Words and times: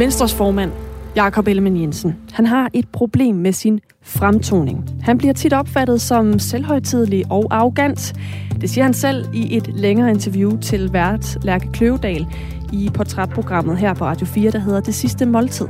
Venstres 0.00 0.34
formand, 0.34 0.70
Jakob 1.16 1.48
Ellemann 1.48 1.80
Jensen, 1.80 2.16
han 2.32 2.46
har 2.46 2.70
et 2.72 2.88
problem 2.92 3.36
med 3.36 3.52
sin 3.52 3.80
fremtoning. 4.02 4.84
Han 5.02 5.18
bliver 5.18 5.32
tit 5.34 5.52
opfattet 5.52 6.00
som 6.00 6.38
selvhøjtidelig 6.38 7.24
og 7.30 7.46
arrogant. 7.50 8.14
Det 8.60 8.70
siger 8.70 8.84
han 8.84 8.94
selv 8.94 9.24
i 9.34 9.56
et 9.56 9.68
længere 9.74 10.10
interview 10.10 10.60
til 10.60 10.92
vært 10.92 11.44
Lærke 11.44 11.68
Kløvedal 11.72 12.26
i 12.72 12.90
portrætprogrammet 12.94 13.78
her 13.78 13.94
på 13.94 14.04
Radio 14.04 14.26
4, 14.26 14.50
der 14.50 14.58
hedder 14.58 14.80
Det 14.80 14.94
sidste 14.94 15.26
måltid. 15.26 15.68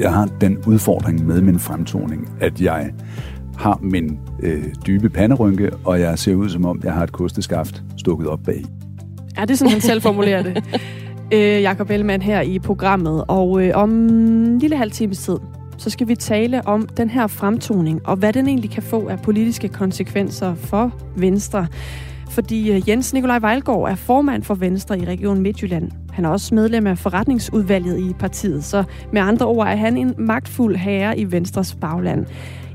Jeg 0.00 0.12
har 0.12 0.26
den 0.40 0.58
udfordring 0.66 1.26
med 1.26 1.40
min 1.40 1.58
fremtoning, 1.58 2.28
at 2.40 2.60
jeg 2.60 2.92
har 3.56 3.78
min 3.82 4.18
øh, 4.42 4.64
dybe 4.86 5.08
panderynke, 5.08 5.70
og 5.84 6.00
jeg 6.00 6.18
ser 6.18 6.34
ud 6.34 6.48
som 6.48 6.64
om, 6.64 6.80
jeg 6.84 6.92
har 6.92 7.02
et 7.02 7.12
kosteskaft 7.12 7.82
stukket 7.96 8.28
op 8.28 8.40
bag. 8.44 8.64
Ja, 9.36 9.42
det 9.42 9.50
er 9.50 9.54
sådan, 9.54 9.72
han 9.72 9.80
selv 9.80 10.02
formulerer 10.02 10.42
det. 10.42 10.64
øh, 11.32 11.62
Jakob 11.62 11.90
Ellemann 11.90 12.22
her 12.22 12.40
i 12.40 12.58
programmet. 12.58 13.24
Og 13.28 13.64
øh, 13.64 13.70
om 13.74 13.90
en 13.90 14.58
lille 14.58 14.76
halv 14.76 14.90
times 14.90 15.18
tid, 15.18 15.36
så 15.78 15.90
skal 15.90 16.08
vi 16.08 16.14
tale 16.16 16.66
om 16.66 16.88
den 16.96 17.10
her 17.10 17.26
fremtoning, 17.26 18.06
og 18.06 18.16
hvad 18.16 18.32
den 18.32 18.48
egentlig 18.48 18.70
kan 18.70 18.82
få 18.82 19.08
af 19.08 19.22
politiske 19.22 19.68
konsekvenser 19.68 20.54
for 20.54 20.92
Venstre. 21.16 21.66
Fordi 22.30 22.72
øh, 22.72 22.88
Jens 22.88 23.14
Nikolaj 23.14 23.38
Vejlgaard 23.38 23.90
er 23.90 23.94
formand 23.94 24.42
for 24.42 24.54
Venstre 24.54 24.98
i 24.98 25.04
Region 25.04 25.40
Midtjylland. 25.40 25.90
Han 26.12 26.24
er 26.24 26.28
også 26.28 26.54
medlem 26.54 26.86
af 26.86 26.98
forretningsudvalget 26.98 27.98
i 28.00 28.12
partiet, 28.18 28.64
så 28.64 28.84
med 29.12 29.20
andre 29.20 29.46
ord 29.46 29.66
er 29.66 29.76
han 29.76 29.96
en 29.96 30.14
magtfuld 30.18 30.76
herre 30.76 31.18
i 31.18 31.32
Venstres 31.32 31.74
bagland. 31.74 32.26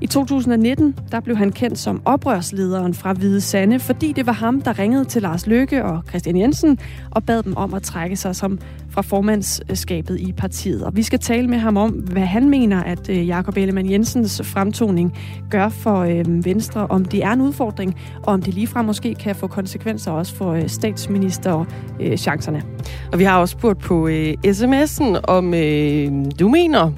I 0.01 0.07
2019 0.07 0.95
der 1.11 1.19
blev 1.19 1.37
han 1.37 1.51
kendt 1.51 1.79
som 1.79 2.01
oprørslederen 2.05 2.93
fra 2.93 3.13
Hvide 3.13 3.41
Sande, 3.41 3.79
fordi 3.79 4.13
det 4.13 4.25
var 4.25 4.33
ham, 4.33 4.61
der 4.61 4.79
ringede 4.79 5.05
til 5.05 5.21
Lars 5.21 5.47
Løkke 5.47 5.85
og 5.85 6.03
Christian 6.09 6.37
Jensen 6.37 6.79
og 7.11 7.23
bad 7.23 7.43
dem 7.43 7.57
om 7.57 7.73
at 7.73 7.83
trække 7.83 8.15
sig 8.15 8.35
som 8.35 8.59
fra 8.89 9.01
formandskabet 9.01 10.19
i 10.19 10.31
partiet. 10.31 10.83
Og 10.83 10.95
vi 10.95 11.03
skal 11.03 11.19
tale 11.19 11.47
med 11.47 11.57
ham 11.57 11.77
om, 11.77 11.91
hvad 11.91 12.21
han 12.21 12.49
mener, 12.49 12.83
at 12.83 13.09
øh, 13.09 13.27
Jakob 13.27 13.57
Ellemann 13.57 13.91
Jensens 13.91 14.41
fremtoning 14.43 15.17
gør 15.49 15.69
for 15.69 15.99
øh, 15.99 16.45
Venstre, 16.45 16.87
om 16.87 17.05
det 17.05 17.23
er 17.23 17.31
en 17.31 17.41
udfordring, 17.41 17.95
og 18.23 18.33
om 18.33 18.41
det 18.41 18.53
ligefrem 18.53 18.85
måske 18.85 19.15
kan 19.15 19.35
få 19.35 19.47
konsekvenser 19.47 20.11
også 20.11 20.35
for 20.35 20.51
øh, 20.51 20.69
statsministerchancerne. 20.69 22.57
Øh, 22.57 22.63
og 23.11 23.19
vi 23.19 23.23
har 23.23 23.39
også 23.39 23.51
spurgt 23.51 23.79
på 23.79 24.07
øh, 24.07 24.33
sms'en, 24.47 25.19
om 25.23 25.53
du 26.39 26.49
mener, 26.49 26.91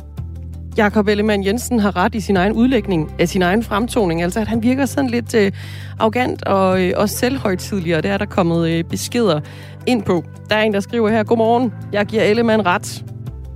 Jakob 0.78 1.08
Ellemann 1.08 1.46
Jensen 1.46 1.80
har 1.80 1.96
ret 1.96 2.16
i 2.16 2.20
sin 2.20 2.38
egen 2.38 2.54
udlægning 2.54 3.12
af 3.20 3.30
sin 3.30 3.42
egen 3.42 3.64
fremtoning. 3.64 4.24
Altså, 4.24 4.40
at 4.40 4.48
han 4.48 4.64
virker 4.64 4.86
sådan 4.86 5.10
lidt 5.10 5.36
øh, 5.36 5.52
arrogant 6.00 6.44
og 6.44 6.84
øh, 6.84 6.94
også 6.96 7.18
selvhøjtidligere. 7.18 8.02
Det 8.02 8.12
er 8.12 8.18
der 8.18 8.26
kommet 8.26 8.70
øh, 8.70 8.84
beskeder 8.84 9.40
ind 9.86 10.04
på. 10.04 10.24
Der 10.50 10.56
er 10.56 10.62
en, 10.62 10.74
der 10.74 10.80
skriver 10.80 11.10
her, 11.10 11.24
Godmorgen, 11.24 11.74
jeg 11.92 12.06
giver 12.06 12.24
Ellemann 12.24 12.66
ret. 12.66 13.06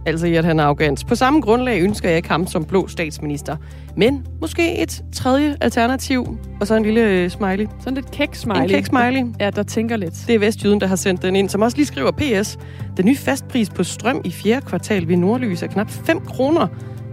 Altså 0.06 0.28
i, 0.28 0.36
at 0.36 0.46
han 0.46 0.60
er 0.60 0.64
arrogant. 0.64 1.08
På 1.08 1.16
samme 1.16 1.42
grundlag 1.42 1.82
ønsker 1.82 2.10
jeg 2.10 2.18
ikke 2.18 2.30
ham 2.30 2.48
som 2.48 2.66
blå 2.66 2.88
statsminister. 2.88 3.58
Men 3.96 4.26
måske 4.42 4.78
et 4.82 5.04
tredje 5.14 5.56
alternativ. 5.62 6.38
Og 6.62 6.68
så 6.68 6.76
en 6.76 6.84
lille 6.84 7.02
øh, 7.02 7.30
smiley. 7.30 7.68
Sådan 7.80 7.94
lidt 7.94 8.12
kæk-smiley. 8.12 8.62
En 8.62 8.70
kæk-smiley. 8.70 9.36
Ja, 9.40 9.50
der 9.50 9.64
tænker 9.64 9.98
lidt. 9.98 10.14
Det 10.28 10.36
er 10.36 10.40
Vestjyden, 10.40 10.82
der 10.82 10.88
har 10.88 10.96
sendt 10.96 11.22
den 11.22 11.36
ind, 11.36 11.50
som 11.50 11.62
også 11.62 11.78
lige 11.78 11.88
skriver 11.88 12.12
PS. 12.12 12.58
Den 12.98 13.06
nye 13.06 13.18
fastpris 13.18 13.70
på 13.70 13.84
strøm 13.84 14.22
i 14.26 14.32
fjerde 14.32 14.66
kvartal 14.66 15.08
ved 15.08 15.18
Nordlys 15.18 15.64
er 15.64 15.68
knap 15.68 15.90
5 15.90 16.20
kroner 16.20 16.68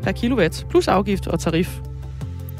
per 0.04 0.12
kilowatt, 0.12 0.66
plus 0.70 0.88
afgift 0.88 1.26
og 1.26 1.40
tarif. 1.40 1.80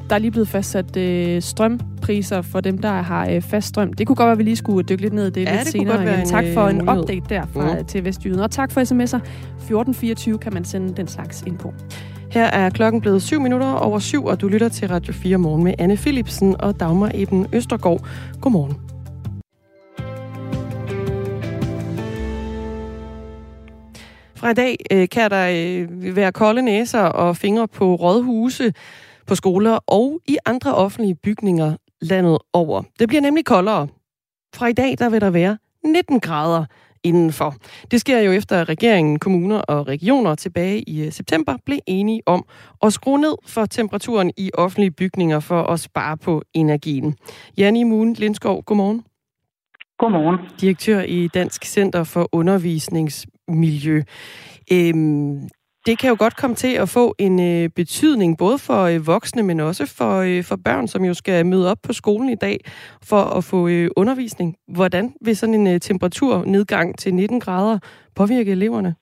Der 0.09 0.15
er 0.15 0.19
lige 0.19 0.31
blevet 0.31 0.49
fastsat 0.49 0.97
øh, 0.97 1.43
strømpriser 1.43 2.43
for 2.43 2.61
dem, 2.61 2.79
der 2.79 2.91
har 2.91 3.29
øh, 3.29 3.43
fast 3.43 3.69
strøm. 3.69 3.93
Det 3.93 4.07
kunne 4.07 4.17
godt 4.17 4.27
være, 4.27 4.33
at 4.33 4.39
vi 4.39 4.43
lige 4.43 4.57
skulle 4.57 4.83
dykke 4.89 5.03
lidt 5.03 5.13
ned 5.13 5.27
i 5.27 5.31
det 5.31 5.41
ja, 5.41 5.53
lidt 5.53 5.65
det 5.65 5.73
senere. 5.73 5.97
Godt 5.97 6.07
være 6.07 6.21
en, 6.21 6.29
tak 6.29 6.45
for 6.55 6.69
en 6.69 6.79
mulighed. 6.79 7.03
update 7.03 7.35
derfra 7.35 7.75
mm. 7.79 7.85
til 7.85 8.05
Vestjyden. 8.05 8.41
Og 8.41 8.51
tak 8.51 8.73
for 8.73 8.81
sms'er. 8.81 9.17
1424 9.17 10.39
kan 10.39 10.55
man 10.55 10.65
sende 10.65 10.95
den 10.97 11.09
slags 11.09 11.43
ind 11.47 11.59
på. 11.59 11.75
Her 12.31 12.45
er 12.45 12.71
klokken 12.71 13.01
blevet 13.01 13.23
7 13.23 13.41
minutter 13.41 13.73
over 13.73 13.99
7, 13.99 14.25
og 14.25 14.41
du 14.41 14.49
lytter 14.49 14.69
til 14.69 14.89
Radio 14.89 15.13
4 15.13 15.39
morgen 15.39 15.65
med 15.65 15.75
Anne 15.79 15.97
Philipsen 15.97 16.57
og 16.61 16.81
Dagmar 16.81 17.11
Eben 17.15 17.47
Østergaard. 17.53 18.07
Godmorgen. 18.41 18.94
Fra 24.45 24.51
i 24.51 24.55
dag 24.55 24.77
øh, 24.93 25.09
kan 25.09 25.31
der 25.31 25.49
øh, 25.49 26.17
være 26.17 26.33
kolde 26.33 26.63
næser 26.63 27.01
og 27.01 27.37
fingre 27.37 27.69
på 27.69 27.95
rådhuse, 27.95 28.73
på 29.27 29.35
skoler 29.35 29.79
og 29.87 30.21
i 30.27 30.37
andre 30.45 30.75
offentlige 30.75 31.15
bygninger 31.15 31.77
landet 32.01 32.39
over. 32.53 32.83
Det 32.99 33.09
bliver 33.09 33.21
nemlig 33.21 33.45
koldere. 33.45 33.89
Fra 34.55 34.67
i 34.67 34.73
dag 34.73 34.97
der 34.99 35.09
vil 35.09 35.21
der 35.21 35.31
være 35.31 35.59
19 35.85 36.21
grader 36.21 36.65
indenfor. 37.05 37.55
Det 37.91 38.01
sker 38.01 38.19
jo 38.19 38.33
efter, 38.33 38.61
at 38.61 38.69
regeringen, 38.69 39.19
kommuner 39.19 39.59
og 39.59 39.89
regioner 39.89 40.35
tilbage 40.35 40.83
i 40.83 41.11
september 41.11 41.57
blev 41.67 41.79
enige 41.87 42.23
om 42.27 42.45
at 42.83 42.93
skrue 42.93 43.21
ned 43.21 43.35
for 43.47 43.67
temperaturen 43.67 44.33
i 44.37 44.51
offentlige 44.55 44.91
bygninger 44.91 45.41
for 45.41 45.63
at 45.63 45.81
spare 45.81 46.17
på 46.17 46.43
energien. 46.55 47.17
Janne 47.59 47.85
Moon 47.85 48.13
Lindskov, 48.13 48.63
godmorgen. 48.63 49.05
Godmorgen. 49.99 50.39
Direktør 50.61 51.01
i 51.01 51.29
Dansk 51.29 51.65
Center 51.65 52.05
for 52.05 52.29
miljø. 53.49 54.03
Øhm, 54.73 55.49
det 55.87 55.99
kan 55.99 56.11
jo 56.11 56.17
godt 56.19 56.37
komme 56.37 56.57
til 56.57 56.75
at 56.75 56.89
få 56.89 57.15
en 57.19 57.41
øh, 57.41 57.71
betydning, 57.71 58.39
både 58.39 58.59
for 58.59 58.83
øh, 58.83 59.07
voksne, 59.07 59.43
men 59.43 59.61
også 59.61 59.87
for, 59.87 60.17
øh, 60.19 60.45
for 60.45 60.57
børn, 60.57 60.89
som 60.89 61.05
jo 61.05 61.15
skal 61.15 61.47
møde 61.47 61.71
op 61.71 61.79
på 61.83 61.93
skolen 61.93 62.29
i 62.29 62.35
dag 62.35 62.61
for 63.03 63.23
at 63.23 63.45
få 63.45 63.69
øh, 63.69 63.91
undervisning. 63.97 64.57
Hvordan 64.69 65.15
vil 65.21 65.37
sådan 65.37 65.55
en 65.55 65.67
øh, 65.67 65.81
temperaturnedgang 65.81 66.99
til 66.99 67.15
19 67.15 67.41
grader 67.41 67.79
påvirke 68.15 68.51
eleverne? 68.51 68.95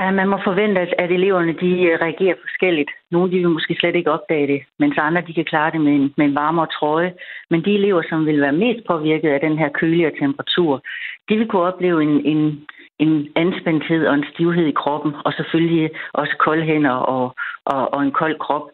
Man 0.00 0.28
må 0.28 0.38
forvente, 0.44 1.00
at 1.00 1.10
eleverne 1.10 1.52
de 1.52 1.82
øh, 1.82 1.98
reagerer 2.00 2.34
forskelligt. 2.40 2.90
Nogle 3.10 3.30
de 3.32 3.36
vil 3.36 3.48
måske 3.48 3.76
slet 3.80 3.96
ikke 3.96 4.10
opdage 4.10 4.46
det, 4.46 4.62
mens 4.78 4.98
andre 4.98 5.22
de 5.26 5.34
kan 5.34 5.44
klare 5.44 5.70
det 5.70 5.80
med 5.80 5.92
en, 5.92 6.14
med 6.16 6.26
en 6.26 6.34
varmere 6.34 6.66
trøje. 6.66 7.14
Men 7.50 7.64
de 7.64 7.74
elever, 7.74 8.02
som 8.08 8.26
vil 8.26 8.40
være 8.40 8.52
mest 8.52 8.86
påvirket 8.86 9.28
af 9.28 9.40
den 9.40 9.58
her 9.58 9.68
køligere 9.68 10.12
temperatur, 10.20 10.82
de 11.28 11.36
vil 11.36 11.48
kunne 11.48 11.62
opleve 11.62 12.02
en, 12.02 12.26
en, 12.26 12.66
en 12.98 13.28
anspændthed 13.36 14.06
og 14.06 14.14
en 14.14 14.24
stivhed 14.34 14.66
i 14.66 14.78
kroppen, 14.82 15.12
og 15.24 15.32
selvfølgelig 15.32 15.90
også 16.12 16.36
kolde 16.38 16.64
hænder 16.64 16.96
og, 17.14 17.34
og, 17.64 17.94
og 17.94 18.02
en 18.02 18.12
kold 18.12 18.38
krop. 18.38 18.66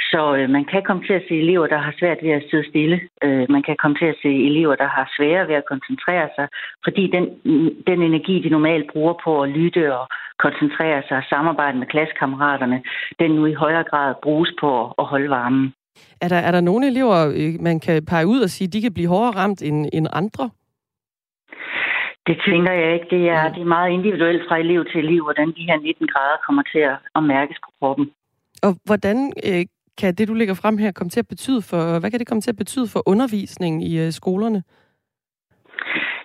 Så 0.00 0.36
øh, 0.38 0.50
man 0.50 0.64
kan 0.64 0.82
komme 0.86 1.02
til 1.06 1.12
at 1.12 1.24
se 1.28 1.34
elever, 1.44 1.66
der 1.66 1.78
har 1.78 1.94
svært 2.00 2.18
ved 2.22 2.30
at 2.30 2.46
sidde 2.50 2.68
stille. 2.68 3.00
Øh, 3.24 3.46
man 3.50 3.62
kan 3.62 3.76
komme 3.82 3.96
til 3.98 4.08
at 4.12 4.18
se 4.22 4.30
elever, 4.50 4.74
der 4.76 4.88
har 4.96 5.12
svære 5.16 5.48
ved 5.48 5.54
at 5.54 5.68
koncentrere 5.72 6.28
sig, 6.36 6.46
fordi 6.84 7.04
den, 7.16 7.24
den 7.86 7.98
energi, 8.02 8.34
de 8.44 8.48
normalt 8.48 8.86
bruger 8.92 9.14
på 9.24 9.42
at 9.42 9.48
lytte 9.48 9.96
og 9.98 10.06
koncentrere 10.44 11.02
sig 11.08 11.16
og 11.16 11.26
samarbejde 11.34 11.78
med 11.78 11.86
klassekammeraterne, 11.86 12.82
den 13.20 13.30
nu 13.30 13.46
i 13.46 13.52
højere 13.52 13.84
grad 13.90 14.14
bruges 14.22 14.50
på 14.60 14.70
at 14.98 15.04
holde 15.04 15.30
varmen. 15.30 15.74
Er 16.20 16.28
der, 16.28 16.36
er 16.36 16.52
der 16.52 16.60
nogle 16.60 16.86
elever, 16.86 17.18
øh, 17.38 17.54
man 17.60 17.80
kan 17.80 18.04
pege 18.04 18.26
ud 18.26 18.40
og 18.40 18.50
sige, 18.50 18.68
de 18.68 18.82
kan 18.82 18.94
blive 18.94 19.08
hårdere 19.08 19.36
ramt 19.40 19.62
end, 19.62 19.86
end 19.92 20.06
andre? 20.12 20.50
Det 22.28 22.36
tænker 22.48 22.72
jeg 22.72 22.94
ikke. 22.94 23.08
Det 23.16 23.22
er, 23.36 23.52
det 23.54 23.60
er 23.62 23.74
meget 23.76 23.90
individuelt 23.90 24.42
fra 24.48 24.56
elev 24.58 24.84
til 24.84 24.98
elev, 25.04 25.22
hvordan 25.22 25.48
de 25.48 25.68
her 25.68 25.76
19 25.76 26.06
grader 26.06 26.38
kommer 26.46 26.62
til 26.72 26.78
at, 26.78 26.96
at 27.16 27.22
mærkes 27.22 27.58
på 27.64 27.70
kroppen. 27.78 28.06
Og 28.62 28.72
hvordan 28.84 29.16
øh, 29.48 29.64
kan 29.98 30.14
det, 30.14 30.28
du 30.28 30.34
lægger 30.34 30.54
frem 30.54 30.78
her, 30.78 30.92
komme 30.92 31.10
til 31.10 31.20
at 31.20 31.28
betyde 31.28 31.62
for, 31.62 31.98
hvad 31.98 32.10
kan 32.10 32.20
det 32.20 32.28
komme 32.28 32.40
til 32.40 32.50
at 32.50 32.56
betyde 32.56 32.88
for 32.92 33.02
undervisningen 33.06 33.80
i 33.82 33.98
øh, 34.06 34.12
skolerne? 34.12 34.62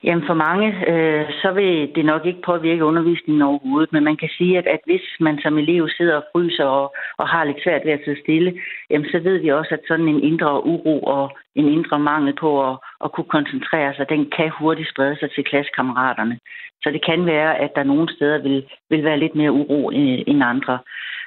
Jamen 0.04 0.26
for 0.28 0.34
mange, 0.34 0.68
øh, 0.92 1.26
så 1.42 1.52
vil 1.52 1.92
det 1.96 2.06
nok 2.06 2.26
ikke 2.26 2.42
påvirke 2.42 2.86
undervisningen 2.86 3.42
overhovedet, 3.42 3.94
men 3.94 4.04
man 4.04 4.18
kan 4.18 4.30
sige, 4.38 4.58
at, 4.58 4.68
at 4.68 4.80
hvis 4.86 5.06
man 5.20 5.40
som 5.44 5.58
elev 5.58 5.90
sidder 5.98 6.16
og 6.16 6.24
fryser 6.32 6.66
og, 6.66 6.96
og 7.18 7.28
har 7.28 7.44
lidt 7.44 7.64
svært 7.64 7.86
ved 7.86 7.92
at 7.92 8.02
sidde 8.06 8.22
stille, 8.22 8.60
jamen 8.90 9.08
så 9.12 9.20
ved 9.20 9.38
vi 9.38 9.50
også, 9.52 9.72
at 9.74 9.88
sådan 9.88 10.08
en 10.08 10.24
indre 10.24 10.66
uro 10.66 11.00
og 11.00 11.38
en 11.56 11.68
indre 11.68 12.00
mangel 12.00 12.34
på 12.40 12.70
at, 12.70 12.78
at 13.04 13.12
kunne 13.12 13.34
koncentrere 13.38 13.96
sig, 13.96 14.06
den 14.10 14.32
kan 14.38 14.52
hurtigt 14.60 14.90
sprede 14.90 15.18
sig 15.20 15.30
til 15.32 15.44
klassekammeraterne. 15.44 16.40
Så 16.84 16.90
det 16.92 17.06
kan 17.06 17.26
være, 17.26 17.58
at 17.58 17.72
der 17.76 17.84
nogle 17.84 18.16
steder 18.16 18.38
vil, 18.42 18.66
vil 18.90 19.04
være 19.04 19.20
lidt 19.20 19.36
mere 19.36 19.52
uro 19.52 19.92
øh, 19.92 20.20
end 20.28 20.44
andre. 20.44 20.80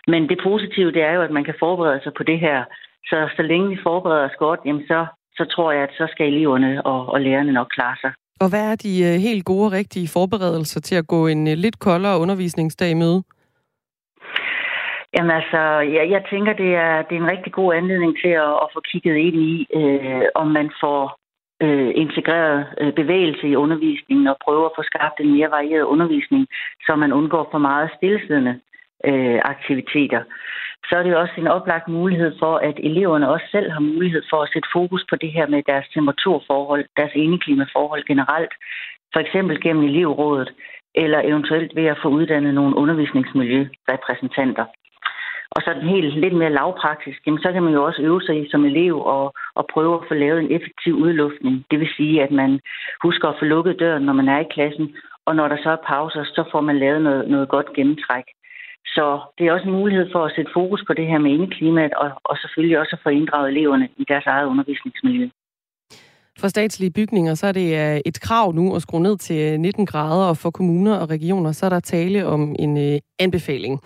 Men 0.06 0.28
det 0.28 0.38
positive, 0.42 0.92
det 0.92 1.02
er 1.02 1.12
jo, 1.12 1.22
at 1.22 1.30
man 1.30 1.44
kan 1.44 1.54
forberede 1.58 2.00
sig 2.02 2.12
på 2.16 2.22
det 2.22 2.38
her. 2.40 2.64
Så 3.04 3.28
så 3.36 3.42
længe 3.42 3.68
vi 3.68 3.78
forbereder 3.82 4.24
os 4.24 4.38
godt, 4.38 4.60
jamen 4.64 4.86
så, 4.86 5.06
så 5.36 5.44
tror 5.44 5.72
jeg, 5.72 5.82
at 5.82 5.94
så 5.98 6.06
skal 6.10 6.26
eleverne 6.26 6.86
og, 6.86 7.08
og 7.08 7.20
lærerne 7.20 7.52
nok 7.52 7.68
klare 7.70 7.96
sig. 8.00 8.12
Og 8.40 8.48
hvad 8.50 8.72
er 8.72 8.76
de 8.76 8.92
øh, 9.08 9.20
helt 9.28 9.44
gode, 9.44 9.70
rigtige 9.70 10.08
forberedelser 10.08 10.80
til 10.80 10.94
at 10.94 11.06
gå 11.06 11.26
en 11.26 11.48
øh, 11.48 11.56
lidt 11.56 11.78
koldere 11.78 12.20
undervisningsdag 12.20 12.90
i 12.90 12.94
møde? 12.94 13.22
Jamen 15.14 15.30
altså, 15.30 15.60
jeg, 15.96 16.10
jeg 16.10 16.22
tænker, 16.30 16.52
det 16.52 16.70
er, 16.74 17.02
det 17.02 17.14
er 17.14 17.20
en 17.20 17.32
rigtig 17.34 17.52
god 17.52 17.74
anledning 17.74 18.16
til 18.22 18.32
at, 18.46 18.54
at 18.64 18.68
få 18.74 18.80
kigget 18.90 19.16
ind 19.16 19.36
i, 19.36 19.66
øh, 19.78 20.22
om 20.34 20.46
man 20.58 20.70
får 20.82 21.02
øh, 21.64 21.92
integreret 21.94 22.66
øh, 22.80 22.92
bevægelse 23.00 23.48
i 23.48 23.56
undervisningen 23.56 24.26
og 24.26 24.36
prøver 24.44 24.66
at 24.66 24.76
få 24.76 24.82
skabt 24.82 25.20
en 25.20 25.32
mere 25.36 25.50
varieret 25.50 25.90
undervisning, 25.94 26.46
så 26.86 26.96
man 26.96 27.12
undgår 27.12 27.48
for 27.50 27.58
meget 27.58 27.90
stillesiddende 27.96 28.60
øh, 29.04 29.40
aktiviteter. 29.44 30.22
Så 30.88 30.96
er 30.96 31.02
det 31.02 31.10
jo 31.10 31.20
også 31.20 31.34
en 31.38 31.46
oplagt 31.46 31.88
mulighed 31.88 32.32
for, 32.38 32.56
at 32.56 32.76
eleverne 32.78 33.28
også 33.28 33.46
selv 33.50 33.70
har 33.70 33.80
mulighed 33.80 34.22
for 34.30 34.42
at 34.42 34.50
sætte 34.52 34.68
fokus 34.72 35.04
på 35.10 35.16
det 35.16 35.32
her 35.32 35.46
med 35.46 35.62
deres 35.66 35.88
temperaturforhold, 35.94 36.84
deres 36.96 37.14
indeklimaforhold 37.14 38.04
generelt. 38.04 38.52
For 39.12 39.20
eksempel 39.20 39.60
gennem 39.60 39.84
elevrådet, 39.84 40.50
eller 40.94 41.20
eventuelt 41.24 41.76
ved 41.76 41.86
at 41.86 41.98
få 42.02 42.08
uddannet 42.08 42.54
nogle 42.54 42.76
undervisningsmiljørepræsentanter. 42.76 44.64
Og 45.56 45.62
så 45.62 45.74
den 45.74 45.88
helt 45.88 46.14
lidt 46.14 46.36
mere 46.36 46.52
lavpraktisk, 46.52 47.18
jamen, 47.26 47.42
så 47.42 47.52
kan 47.52 47.62
man 47.62 47.72
jo 47.72 47.84
også 47.84 48.02
øve 48.02 48.22
sig 48.22 48.36
i 48.42 48.50
som 48.50 48.64
elev 48.64 48.94
og, 49.00 49.34
og 49.54 49.66
prøve 49.72 49.94
at 49.94 50.08
få 50.08 50.14
lavet 50.14 50.40
en 50.40 50.52
effektiv 50.56 50.94
udluftning. 50.94 51.64
Det 51.70 51.80
vil 51.80 51.88
sige, 51.96 52.22
at 52.22 52.30
man 52.30 52.60
husker 53.02 53.28
at 53.28 53.38
få 53.38 53.44
lukket 53.44 53.80
døren, 53.80 54.02
når 54.02 54.12
man 54.12 54.28
er 54.28 54.38
i 54.38 54.52
klassen, 54.54 54.96
og 55.26 55.36
når 55.36 55.48
der 55.48 55.56
så 55.62 55.70
er 55.70 55.86
pauser, 55.86 56.24
så 56.24 56.44
får 56.52 56.60
man 56.60 56.78
lavet 56.78 57.02
noget, 57.02 57.28
noget 57.28 57.48
godt 57.48 57.72
gennemtræk. 57.76 58.24
Så 58.86 59.20
det 59.38 59.46
er 59.46 59.52
også 59.52 59.66
en 59.66 59.78
mulighed 59.80 60.06
for 60.12 60.24
at 60.24 60.32
sætte 60.36 60.50
fokus 60.54 60.84
på 60.86 60.92
det 60.92 61.06
her 61.06 61.18
med 61.18 61.30
indeklimaet, 61.30 61.94
og, 61.94 62.10
og 62.24 62.36
selvfølgelig 62.38 62.78
også 62.78 62.96
at 62.96 63.02
få 63.02 63.08
inddraget 63.08 63.48
eleverne 63.48 63.88
i 63.96 64.04
deres 64.08 64.26
eget 64.26 64.46
undervisningsmiljø. 64.46 65.28
For 66.40 66.48
statslige 66.48 66.90
bygninger, 66.90 67.34
så 67.34 67.46
er 67.46 67.52
det 67.52 67.68
øh, 67.82 68.00
et 68.06 68.20
krav 68.20 68.52
nu 68.52 68.74
at 68.76 68.82
skrue 68.82 69.02
ned 69.02 69.16
til 69.18 69.52
øh, 69.52 69.58
19 69.58 69.86
grader, 69.86 70.26
og 70.28 70.36
for 70.36 70.50
kommuner 70.50 70.96
og 70.96 71.10
regioner, 71.10 71.52
så 71.52 71.66
er 71.66 71.70
der 71.70 71.80
tale 71.80 72.26
om 72.26 72.56
en 72.58 72.78
øh, 72.78 73.00
anbefaling. 73.18 73.80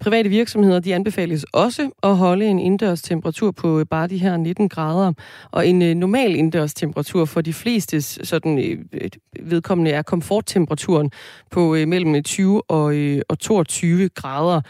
Private 0.00 0.28
virksomheder 0.28 0.80
de 0.80 0.94
anbefales 0.94 1.44
også 1.44 1.90
at 2.02 2.16
holde 2.16 2.46
en 2.46 2.58
indendørs 2.58 3.02
temperatur 3.02 3.50
på 3.50 3.80
øh, 3.80 3.86
bare 3.86 4.06
de 4.06 4.18
her 4.18 4.36
19 4.36 4.68
grader, 4.68 5.12
og 5.50 5.68
en 5.68 5.82
øh, 5.82 5.94
normal 5.94 6.34
indendørs 6.34 6.74
temperatur 6.74 7.24
for 7.24 7.40
de 7.40 7.52
fleste 7.52 8.02
sådan, 8.02 8.58
øh, 8.58 9.10
vedkommende 9.40 9.90
er 9.90 10.02
komforttemperaturen 10.02 11.10
på 11.50 11.76
mellem 11.86 12.22
20 12.22 12.70
og, 12.70 12.94
22 13.40 14.08
grader. 14.08 14.60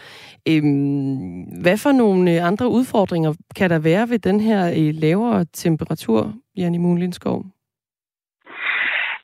Øhm, 0.49 1.43
hvad 1.43 1.77
for 1.77 1.93
nogle 1.93 2.43
andre 2.43 2.69
udfordringer 2.69 3.35
kan 3.57 3.71
der 3.71 3.79
være 3.79 4.11
ved 4.11 4.19
den 4.19 4.41
her 4.41 4.93
lavere 4.93 5.47
temperatur, 5.53 6.35
Janne 6.57 6.79
Moon 6.79 6.99
Lindskov? 6.99 7.56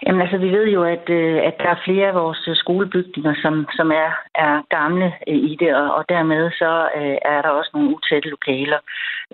Jamen 0.07 0.21
altså, 0.21 0.39
vi 0.39 0.51
ved 0.51 0.67
jo, 0.69 0.83
at, 0.83 1.11
øh, 1.11 1.39
at 1.49 1.55
der 1.59 1.69
er 1.71 1.85
flere 1.85 2.09
af 2.09 2.15
vores 2.15 2.49
øh, 2.49 2.57
skolebygninger, 2.57 3.35
som, 3.43 3.67
som 3.77 3.91
er, 3.91 4.11
er 4.35 4.63
gamle 4.77 5.13
øh, 5.29 5.37
i 5.51 5.57
det, 5.61 5.75
og, 5.75 5.95
og 5.95 6.05
dermed 6.09 6.51
så 6.51 6.89
øh, 6.97 7.17
er 7.35 7.43
der 7.43 7.49
også 7.49 7.71
nogle 7.75 7.91
utætte 7.97 8.29
lokaler. 8.29 8.79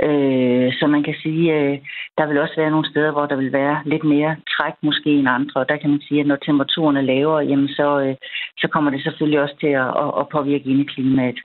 Øh, 0.06 0.73
så 0.79 0.87
man 0.87 1.03
kan 1.03 1.15
sige, 1.23 1.44
øh, 1.55 1.79
der 2.19 2.26
vil 2.26 2.41
også 2.41 2.56
være 2.56 2.70
nogle 2.70 2.91
steder, 2.91 3.11
hvor 3.12 3.26
der 3.26 3.37
vil 3.37 3.53
være 3.53 3.82
lidt 3.85 4.05
mere 4.05 4.37
træk 4.56 4.75
måske 4.82 5.11
end 5.11 5.29
andre. 5.29 5.61
Og 5.61 5.69
der 5.69 5.76
kan 5.76 5.91
man 5.91 6.00
sige, 6.09 6.20
at 6.20 6.26
når 6.26 6.37
temperaturen 6.37 6.97
er 6.97 7.09
lavere, 7.12 7.47
jamen 7.50 7.69
så, 7.69 8.00
øh, 8.00 8.14
så 8.59 8.69
kommer 8.69 8.91
det 8.91 9.03
selvfølgelig 9.03 9.41
også 9.41 9.56
til 9.61 9.73
at, 9.82 9.91
at, 10.03 10.11
at 10.21 10.29
påvirke 10.29 10.71
indeklimaet. 10.71 11.38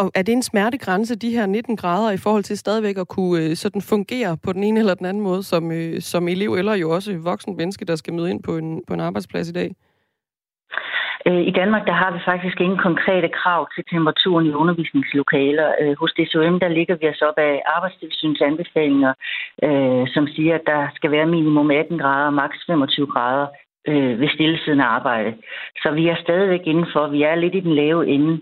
Og 0.00 0.10
er 0.14 0.22
det 0.22 0.32
en 0.32 0.42
smertegrænse, 0.42 1.14
de 1.16 1.30
her 1.30 1.46
19 1.46 1.76
grader, 1.76 2.10
i 2.10 2.22
forhold 2.24 2.42
til 2.42 2.58
stadigvæk 2.58 2.98
at 2.98 3.08
kunne 3.08 3.44
øh, 3.44 3.56
sådan 3.56 3.82
fungere 3.82 4.36
på 4.44 4.52
den 4.52 4.62
ene 4.64 4.80
eller 4.80 4.94
den 4.94 5.06
anden 5.06 5.22
måde, 5.22 5.42
som, 5.42 5.72
øh, 5.72 6.00
som 6.00 6.28
elev, 6.28 6.50
eller 6.54 6.74
jo 6.74 6.90
også 6.90 7.10
voksen 7.24 7.56
menneske, 7.56 7.84
der 7.84 7.96
skal 7.96 8.14
møde 8.14 8.30
ind 8.30 8.42
på 8.42 8.56
en, 8.56 8.82
på 8.88 8.94
en 8.94 9.00
arbejdsplads 9.00 9.48
i 9.48 9.52
dag? 9.52 9.70
Øh, 11.26 11.42
I 11.50 11.52
Danmark 11.60 11.86
der 11.86 11.92
har 12.02 12.10
vi 12.12 12.20
faktisk 12.24 12.60
ingen 12.60 12.78
konkrete 12.78 13.28
krav 13.28 13.68
til 13.74 13.84
temperaturen 13.92 14.46
i 14.46 14.52
undervisningslokaler. 14.62 15.68
Øh, 15.80 15.94
hos 16.00 16.12
DCOM 16.16 16.60
der 16.60 16.68
ligger 16.68 16.96
vi 17.00 17.08
os 17.08 17.22
op 17.28 17.38
af 17.48 17.62
arbejdstilsynets 17.76 18.40
anbefalinger, 18.40 19.12
øh, 19.66 20.04
som 20.14 20.24
siger, 20.34 20.54
at 20.54 20.64
der 20.66 20.82
skal 20.94 21.10
være 21.10 21.26
minimum 21.26 21.70
18 21.70 21.98
grader 21.98 22.26
og 22.26 22.34
maks 22.34 22.58
25 22.66 23.06
grader 23.06 23.46
ved 24.20 24.28
stillesiddende 24.34 24.84
arbejde. 24.84 25.34
Så 25.82 25.90
vi 25.90 26.08
er 26.08 26.16
stadigvæk 26.22 26.60
indenfor. 26.64 27.08
Vi 27.08 27.22
er 27.22 27.34
lidt 27.34 27.54
i 27.54 27.60
den 27.60 27.74
lave 27.74 28.06
ende. 28.06 28.40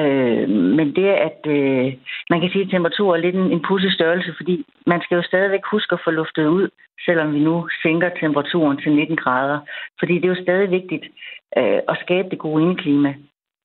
Øh, 0.00 0.48
men 0.48 0.88
det, 0.96 1.08
at 1.28 1.40
øh, 1.46 1.94
man 2.30 2.40
kan 2.40 2.50
sige, 2.50 2.64
at 2.64 2.70
temperatur 2.70 3.14
er 3.14 3.20
lidt 3.20 3.36
en, 3.36 3.52
en 3.52 3.62
pudsig 3.68 3.92
størrelse, 3.92 4.34
fordi 4.36 4.64
man 4.86 5.00
skal 5.02 5.16
jo 5.16 5.22
stadigvæk 5.22 5.64
huske 5.70 5.92
at 5.92 6.00
få 6.04 6.10
luftet 6.10 6.46
ud, 6.46 6.68
selvom 7.04 7.34
vi 7.34 7.40
nu 7.40 7.68
sænker 7.82 8.08
temperaturen 8.08 8.78
til 8.78 8.92
19 8.92 9.16
grader. 9.16 9.58
Fordi 9.98 10.14
det 10.14 10.24
er 10.24 10.34
jo 10.34 10.42
stadig 10.42 10.70
vigtigt 10.70 11.04
øh, 11.58 11.80
at 11.88 11.98
skabe 12.04 12.28
det 12.30 12.38
gode 12.38 12.62
indeklima. 12.62 13.14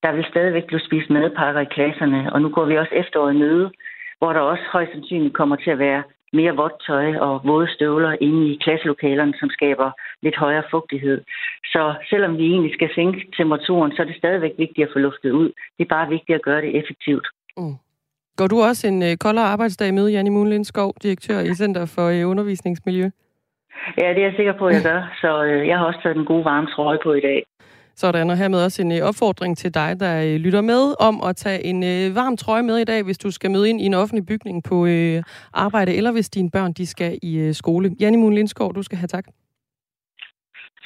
Der 0.02 0.12
vil 0.12 0.24
stadigvæk 0.30 0.66
blive 0.66 0.86
spist 0.86 1.10
madpakker 1.10 1.60
i 1.60 1.72
klasserne, 1.76 2.32
og 2.32 2.42
nu 2.42 2.48
går 2.48 2.64
vi 2.64 2.78
også 2.78 2.94
efteråret 2.94 3.36
møde, 3.36 3.70
hvor 4.18 4.32
der 4.32 4.40
også 4.40 4.64
højst 4.72 4.92
sandsynligt 4.92 5.34
kommer 5.34 5.56
til 5.56 5.70
at 5.70 5.78
være 5.78 6.02
mere 6.32 6.56
vådt 6.56 6.76
tøj 6.86 7.08
og 7.26 7.40
våde 7.44 7.68
støvler 7.74 8.12
inde 8.20 8.42
i 8.52 8.58
klasselokalerne, 8.64 9.34
som 9.40 9.48
skaber 9.50 9.90
lidt 10.22 10.36
højere 10.36 10.64
fugtighed. 10.70 11.20
Så 11.64 11.94
selvom 12.10 12.38
vi 12.38 12.46
egentlig 12.52 12.74
skal 12.74 12.90
sænke 12.94 13.20
temperaturen, 13.36 13.92
så 13.92 14.02
er 14.02 14.06
det 14.06 14.16
stadigvæk 14.16 14.54
vigtigt 14.58 14.86
at 14.86 14.92
få 14.92 14.98
luftet 14.98 15.30
ud. 15.30 15.48
Det 15.76 15.82
er 15.84 15.94
bare 15.96 16.08
vigtigt 16.08 16.36
at 16.36 16.42
gøre 16.42 16.60
det 16.60 16.76
effektivt. 16.80 17.26
Mm. 17.56 17.76
Går 18.36 18.46
du 18.46 18.60
også 18.62 18.88
en 18.88 19.02
øh, 19.02 19.16
koldere 19.16 19.44
arbejdsdag 19.44 19.94
med, 19.94 20.10
Janne 20.10 20.30
Munlind 20.30 20.64
Skov, 20.64 20.94
direktør 21.02 21.40
i 21.40 21.54
Center 21.54 21.86
for 21.94 22.06
øh, 22.08 22.30
Undervisningsmiljø? 22.30 23.10
Ja, 24.00 24.08
det 24.14 24.18
er 24.18 24.28
jeg 24.28 24.34
sikker 24.36 24.52
på, 24.58 24.66
at 24.66 24.74
jeg 24.74 24.82
gør. 24.92 25.00
Så 25.20 25.44
øh, 25.44 25.68
jeg 25.68 25.78
har 25.78 25.86
også 25.86 26.00
taget 26.02 26.16
den 26.16 26.24
gode 26.24 26.44
varme 26.44 26.66
trøje 26.66 26.98
på 27.02 27.12
i 27.12 27.20
dag. 27.20 27.44
Sådan, 27.96 28.30
og 28.30 28.36
hermed 28.36 28.64
også 28.64 28.82
en 28.82 28.92
øh, 28.92 29.02
opfordring 29.02 29.58
til 29.58 29.74
dig, 29.74 30.00
der 30.00 30.22
øh, 30.22 30.34
lytter 30.34 30.60
med, 30.60 30.94
om 31.00 31.22
at 31.22 31.36
tage 31.36 31.64
en 31.64 31.82
øh, 31.82 32.14
varm 32.14 32.36
trøje 32.36 32.62
med 32.62 32.78
i 32.78 32.84
dag, 32.84 33.02
hvis 33.02 33.18
du 33.18 33.30
skal 33.30 33.50
møde 33.50 33.70
ind 33.70 33.80
i 33.80 33.84
en 33.84 33.94
offentlig 33.94 34.26
bygning 34.26 34.64
på 34.64 34.86
øh, 34.86 35.22
arbejde, 35.52 35.94
eller 35.94 36.12
hvis 36.12 36.30
dine 36.30 36.50
børn 36.50 36.72
de 36.72 36.86
skal 36.86 37.18
i 37.22 37.38
øh, 37.38 37.54
skole. 37.54 37.96
Janne 38.00 38.18
Moon 38.18 38.34
Lindskov, 38.34 38.74
du 38.74 38.82
skal 38.82 38.98
have 38.98 39.08
tak. 39.08 39.24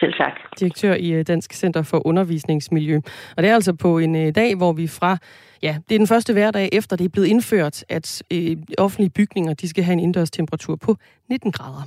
Selv 0.01 0.13
tak. 0.13 0.33
Direktør 0.61 0.95
i 0.95 1.13
øh, 1.13 1.25
Dansk 1.27 1.53
Center 1.53 1.83
for 1.83 2.07
Undervisningsmiljø. 2.07 3.01
Og 3.37 3.43
det 3.43 3.51
er 3.51 3.55
altså 3.55 3.73
på 3.73 3.99
en 3.99 4.17
øh, 4.17 4.35
dag, 4.35 4.57
hvor 4.57 4.73
vi 4.73 4.87
fra, 4.87 5.19
ja, 5.63 5.79
det 5.89 5.95
er 5.95 5.99
den 5.99 6.07
første 6.07 6.33
hverdag 6.33 6.69
efter 6.73 6.97
det 6.97 7.05
er 7.05 7.09
blevet 7.09 7.27
indført, 7.27 7.85
at 7.89 8.23
øh, 8.33 8.57
offentlige 8.79 9.11
bygninger, 9.11 9.55
de 9.55 9.69
skal 9.69 9.85
have 9.85 9.93
en 9.93 10.01
indendørs 10.01 10.31
temperatur 10.31 10.77
på 10.77 10.97
19 11.31 11.53
grader. 11.53 11.83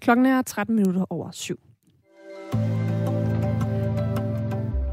Klokken 0.00 0.26
er 0.26 0.42
13 0.42 0.76
minutter 0.76 1.04
over 1.10 1.30
syv. 1.32 1.60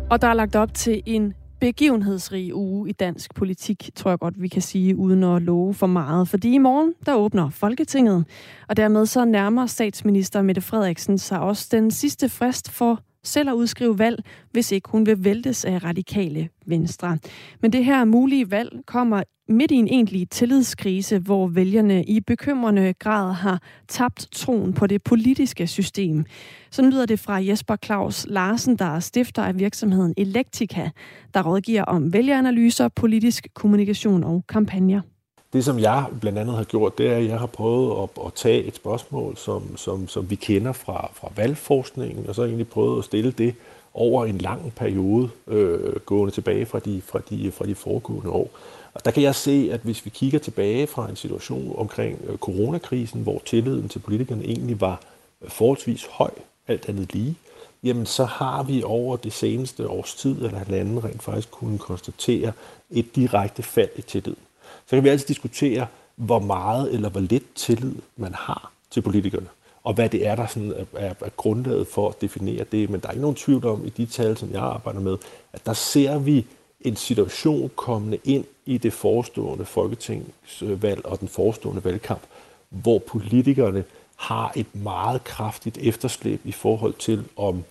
Og 0.10 0.22
der 0.22 0.28
er 0.28 0.34
lagt 0.34 0.56
op 0.56 0.74
til 0.74 1.04
en 1.06 1.34
begivenhedsrig 1.60 2.56
uge 2.56 2.90
i 2.90 2.92
dansk 2.92 3.36
politik, 3.36 3.90
tror 3.96 4.12
jeg 4.12 4.20
godt, 4.20 4.42
vi 4.42 4.48
kan 4.48 4.62
sige, 4.62 4.96
uden 4.96 5.24
at 5.24 5.42
love 5.42 5.74
for 5.74 5.88
meget. 5.88 6.28
Fordi 6.28 6.54
i 6.54 6.58
morgen, 6.58 6.94
der 7.06 7.16
åbner 7.16 7.50
Folketinget, 7.50 8.26
og 8.68 8.78
dermed 8.78 9.06
så 9.06 9.26
nærmer 9.26 9.66
statsminister 9.66 10.42
Mette 10.42 10.62
Frederiksen 10.62 11.18
sig 11.18 11.40
også 11.40 11.68
den 11.72 11.92
sidste 11.92 12.30
frist 12.30 12.72
for 12.72 13.02
selv 13.28 13.50
at 13.50 13.54
udskrive 13.54 14.00
valg, 14.00 14.24
hvis 14.52 14.72
ikke 14.72 14.90
hun 14.90 15.06
vil 15.06 15.24
væltes 15.24 15.66
af 15.66 15.84
radikale 15.84 16.50
venstre. 16.66 17.18
Men 17.62 17.74
det 17.74 17.86
her 17.86 18.06
mulige 18.06 18.52
valg 18.52 18.72
kommer 18.86 19.24
midt 19.50 19.72
i 19.72 19.76
en 19.76 19.88
egentlig 19.88 20.30
tillidskrise, 20.30 21.20
hvor 21.20 21.48
vælgerne 21.48 22.04
i 22.04 22.20
bekymrende 22.20 22.94
grad 22.94 23.34
har 23.34 23.62
tabt 23.88 24.28
troen 24.32 24.74
på 24.74 24.88
det 24.88 25.04
politiske 25.04 25.68
system. 25.68 26.26
Så 26.72 26.82
lyder 26.82 27.06
det 27.06 27.20
fra 27.20 27.34
Jesper 27.34 27.76
Claus 27.86 28.26
Larsen, 28.30 28.76
der 28.76 28.86
er 28.86 29.00
stifter 29.00 29.44
af 29.44 29.60
virksomheden 29.60 30.14
Electica, 30.18 30.90
der 31.34 31.44
rådgiver 31.44 31.84
om 31.84 32.14
vælgeranalyser, 32.14 32.88
politisk 32.88 33.48
kommunikation 33.54 34.24
og 34.24 34.44
kampagner. 34.50 35.02
Det, 35.54 35.66
som 35.66 35.80
jeg 35.80 36.06
blandt 36.22 36.40
andet 36.40 36.56
har 36.56 36.64
gjort, 36.64 36.98
det 36.98 37.08
er, 37.08 37.18
at 37.18 37.26
jeg 37.26 37.40
har 37.40 37.46
prøvet 37.46 38.04
at, 38.04 38.26
at 38.26 38.34
tage 38.34 38.64
et 38.64 38.76
spørgsmål, 38.76 39.38
som, 39.38 39.78
som, 39.78 40.08
som 40.08 40.30
vi 40.30 40.36
kender 40.36 40.72
fra, 40.72 41.10
fra 41.14 41.32
valgforskningen, 41.36 42.30
og 42.30 42.36
så 42.36 42.44
egentlig 42.44 42.68
prøvet 42.68 43.00
at 43.00 43.06
stille 43.06 43.32
det 43.32 43.56
over 43.94 44.26
en 44.26 44.38
lang 44.38 44.74
periode, 44.76 45.30
øh, 45.48 45.96
gående 45.96 46.34
tilbage 46.34 46.66
fra 46.66 46.80
de, 46.80 47.02
fra, 47.06 47.20
de, 47.30 47.52
fra 47.52 47.66
de 47.66 47.76
foregående 47.76 48.30
år. 48.30 48.50
Og 48.94 49.06
der 49.06 49.12
kan 49.12 49.24
jeg 49.24 49.36
se, 49.36 49.70
at 49.72 49.80
hvis 49.80 50.06
vi 50.06 50.10
kigger 50.10 50.40
tilbage 50.40 50.88
fra 50.88 51.10
en 51.10 51.16
situation 51.16 51.76
omkring 51.78 52.20
øh, 52.28 52.38
coronakrisen, 52.38 53.22
hvor 53.22 53.42
tilliden 53.46 53.90
til 53.90 54.00
politikerne 54.00 54.44
egentlig 54.44 54.82
var 54.82 55.02
øh, 55.42 55.50
forholdsvis 55.50 56.06
høj, 56.12 56.32
alt 56.68 56.90
andet 56.90 57.14
lige, 57.14 57.36
jamen 57.84 58.06
så 58.06 58.26
har 58.26 58.64
vi 58.64 58.84
over 58.84 59.18
det 59.18 59.34
seneste 59.34 59.90
års 59.90 60.16
tid 60.16 60.36
eller 60.36 60.58
halvanden 60.58 61.04
rent 61.04 61.24
faktisk 61.24 61.52
kunne 61.52 61.78
konstatere 61.78 62.52
et 62.90 63.16
direkte 63.16 63.64
fald 63.64 63.90
i 63.96 64.02
tilliden. 64.02 64.47
Så 64.88 64.96
kan 64.96 65.04
vi 65.04 65.10
altid 65.10 65.28
diskutere, 65.28 65.88
hvor 66.16 66.40
meget 66.40 66.94
eller 66.94 67.10
hvor 67.10 67.22
lidt 67.22 67.56
tillid 67.56 67.96
man 68.18 68.34
har 68.34 68.72
til 68.92 69.02
politikerne, 69.02 69.48
og 69.84 69.94
hvad 69.94 70.10
det 70.10 70.28
er, 70.28 70.36
der 70.36 70.48
sådan 70.48 70.74
er, 70.94 71.14
er 71.20 71.30
grundlaget 71.38 71.88
for 71.88 72.10
at 72.10 72.22
definere 72.22 72.66
det. 72.72 72.90
Men 72.90 73.00
der 73.00 73.08
er 73.08 73.12
ikke 73.12 73.22
nogen 73.22 73.36
tvivl 73.36 73.66
om 73.66 73.86
i 73.86 73.90
de 73.90 74.06
tal, 74.06 74.38
som 74.38 74.52
jeg 74.52 74.62
arbejder 74.62 75.00
med, 75.00 75.18
at 75.54 75.66
der 75.66 75.74
ser 75.74 76.20
vi 76.20 76.46
en 76.82 76.96
situation 76.96 77.72
kommende 77.76 78.18
ind 78.24 78.46
i 78.66 78.78
det 78.78 78.94
forestående 78.94 79.66
folketingsvalg 79.66 81.06
og 81.06 81.20
den 81.20 81.28
forestående 81.28 81.84
valgkamp, 81.84 82.22
hvor 82.70 83.00
politikerne 83.00 83.84
har 84.16 84.52
et 84.56 84.76
meget 84.76 85.24
kraftigt 85.24 85.78
efterslæb 85.78 86.42
i 86.44 86.52
forhold 86.52 86.94
til, 86.94 87.24
om 87.36 87.64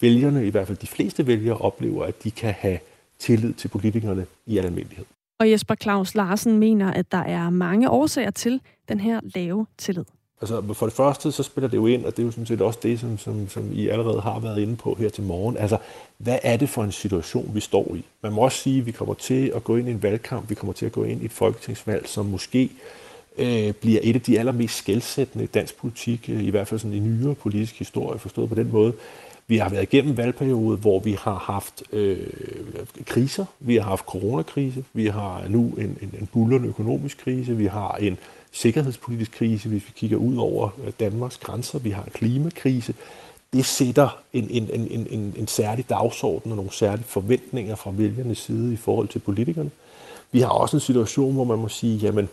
vælgerne, 0.00 0.46
i 0.46 0.50
hvert 0.50 0.66
fald 0.66 0.78
de 0.78 0.86
fleste 0.86 1.26
vælgere, 1.26 1.58
oplever, 1.58 2.04
at 2.04 2.24
de 2.24 2.30
kan 2.30 2.54
have 2.58 2.78
tillid 3.18 3.54
til 3.54 3.68
politikerne 3.68 4.26
i 4.46 4.58
almindelighed. 4.58 5.04
Og 5.40 5.50
Jesper 5.50 5.74
Claus 5.74 6.14
Larsen 6.14 6.58
mener, 6.58 6.92
at 6.92 7.12
der 7.12 7.18
er 7.18 7.50
mange 7.50 7.90
årsager 7.90 8.30
til 8.30 8.60
den 8.88 9.00
her 9.00 9.20
lave 9.34 9.66
tillid. 9.78 10.04
Altså 10.40 10.74
for 10.74 10.86
det 10.86 10.94
første, 10.94 11.32
så 11.32 11.42
spiller 11.42 11.68
det 11.68 11.76
jo 11.76 11.86
ind, 11.86 12.04
og 12.04 12.16
det 12.16 12.22
er 12.22 12.26
jo 12.26 12.30
sådan 12.30 12.46
set 12.46 12.60
også 12.60 12.78
det, 12.82 13.00
som, 13.00 13.18
som, 13.18 13.48
som 13.48 13.72
I 13.72 13.88
allerede 13.88 14.20
har 14.20 14.38
været 14.38 14.58
inde 14.58 14.76
på 14.76 14.94
her 14.94 15.08
til 15.08 15.22
morgen. 15.24 15.56
Altså, 15.56 15.78
hvad 16.18 16.38
er 16.42 16.56
det 16.56 16.68
for 16.68 16.84
en 16.84 16.92
situation, 16.92 17.50
vi 17.54 17.60
står 17.60 17.94
i? 17.94 18.04
Man 18.22 18.32
må 18.32 18.40
også 18.40 18.58
sige, 18.58 18.80
at 18.80 18.86
vi 18.86 18.92
kommer 18.92 19.14
til 19.14 19.52
at 19.54 19.64
gå 19.64 19.76
ind 19.76 19.88
i 19.88 19.90
en 19.90 20.02
valgkamp, 20.02 20.50
vi 20.50 20.54
kommer 20.54 20.72
til 20.72 20.86
at 20.86 20.92
gå 20.92 21.04
ind 21.04 21.22
i 21.22 21.24
et 21.24 21.32
folketingsvalg, 21.32 22.08
som 22.08 22.26
måske 22.26 22.70
øh, 23.38 23.72
bliver 23.72 24.00
et 24.02 24.14
af 24.14 24.22
de 24.22 24.38
allermest 24.38 24.76
skældsættende 24.76 25.44
i 25.44 25.48
dansk 25.48 25.76
politik, 25.76 26.30
øh, 26.32 26.44
i 26.44 26.50
hvert 26.50 26.68
fald 26.68 26.80
sådan 26.80 26.96
i 26.96 27.00
nyere 27.00 27.34
politisk 27.34 27.78
historie, 27.78 28.18
forstået 28.18 28.48
på 28.48 28.54
den 28.54 28.72
måde, 28.72 28.92
vi 29.50 29.56
har 29.56 29.68
været 29.68 29.82
igennem 29.82 30.10
en 30.10 30.16
valgperiode, 30.16 30.76
hvor 30.76 31.00
vi 31.00 31.12
har 31.12 31.34
haft 31.38 31.82
øh, 31.92 32.26
kriser. 33.06 33.44
Vi 33.60 33.76
har 33.76 33.82
haft 33.82 34.04
coronakrise. 34.04 34.84
Vi 34.92 35.06
har 35.06 35.44
nu 35.48 35.74
en, 35.78 35.98
en, 36.02 36.14
en 36.20 36.28
bullerende 36.32 36.68
økonomisk 36.68 37.18
krise. 37.18 37.56
Vi 37.56 37.66
har 37.66 37.94
en 37.94 38.18
sikkerhedspolitisk 38.52 39.32
krise, 39.32 39.68
hvis 39.68 39.86
vi 39.86 39.92
kigger 39.96 40.16
ud 40.16 40.36
over 40.36 40.68
øh, 40.84 40.92
Danmarks 41.00 41.36
grænser. 41.36 41.78
Vi 41.78 41.90
har 41.90 42.02
en 42.02 42.10
klimakrise. 42.14 42.94
Det 43.52 43.64
sætter 43.64 44.18
en, 44.32 44.50
en, 44.50 44.70
en, 44.72 45.06
en, 45.10 45.34
en 45.36 45.48
særlig 45.48 45.88
dagsorden 45.88 46.52
og 46.52 46.56
nogle 46.56 46.72
særlige 46.72 47.06
forventninger 47.06 47.74
fra 47.74 47.90
vælgernes 47.94 48.38
side 48.38 48.72
i 48.72 48.76
forhold 48.76 49.08
til 49.08 49.18
politikerne. 49.18 49.70
Vi 50.32 50.40
har 50.40 50.48
også 50.48 50.76
en 50.76 50.80
situation, 50.80 51.34
hvor 51.34 51.44
man 51.44 51.58
må 51.58 51.68
sige, 51.68 51.96
jamen, 51.96 52.28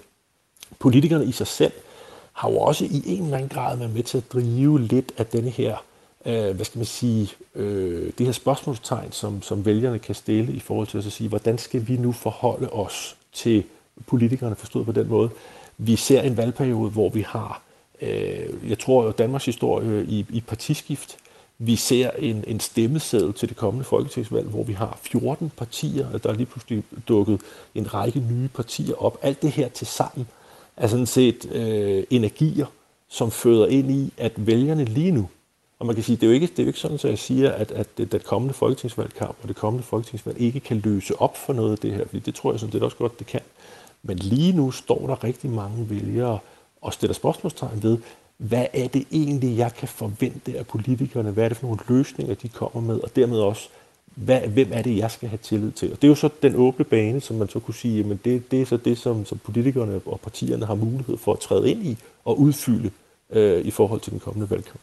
politikerne 0.80 1.26
i 1.26 1.32
sig 1.32 1.48
selv 1.48 1.74
har 2.34 2.50
jo 2.50 2.58
også 2.58 2.86
i 2.86 3.04
en 3.06 3.24
eller 3.24 3.38
anden 3.38 3.50
grad 3.50 3.78
været 3.78 3.94
med 3.94 4.04
til 4.04 4.18
at 4.18 4.34
drive 4.34 4.82
lidt 4.82 5.12
af 5.18 5.26
denne 5.26 5.50
her, 5.50 5.78
øh, 6.26 6.56
hvad 6.56 6.66
skal 6.66 6.80
man 6.80 6.86
sige, 6.86 7.32
øh, 7.56 8.12
det 8.18 8.26
her 8.26 8.34
spørgsmålstegn, 8.34 9.12
som, 9.12 9.42
som 9.42 9.66
vælgerne 9.66 10.00
kan 10.00 10.16
stille 10.16 10.54
i 10.54 10.60
forhold 10.60 10.88
til 10.88 10.98
at 10.98 11.04
sige, 11.04 11.30
hvordan 11.30 11.58
skal 11.58 11.88
vi 11.88 11.98
nu 11.98 12.12
forholde 12.12 12.70
os 12.70 13.16
til 13.34 13.64
politikerne, 14.06 14.56
forstået 14.56 14.86
på 14.86 14.92
den 14.92 15.08
måde. 15.08 15.30
Vi 15.78 15.96
ser 15.96 16.22
en 16.22 16.38
valgperiode, 16.38 16.90
hvor 16.90 17.10
vi 17.10 17.22
har, 17.22 17.62
øh, 18.02 18.70
jeg 18.70 18.80
tror, 18.80 19.12
Danmarks 19.12 19.46
historie 19.46 20.06
i, 20.06 20.26
i 20.30 20.42
partiskift, 20.42 21.18
vi 21.58 21.76
ser 21.76 22.12
en, 22.12 22.44
en 22.48 22.60
stemmeseddel 22.60 23.34
til 23.34 23.50
det 23.50 23.58
kommende 23.58 23.86
folketingsvalg, 23.86 24.48
hvor 24.48 24.64
vi 24.64 24.74
har 24.74 25.00
14 25.02 25.52
partier, 25.58 26.08
og 26.14 26.24
der 26.24 26.30
er 26.30 26.34
lige 26.34 26.46
pludselig 26.46 26.84
dukket 27.08 27.42
en 27.76 27.94
række 27.94 28.20
nye 28.20 28.48
partier 28.48 29.04
op. 29.04 29.18
Alt 29.22 29.42
det 29.42 29.52
her 29.52 29.70
til 29.70 29.88
sammen 29.88 30.28
er 30.78 30.88
sådan 30.88 31.06
set 31.06 31.52
øh, 31.52 32.04
energier, 32.10 32.66
som 33.08 33.32
føder 33.32 33.68
ind 33.68 33.92
i, 33.92 34.14
at 34.18 34.32
vælgerne 34.48 34.86
lige 34.86 35.12
nu, 35.12 35.30
og 35.80 35.86
man 35.86 35.96
kan 35.96 36.04
sige, 36.04 36.16
det 36.16 36.24
er 36.24 36.28
jo 36.28 36.34
ikke, 36.34 36.48
det 36.48 36.60
er 36.60 36.64
jo 36.64 36.68
ikke 36.68 36.80
sådan, 36.80 36.96
at 36.96 37.04
jeg 37.04 37.20
siger, 37.20 37.52
at, 37.52 37.72
at 37.72 37.98
det, 37.98 38.12
det 38.12 38.24
kommende 38.24 38.54
folketingsvalgkamp 38.54 39.36
og 39.42 39.48
det 39.48 39.56
kommende 39.56 39.84
folketingsvalg 39.84 40.42
ikke 40.42 40.60
kan 40.60 40.78
løse 40.78 41.22
op 41.22 41.38
for 41.38 41.54
noget 41.54 41.72
af 41.72 41.78
det 41.78 41.92
her, 41.94 42.06
fordi 42.06 42.20
det 42.20 42.36
tror 42.36 42.52
jeg 42.52 42.60
sådan 42.60 42.74
det 42.74 42.84
også 42.84 42.98
godt, 42.98 43.20
det 43.20 43.28
kan. 43.28 43.42
Men 44.04 44.18
lige 44.18 44.54
nu 44.54 44.72
står 44.72 45.08
der 45.08 45.24
rigtig 45.24 45.50
mange 45.50 45.90
vælgere 45.90 46.40
og 46.82 46.94
stiller 46.94 47.14
spørgsmålstegn 47.14 47.84
ved, 47.84 47.98
hvad 48.38 48.66
er 48.74 48.88
det 48.88 49.08
egentlig, 49.12 49.58
jeg 49.58 49.74
kan 49.74 49.88
forvente 49.88 50.58
af 50.58 50.68
politikerne? 50.68 51.32
Hvad 51.32 51.44
er 51.46 51.50
det 51.50 51.58
for 51.58 51.68
nogle 51.68 51.80
løsninger, 51.88 52.36
de 52.36 52.50
kommer 52.50 52.82
med? 52.94 53.00
Og 53.04 53.16
dermed 53.16 53.40
også, 53.40 53.70
hvad, 54.16 54.42
hvem 54.42 54.70
er 54.72 54.82
det, 54.82 54.98
jeg 54.98 55.12
skal 55.12 55.30
have 55.30 55.40
tillid 55.44 55.72
til? 55.72 55.92
Og 55.92 56.02
det 56.02 56.04
er 56.04 56.10
jo 56.10 56.16
så 56.16 56.30
den 56.42 56.56
åbne 56.56 56.86
bane, 56.86 57.22
som 57.22 57.36
man 57.36 57.50
så 57.50 57.60
kunne 57.60 57.74
sige, 57.74 58.04
men 58.04 58.20
det, 58.26 58.52
det 58.52 58.62
er 58.62 58.66
så 58.66 58.78
det, 58.78 58.98
som, 58.98 59.26
som 59.26 59.38
politikerne 59.38 60.02
og 60.06 60.20
partierne 60.20 60.66
har 60.66 60.76
mulighed 60.76 61.18
for 61.18 61.34
at 61.34 61.40
træde 61.40 61.72
ind 61.72 61.86
i 61.86 61.98
og 62.26 62.40
udfylde 62.40 62.92
øh, 63.30 63.66
i 63.66 63.72
forhold 63.72 64.02
til 64.02 64.12
den 64.12 64.20
kommende 64.20 64.50
valgkamp. 64.50 64.82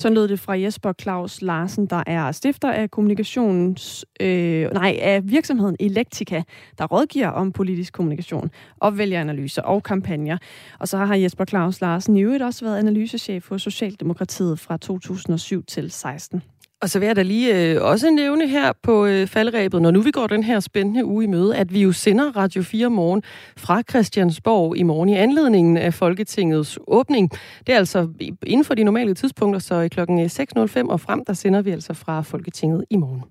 Så 0.00 0.10
lød 0.10 0.28
det 0.28 0.40
fra 0.40 0.60
Jesper 0.60 0.92
Claus 1.00 1.42
Larsen, 1.42 1.86
der 1.86 2.02
er 2.06 2.32
stifter 2.32 2.72
af 2.72 2.90
kommunikations, 2.90 4.04
øh, 4.20 4.70
nej, 4.72 4.98
af 5.02 5.30
virksomheden 5.30 5.76
Elektika, 5.80 6.42
der 6.78 6.86
rådgiver 6.86 7.28
om 7.28 7.52
politisk 7.52 7.92
kommunikation, 7.92 8.50
opvælgeranalyser 8.80 9.62
og 9.62 9.82
kampagner. 9.82 10.38
Og 10.80 10.88
så 10.88 10.98
har 10.98 11.14
Jesper 11.14 11.44
Claus 11.44 11.80
Larsen 11.80 12.16
i 12.16 12.22
øvrigt 12.22 12.42
også 12.42 12.64
været 12.64 12.78
analysechef 12.78 13.48
hos 13.48 13.62
Socialdemokratiet 13.62 14.58
fra 14.58 14.76
2007 14.76 15.64
til 15.64 15.90
16. 15.90 16.42
Og 16.82 16.90
så 16.90 16.98
vil 16.98 17.06
jeg 17.06 17.16
da 17.16 17.22
lige 17.22 17.72
øh, 17.72 17.82
også 17.82 18.10
nævne 18.10 18.48
her 18.48 18.72
på 18.82 19.06
øh, 19.06 19.26
faldrebet, 19.26 19.82
når 19.82 19.90
nu 19.90 20.00
vi 20.00 20.10
går 20.10 20.26
den 20.26 20.42
her 20.42 20.60
spændende 20.60 21.04
uge 21.04 21.24
i 21.24 21.26
møde, 21.26 21.56
at 21.56 21.72
vi 21.72 21.82
jo 21.82 21.92
sender 21.92 22.36
Radio 22.36 22.62
4 22.62 22.90
morgen 22.90 23.22
fra 23.56 23.82
Christiansborg 23.90 24.76
i 24.76 24.82
morgen 24.82 25.08
i 25.08 25.14
anledningen 25.14 25.76
af 25.76 25.94
Folketingets 25.94 26.78
åbning. 26.86 27.30
Det 27.66 27.74
er 27.74 27.76
altså 27.76 28.08
inden 28.46 28.64
for 28.64 28.74
de 28.74 28.84
normale 28.84 29.14
tidspunkter, 29.14 29.60
så 29.60 29.80
i 29.80 29.88
klokken 29.88 30.20
øh, 30.20 30.26
6.05 30.26 30.88
og 30.88 31.00
frem, 31.00 31.24
der 31.24 31.32
sender 31.32 31.62
vi 31.62 31.70
altså 31.70 31.94
fra 31.94 32.20
Folketinget 32.20 32.84
i 32.90 32.96
morgen. 32.96 33.22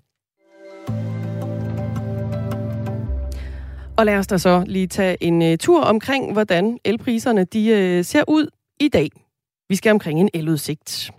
Og 3.98 4.06
lad 4.06 4.18
os 4.18 4.28
da 4.28 4.38
så 4.38 4.64
lige 4.68 4.88
tage 4.88 5.18
en 5.24 5.42
uh, 5.42 5.58
tur 5.60 5.82
omkring, 5.82 6.34
hvordan 6.34 6.78
elpriserne 6.86 7.44
de 7.44 7.98
uh, 8.00 8.06
ser 8.06 8.24
ud 8.28 8.48
i 8.80 8.88
dag. 8.88 9.10
Vi 9.70 9.76
skal 9.76 9.92
omkring 9.92 10.20
en 10.20 10.30
eludsigt. 10.34 11.12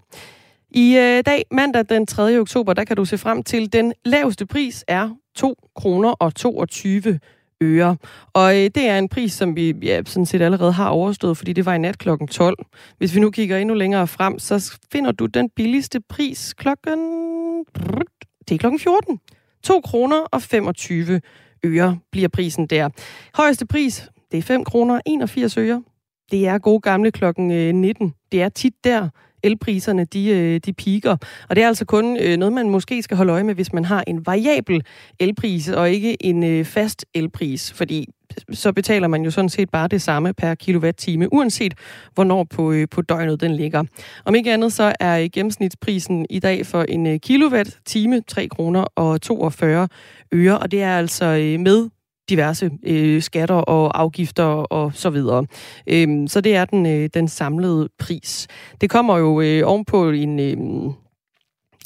I 0.77 0.97
øh, 0.97 1.23
dag, 1.27 1.45
mandag 1.51 1.85
den 1.89 2.07
3. 2.07 2.39
oktober, 2.39 2.73
der 2.73 2.85
kan 2.85 2.97
du 2.97 3.05
se 3.05 3.19
frem 3.19 3.43
til, 3.43 3.73
den 3.73 3.93
laveste 4.05 4.47
pris 4.47 4.85
er 4.89 5.11
2 5.35 5.55
kroner 5.77 6.11
og 6.11 6.35
22 6.35 7.21
øre. 7.63 7.97
Og 8.33 8.57
øh, 8.57 8.71
det 8.75 8.89
er 8.89 8.99
en 8.99 9.09
pris, 9.09 9.33
som 9.33 9.57
vi 9.57 9.75
ja, 9.83 10.03
sådan 10.07 10.27
set 10.27 10.43
allerede 10.43 10.73
har 10.73 10.89
overstået, 10.89 11.37
fordi 11.37 11.53
det 11.53 11.67
var 11.67 11.75
i 11.75 11.79
nat 11.79 11.99
kl. 11.99 12.09
12. 12.31 12.57
Hvis 12.99 13.15
vi 13.15 13.21
nu 13.21 13.31
kigger 13.31 13.59
endnu 13.59 13.75
længere 13.75 14.07
frem, 14.07 14.39
så 14.39 14.79
finder 14.93 15.13
du 15.13 15.27
den 15.27 15.51
billigste 15.51 16.01
pris 16.09 16.55
klokken... 16.55 16.99
Det 18.49 18.55
er 18.55 18.59
klokken 18.59 18.81
14. 18.81 19.21
2 19.63 19.81
kroner 19.81 20.17
og 20.17 20.43
25 20.43 21.21
øre 21.65 21.99
bliver 22.13 22.29
prisen 22.29 22.67
der. 22.67 22.89
Højeste 23.35 23.67
pris, 23.67 24.09
det 24.33 24.39
er 24.39 24.43
5 24.43 24.65
kroner 24.65 25.01
81 25.07 25.59
øre. 25.59 25.83
Det 26.31 26.47
er 26.47 26.59
gode 26.59 26.81
gamle 26.81 27.11
klokken 27.11 27.51
øh, 27.51 27.75
19. 27.75 28.15
Det 28.33 28.43
er 28.43 28.49
tit 28.49 28.75
der, 28.85 29.09
elpriserne 29.45 30.05
de, 30.05 30.29
øh, 30.29 30.61
de 30.67 30.73
piker. 30.73 31.17
Og 31.49 31.57
det 31.57 31.65
er 31.65 31.69
altså 31.69 31.85
kun 31.85 32.17
øh, 32.21 32.37
noget, 32.37 32.53
man 32.53 32.71
måske 32.71 33.03
skal 33.03 33.17
holde 33.17 33.33
øje 33.33 33.45
med, 33.45 33.55
hvis 33.55 33.73
man 33.73 33.85
har 33.85 34.05
en 34.07 34.27
variabel 34.27 34.83
elpris, 35.21 35.69
og 35.69 35.91
ikke 35.91 36.27
en 36.27 36.45
øh, 36.45 36.65
fast 36.65 37.05
elpris, 37.15 37.73
fordi 37.73 38.09
så 38.53 38.73
betaler 38.73 39.09
man 39.09 39.23
jo 39.25 39.31
sådan 39.31 39.49
set 39.49 39.71
bare 39.71 39.89
det 39.89 40.03
samme 40.03 40.33
per 40.33 40.55
kilowatt-time, 40.55 41.33
uanset 41.33 41.75
hvornår 42.15 42.45
på, 42.45 42.75
på 42.91 43.03
døgnet 43.03 43.41
den 43.41 43.55
ligger. 43.55 43.85
Om 44.25 44.35
ikke 44.35 44.53
andet, 44.53 44.73
så 44.73 44.93
er 45.01 45.29
gennemsnitsprisen 45.33 46.27
i 46.31 46.39
dag 46.39 46.67
for 46.67 46.83
en 46.83 47.21
kilowatt-time 47.21 48.21
3 48.29 48.49
kroner 48.49 48.85
og 48.97 49.21
42 49.23 49.89
øre, 50.33 50.59
og 50.59 50.71
det 50.71 50.83
er 50.83 50.99
altså 50.99 51.25
med 51.61 51.89
diverse 52.29 52.71
øh, 52.83 53.23
skatter 53.23 53.55
og 53.55 54.01
afgifter 54.01 54.45
og 54.45 54.93
så 54.95 55.11
videre. 55.11 55.47
Øhm, 55.87 56.29
så 56.29 56.41
det 56.41 56.57
er 56.57 56.65
den, 56.65 56.87
øh, 56.87 57.09
den 57.15 57.29
samlede 57.29 57.89
pris. 57.99 58.47
Det 58.81 58.91
kommer 58.91 59.19
jo 59.19 59.41
øh, 59.41 59.63
ovenpå 59.65 60.11
en, 60.11 60.41
øh, 60.41 60.57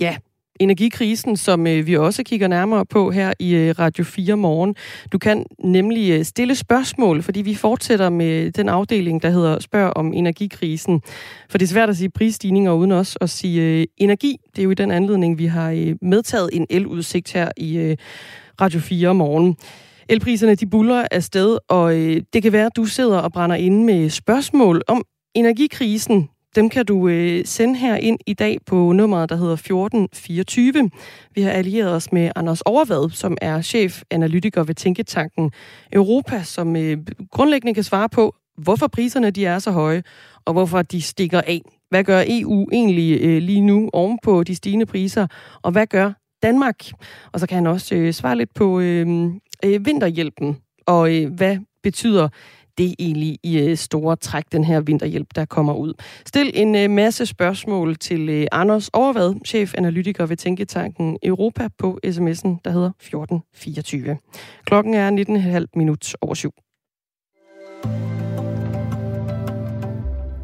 ja, 0.01 0.17
energikrisen, 0.61 1.37
som 1.37 1.67
øh, 1.67 1.87
vi 1.87 1.97
også 1.97 2.23
kigger 2.23 2.49
nærmere 2.49 2.87
på 2.87 3.11
her 3.11 3.33
i 3.39 3.55
øh, 3.55 3.75
Radio 3.79 4.05
4 4.05 4.37
morgen. 4.37 4.75
Du 5.13 5.19
kan 5.19 5.45
nemlig 5.65 6.11
øh, 6.11 6.25
stille 6.25 6.55
spørgsmål, 6.55 7.23
fordi 7.23 7.43
vi 7.43 7.55
fortsætter 7.55 8.11
med 8.11 8.53
den 8.53 8.69
afdeling, 8.69 9.23
der 9.23 9.31
hedder 9.31 9.59
Spørg 9.61 9.97
om 9.97 10.13
energikrisen. 10.13 11.03
For 11.51 11.59
det 11.59 11.67
er 11.67 11.71
svært 11.71 11.89
at 11.89 11.97
sige 11.97 12.11
prisstigninger 12.11 12.73
uden 12.73 12.93
også 12.93 13.19
at 13.21 13.31
sige 13.31 13.63
øh, 13.63 13.87
energi. 13.97 14.37
Det 14.51 14.59
er 14.59 14.65
jo 14.65 14.71
i 14.71 14.75
den 14.75 14.91
anledning, 14.91 15.39
vi 15.39 15.47
har 15.47 15.71
øh, 15.71 15.97
medtaget 16.03 16.51
en 16.53 16.67
eludsigt 16.71 17.33
her 17.33 17.51
i 17.57 17.77
øh, 17.77 17.97
Radio 18.61 18.81
4 18.81 19.15
morgen. 19.15 19.57
Elpriserne 20.11 20.55
de 20.55 20.67
buller 20.67 21.05
afsted, 21.11 21.59
og 21.69 21.97
øh, 21.97 22.23
det 22.33 22.43
kan 22.43 22.53
være, 22.53 22.67
at 22.67 22.77
du 22.77 22.85
sidder 22.85 23.19
og 23.19 23.33
brænder 23.33 23.57
inde 23.57 23.85
med 23.85 24.11
spørgsmål 24.11 24.83
om 24.89 25.03
energikrisen. 25.35 26.29
Dem 26.55 26.71
kan 26.71 26.87
du 26.87 27.09
øh, 27.09 27.45
sende 27.45 27.77
her 27.77 27.97
ind 27.97 28.19
i 28.27 28.35
dag 28.35 28.59
på 28.67 28.93
nummeret, 28.93 29.29
der 29.29 29.37
hedder 29.37 29.53
1424. 29.53 30.91
Vi 31.35 31.43
har 31.43 31.51
allieret 31.51 31.93
os 31.93 32.13
med 32.13 32.31
Anders 32.37 32.61
Overvad, 32.61 33.11
som 33.11 33.37
er 33.41 33.63
chef-analytiker 33.63 34.63
ved 34.63 34.75
Tænketanken 34.75 35.53
Europa, 35.93 36.43
som 36.43 36.77
øh, 36.77 36.99
grundlæggende 37.31 37.75
kan 37.75 37.85
svare 37.85 38.09
på, 38.09 38.35
hvorfor 38.59 38.87
priserne 38.87 39.31
de 39.31 39.47
er 39.47 39.59
så 39.59 39.71
høje, 39.71 40.03
og 40.45 40.53
hvorfor 40.53 40.83
de 40.83 41.03
stikker 41.03 41.41
af. 41.41 41.61
Hvad 41.91 42.05
gør 42.05 42.23
EU 42.27 42.69
egentlig 42.73 43.21
øh, 43.23 43.43
lige 43.43 43.61
nu 43.61 43.91
ovenpå 43.93 44.45
de 44.45 44.55
stigende 44.55 44.87
priser, 44.87 45.27
og 45.63 45.73
hvad 45.73 45.87
gør 45.87 46.13
Danmark? 46.43 46.85
Og 47.33 47.41
så 47.41 47.47
kan 47.47 47.55
han 47.55 47.67
også 47.67 47.95
øh, 47.95 48.13
svare 48.13 48.37
lidt 48.37 48.55
på 48.55 48.81
øh, 48.81 49.31
øh, 49.65 49.87
vinterhjælpen, 49.87 50.57
og 50.87 51.15
øh, 51.15 51.35
hvad 51.35 51.59
betyder 51.83 52.29
det 52.79 52.95
egentlig 52.99 53.39
i 53.43 53.59
øh, 53.59 53.77
store 53.77 54.17
træk, 54.17 54.45
den 54.53 54.65
her 54.65 54.81
vinterhjælp, 54.81 55.29
der 55.35 55.45
kommer 55.45 55.75
ud. 55.75 55.95
Stil 56.27 56.51
en 56.55 56.75
øh, 56.75 56.91
masse 56.91 57.27
spørgsmål 57.27 57.97
til 57.97 58.29
øh, 58.29 58.47
Anders 58.53 58.89
Overvad, 58.93 59.35
chef-analytiker 59.47 60.27
ved 60.27 60.37
Tænketanken 60.37 61.19
Europa 61.23 61.69
på 61.79 61.99
sms'en, 62.07 62.61
der 62.65 62.71
hedder 62.71 62.91
1424. 63.01 64.19
Klokken 64.65 64.95
er 64.95 65.61
19.30 65.61 65.67
minut 65.75 66.15
over 66.21 66.35
syv. 66.35 66.53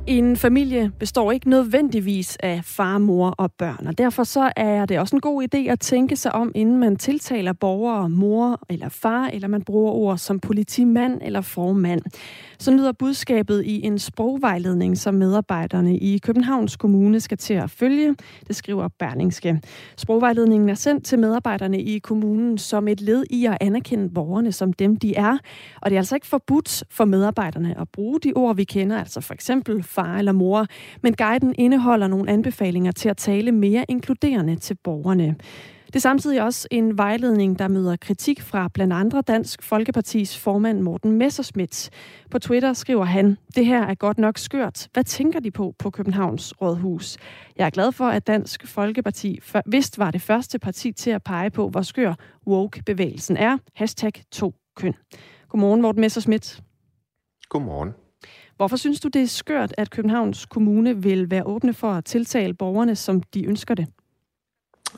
En 0.06 0.36
familie 0.36 0.92
består 0.98 1.32
ikke 1.32 1.48
nødvendigvis 1.48 2.36
af 2.40 2.60
far, 2.64 2.98
mor 2.98 3.30
og 3.30 3.52
børn, 3.52 3.86
og 3.86 3.98
derfor 3.98 4.24
så 4.24 4.52
er 4.56 4.86
det 4.86 4.98
også 4.98 5.16
en 5.16 5.20
god 5.20 5.42
idé 5.42 5.58
at 5.58 5.80
tænke 5.80 6.16
sig 6.16 6.34
om, 6.34 6.52
inden 6.54 6.78
man 6.78 6.96
tiltaler 6.96 7.52
borgere, 7.52 8.08
mor 8.08 8.60
eller 8.68 8.88
far, 8.88 9.26
eller 9.26 9.48
man 9.48 9.62
bruger 9.62 9.92
ord 9.92 10.18
som 10.18 10.40
politimand 10.40 11.20
eller 11.22 11.40
formand. 11.40 12.02
Så 12.64 12.70
lyder 12.70 12.92
budskabet 12.92 13.64
i 13.64 13.86
en 13.86 13.98
sprogvejledning, 13.98 14.98
som 14.98 15.14
medarbejderne 15.14 15.98
i 15.98 16.18
Københavns 16.18 16.76
Kommune 16.76 17.20
skal 17.20 17.38
til 17.38 17.54
at 17.54 17.70
følge. 17.70 18.16
Det 18.48 18.56
skriver 18.56 18.88
Berlingske. 18.98 19.60
Sprogvejledningen 19.96 20.68
er 20.68 20.74
sendt 20.74 21.04
til 21.04 21.18
medarbejderne 21.18 21.82
i 21.82 21.98
kommunen 21.98 22.58
som 22.58 22.88
et 22.88 23.00
led 23.00 23.24
i 23.30 23.46
at 23.46 23.58
anerkende 23.60 24.10
borgerne 24.14 24.52
som 24.52 24.72
dem, 24.72 24.96
de 24.96 25.14
er. 25.14 25.38
Og 25.82 25.90
det 25.90 25.96
er 25.96 26.00
altså 26.00 26.14
ikke 26.14 26.26
forbudt 26.26 26.84
for 26.90 27.04
medarbejderne 27.04 27.80
at 27.80 27.88
bruge 27.88 28.20
de 28.20 28.32
ord, 28.36 28.56
vi 28.56 28.64
kender, 28.64 28.98
altså 28.98 29.20
for 29.20 29.34
eksempel 29.34 29.82
far 29.82 30.18
eller 30.18 30.32
mor. 30.32 30.66
Men 31.02 31.14
guiden 31.14 31.54
indeholder 31.58 32.06
nogle 32.06 32.30
anbefalinger 32.30 32.92
til 32.92 33.08
at 33.08 33.16
tale 33.16 33.52
mere 33.52 33.84
inkluderende 33.88 34.56
til 34.56 34.76
borgerne. 34.84 35.36
Det 35.94 35.98
er 35.98 36.02
samtidig 36.02 36.42
også 36.42 36.68
en 36.70 36.98
vejledning, 36.98 37.58
der 37.58 37.68
møder 37.68 37.96
kritik 37.96 38.42
fra 38.42 38.68
blandt 38.68 38.92
andre 38.92 39.22
Dansk 39.22 39.62
Folkepartis 39.62 40.38
formand 40.38 40.80
Morten 40.80 41.12
Messerschmidt. 41.12 41.90
På 42.30 42.38
Twitter 42.38 42.72
skriver 42.72 43.04
han, 43.04 43.36
det 43.56 43.66
her 43.66 43.82
er 43.82 43.94
godt 43.94 44.18
nok 44.18 44.38
skørt. 44.38 44.88
Hvad 44.92 45.04
tænker 45.04 45.40
de 45.40 45.50
på 45.50 45.74
på 45.78 45.90
Københavns 45.90 46.60
Rådhus? 46.60 47.16
Jeg 47.56 47.66
er 47.66 47.70
glad 47.70 47.92
for, 47.92 48.04
at 48.04 48.26
Dansk 48.26 48.66
Folkeparti 48.66 49.40
vist 49.66 49.98
var 49.98 50.10
det 50.10 50.22
første 50.22 50.58
parti 50.58 50.92
til 50.92 51.10
at 51.10 51.22
pege 51.22 51.50
på, 51.50 51.68
hvor 51.68 51.82
skør 51.82 52.14
woke-bevægelsen 52.46 53.36
er. 53.36 53.58
Hashtag 53.74 54.12
to 54.32 54.54
køn. 54.76 54.94
Godmorgen, 55.48 55.82
Morten 55.82 56.00
Messerschmidt. 56.00 56.62
Godmorgen. 57.48 57.90
Hvorfor 58.56 58.76
synes 58.76 59.00
du, 59.00 59.08
det 59.08 59.22
er 59.22 59.26
skørt, 59.26 59.74
at 59.78 59.90
Københavns 59.90 60.46
Kommune 60.46 61.02
vil 61.02 61.30
være 61.30 61.46
åbne 61.46 61.74
for 61.74 61.90
at 61.90 62.04
tiltale 62.04 62.54
borgerne, 62.54 62.96
som 62.96 63.22
de 63.22 63.46
ønsker 63.46 63.74
det? 63.74 63.86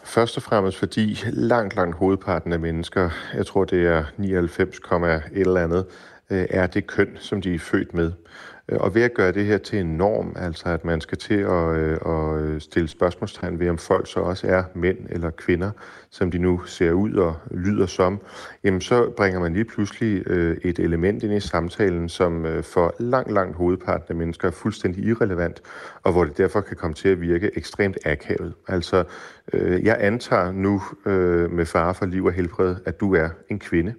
Først 0.04 0.36
og 0.36 0.42
fremmest 0.42 0.78
fordi 0.78 1.18
langt, 1.32 1.76
langt 1.76 1.96
hovedparten 1.96 2.52
af 2.52 2.60
mennesker, 2.60 3.10
jeg 3.34 3.46
tror 3.46 3.64
det 3.64 3.86
er 3.86 4.04
99, 4.16 4.78
et 4.78 5.20
eller 5.32 5.60
andet, 5.60 5.86
øh, 6.30 6.46
er 6.50 6.66
det 6.66 6.86
køn, 6.86 7.16
som 7.20 7.42
de 7.42 7.54
er 7.54 7.58
født 7.58 7.94
med. 7.94 8.12
Øh, 8.68 8.78
og 8.80 8.94
ved 8.94 9.02
at 9.02 9.14
gøre 9.14 9.32
det 9.32 9.44
her 9.44 9.58
til 9.58 9.78
en 9.78 9.96
norm, 9.96 10.36
altså 10.36 10.68
at 10.68 10.84
man 10.84 11.00
skal 11.00 11.18
til 11.18 11.34
at, 11.34 11.76
øh, 11.76 11.98
at 12.06 12.62
stille 12.62 12.88
spørgsmålstegn 12.88 13.58
ved, 13.58 13.68
om 13.68 13.78
folk 13.78 14.06
så 14.10 14.20
også 14.20 14.46
er 14.46 14.62
mænd 14.74 14.98
eller 15.10 15.30
kvinder, 15.30 15.70
som 16.10 16.30
de 16.30 16.38
nu 16.38 16.64
ser 16.64 16.92
ud 16.92 17.14
og 17.14 17.36
lyder 17.50 17.86
som, 17.86 18.20
jamen 18.64 18.80
så 18.80 19.10
bringer 19.16 19.40
man 19.40 19.52
lige 19.52 19.64
pludselig 19.64 20.22
øh, 20.26 20.56
et 20.62 20.78
element 20.78 21.22
ind 21.22 21.32
i 21.32 21.40
samtalen, 21.40 22.08
som 22.08 22.46
for 22.62 22.94
langt, 22.98 23.32
langt 23.32 23.56
hovedparten 23.56 24.06
af 24.08 24.14
mennesker 24.14 24.48
er 24.48 24.52
fuldstændig 24.52 25.04
irrelevant, 25.04 25.62
og 26.02 26.12
hvor 26.12 26.24
det 26.24 26.38
derfor 26.38 26.60
kan 26.60 26.76
komme 26.76 26.94
til 26.94 27.08
at 27.08 27.20
virke 27.20 27.50
ekstremt 27.56 27.98
akavet. 28.06 28.54
Altså, 28.68 29.04
jeg 29.82 29.96
antager 30.00 30.52
nu 30.52 30.82
med 31.50 31.66
fare 31.66 31.94
for 31.94 32.06
liv 32.06 32.24
og 32.24 32.32
helbred, 32.32 32.76
at 32.86 33.00
du 33.00 33.14
er 33.14 33.28
en 33.48 33.58
kvinde. 33.58 33.94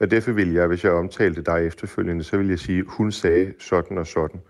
Og 0.00 0.10
derfor 0.10 0.32
vil 0.32 0.52
jeg, 0.52 0.66
hvis 0.66 0.84
jeg 0.84 0.92
omtalte 0.92 1.42
dig 1.42 1.66
efterfølgende, 1.66 2.24
så 2.24 2.36
vil 2.36 2.48
jeg 2.48 2.58
sige, 2.58 2.82
hun 2.82 3.12
sagde 3.12 3.52
sådan 3.58 3.98
og 3.98 4.06
sådan. 4.06 4.40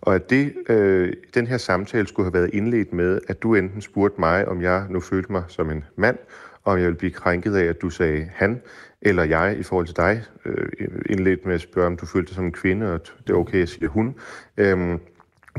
Og 0.00 0.14
at 0.14 0.30
det, 0.30 0.52
øh, 0.68 1.12
den 1.34 1.46
her 1.46 1.56
samtale 1.56 2.08
skulle 2.08 2.26
have 2.26 2.34
været 2.34 2.50
indledt 2.52 2.92
med, 2.92 3.20
at 3.28 3.42
du 3.42 3.54
enten 3.54 3.80
spurgte 3.80 4.20
mig, 4.20 4.48
om 4.48 4.62
jeg 4.62 4.86
nu 4.90 5.00
følte 5.00 5.32
mig 5.32 5.42
som 5.48 5.70
en 5.70 5.84
mand, 5.96 6.18
og 6.64 6.80
jeg 6.80 6.88
vil 6.88 6.94
blive 6.94 7.12
krænket 7.12 7.56
af, 7.56 7.64
at 7.64 7.82
du 7.82 7.90
sagde 7.90 8.30
han, 8.34 8.62
eller 9.02 9.24
jeg 9.24 9.56
i 9.58 9.62
forhold 9.62 9.86
til 9.86 9.96
dig, 9.96 10.22
øh, 10.44 10.66
indledt 11.06 11.46
med 11.46 11.54
at 11.54 11.60
spørge, 11.60 11.86
om 11.86 11.96
du 11.96 12.06
følte 12.06 12.28
dig 12.28 12.34
som 12.34 12.44
en 12.44 12.52
kvinde, 12.52 12.92
og 12.92 13.00
det 13.26 13.32
er 13.32 13.38
okay 13.38 13.62
at 13.62 13.68
sige 13.68 13.88
hun, 13.88 14.14
øh, 14.56 14.98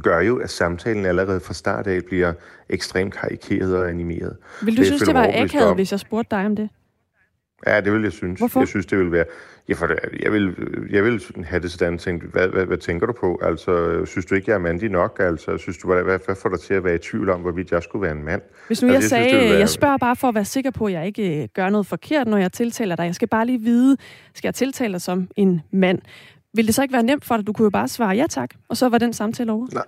gør 0.02 0.20
jo, 0.20 0.38
at 0.38 0.50
samtalen 0.50 1.06
allerede 1.06 1.40
fra 1.40 1.54
start 1.54 1.88
af 1.88 2.04
bliver 2.06 2.34
ekstremt 2.70 3.14
karikeret 3.14 3.78
og 3.78 3.90
animeret. 3.90 4.38
Vil 4.62 4.78
du 4.78 4.80
det 4.80 4.86
synes, 4.86 5.02
det 5.02 5.14
var 5.14 5.32
akavet, 5.34 5.76
hvis 5.76 5.92
jeg 5.92 6.00
spurgte 6.00 6.36
dig 6.36 6.46
om 6.46 6.56
det? 6.56 6.70
Ja, 7.68 7.82
det 7.82 7.94
vil 7.94 8.02
jeg 8.02 8.12
synes. 8.12 8.40
Hvorfor? 8.40 8.60
Jeg 8.60 8.68
synes, 8.68 8.86
det 8.86 9.00
vil 9.00 9.12
være... 9.12 9.26
Ja, 9.70 9.74
for 9.74 9.88
jeg, 10.24 10.32
vil, 10.32 10.56
jeg 10.90 11.04
vil 11.04 11.22
have 11.44 11.62
det 11.62 11.72
sådan 11.72 11.98
tænkt, 11.98 12.24
hvad, 12.24 12.48
hvad, 12.48 12.66
hvad, 12.66 12.78
tænker 12.78 13.08
du 13.08 13.14
på? 13.14 13.40
Altså, 13.42 14.06
synes 14.06 14.26
du 14.26 14.36
ikke, 14.36 14.52
jeg 14.52 14.56
er 14.56 14.60
mandig 14.60 14.90
nok? 14.90 15.18
Altså, 15.20 15.58
synes 15.58 15.78
du, 15.78 15.94
hvad, 15.94 16.04
hvad 16.04 16.36
får 16.36 16.50
dig 16.50 16.60
til 16.60 16.74
at 16.74 16.84
være 16.84 16.96
i 16.96 16.98
tvivl 16.98 17.30
om, 17.30 17.42
hvorvidt 17.42 17.72
jeg 17.72 17.84
skulle 17.84 18.04
være 18.04 18.12
en 18.12 18.24
mand? 18.24 18.42
Hvis 18.68 18.82
nu 18.84 18.94
altså, 18.94 19.16
jeg, 19.16 19.24
jeg 19.24 19.32
sagde, 19.32 19.50
være... 19.50 19.60
jeg 19.60 19.70
spørger 19.70 19.98
bare 19.98 20.16
for 20.16 20.28
at 20.28 20.36
være 20.36 20.46
sikker 20.46 20.72
på, 20.72 20.86
at 20.86 20.94
jeg 20.94 21.06
ikke 21.06 21.44
øh, 21.44 21.48
gør 21.54 21.70
noget 21.70 21.88
forkert, 21.88 22.28
når 22.28 22.38
jeg 22.38 22.52
tiltaler 22.52 22.96
dig. 22.96 23.04
Jeg 23.04 23.16
skal 23.16 23.28
bare 23.28 23.46
lige 23.46 23.62
vide, 23.62 23.98
skal 24.34 24.48
jeg 24.48 24.56
tiltale 24.56 24.94
dig 24.94 25.02
som 25.02 25.28
en 25.36 25.62
mand? 25.72 26.02
Vil 26.54 26.68
det 26.68 26.76
så 26.76 26.82
ikke 26.82 26.94
være 26.94 27.04
nemt 27.04 27.26
for 27.26 27.38
dig? 27.38 27.48
Du 27.48 27.54
kunne 27.54 27.64
jo 27.64 27.70
bare 27.70 27.88
svare 27.88 28.16
ja 28.16 28.26
tak, 28.30 28.50
og 28.70 28.78
så 28.78 28.90
var 28.90 28.98
den 28.98 29.14
samtale 29.14 29.52
over. 29.52 29.68
Nej. 29.74 29.86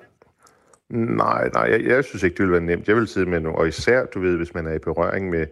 Nej, 0.89 1.49
nej, 1.53 1.63
jeg, 1.63 1.85
jeg 1.85 2.03
synes 2.03 2.23
ikke, 2.23 2.33
det 2.33 2.39
ville 2.39 2.51
være 2.51 2.61
nemt. 2.61 2.87
Jeg 2.87 2.95
vil 2.95 3.07
sidde 3.07 3.29
med 3.29 3.39
nogle, 3.39 3.57
og 3.57 3.67
især, 3.67 4.05
du 4.05 4.19
ved, 4.19 4.37
hvis 4.37 4.53
man 4.53 4.67
er 4.67 4.73
i 4.73 4.79
berøring 4.79 5.29
med 5.29 5.45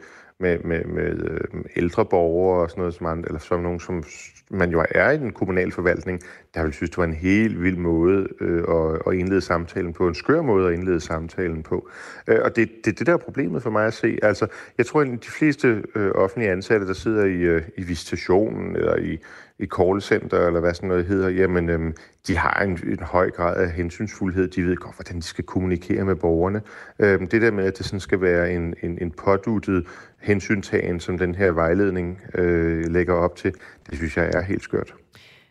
med, 0.43 0.59
med, 0.59 0.83
med 0.85 1.29
øh, 1.29 1.63
ældre 1.75 2.05
borgere 2.05 2.61
og 2.61 2.69
sådan 2.69 2.81
noget, 2.81 2.93
som, 2.93 3.05
andre, 3.05 3.27
eller 3.27 3.39
som 3.39 3.59
nogen, 3.59 3.79
som 3.79 4.03
man 4.49 4.71
jo 4.71 4.85
er 4.89 5.11
i 5.11 5.17
den 5.17 5.31
kommunale 5.31 5.71
forvaltning, 5.71 6.21
der 6.53 6.63
vil 6.63 6.73
synes, 6.73 6.89
det 6.89 6.97
var 6.97 7.03
en 7.03 7.13
helt 7.13 7.63
vild 7.63 7.77
måde 7.77 8.27
øh, 8.41 8.63
at, 8.69 9.01
at 9.07 9.13
indlede 9.13 9.41
samtalen 9.41 9.93
på, 9.93 10.07
en 10.07 10.15
skør 10.15 10.41
måde 10.41 10.67
at 10.67 10.73
indlede 10.73 10.99
samtalen 10.99 11.63
på. 11.63 11.89
Øh, 12.27 12.39
og 12.43 12.55
det 12.55 12.61
er 12.61 12.67
det, 12.85 12.99
det, 12.99 13.07
der 13.07 13.13
er 13.13 13.17
problemet 13.17 13.63
for 13.63 13.69
mig 13.69 13.85
at 13.85 13.93
se. 13.93 14.19
Altså, 14.23 14.47
jeg 14.77 14.85
tror, 14.85 15.01
at 15.01 15.07
de 15.07 15.31
fleste 15.39 15.83
øh, 15.95 16.11
offentlige 16.15 16.51
ansatte, 16.51 16.87
der 16.87 16.93
sidder 16.93 17.25
i, 17.25 17.37
øh, 17.37 17.61
i 17.77 17.83
visitationen 17.83 18.75
eller 18.75 18.95
i, 18.95 19.19
i 19.63 19.67
callcenter, 19.67 20.47
eller 20.47 20.59
hvad 20.59 20.73
sådan 20.73 20.89
noget 20.89 21.05
hedder, 21.05 21.29
jamen, 21.29 21.69
øhm, 21.69 21.93
de 22.27 22.37
har 22.37 22.63
en, 22.63 22.71
en 22.71 22.99
høj 23.01 23.31
grad 23.31 23.57
af 23.57 23.71
hensynsfuldhed. 23.71 24.47
De 24.47 24.65
ved 24.65 24.75
godt, 24.75 24.95
hvordan 24.95 25.17
de 25.17 25.21
skal 25.21 25.43
kommunikere 25.43 26.05
med 26.05 26.15
borgerne. 26.15 26.61
Øhm, 26.99 27.27
det 27.27 27.41
der 27.41 27.51
med, 27.51 27.63
at 27.63 27.77
det 27.77 27.85
sådan 27.85 27.99
skal 27.99 28.21
være 28.21 28.53
en, 28.53 28.73
en, 28.83 28.97
en 29.01 29.11
påduttet 29.11 29.85
hensyntagen, 30.21 30.99
som 30.99 31.17
den 31.17 31.35
her 31.35 31.51
vejledning 31.51 32.21
øh, 32.35 32.85
lægger 32.91 33.13
op 33.13 33.35
til, 33.35 33.53
det 33.89 33.97
synes 33.97 34.17
jeg 34.17 34.31
er 34.33 34.41
helt 34.41 34.63
skørt. 34.63 34.93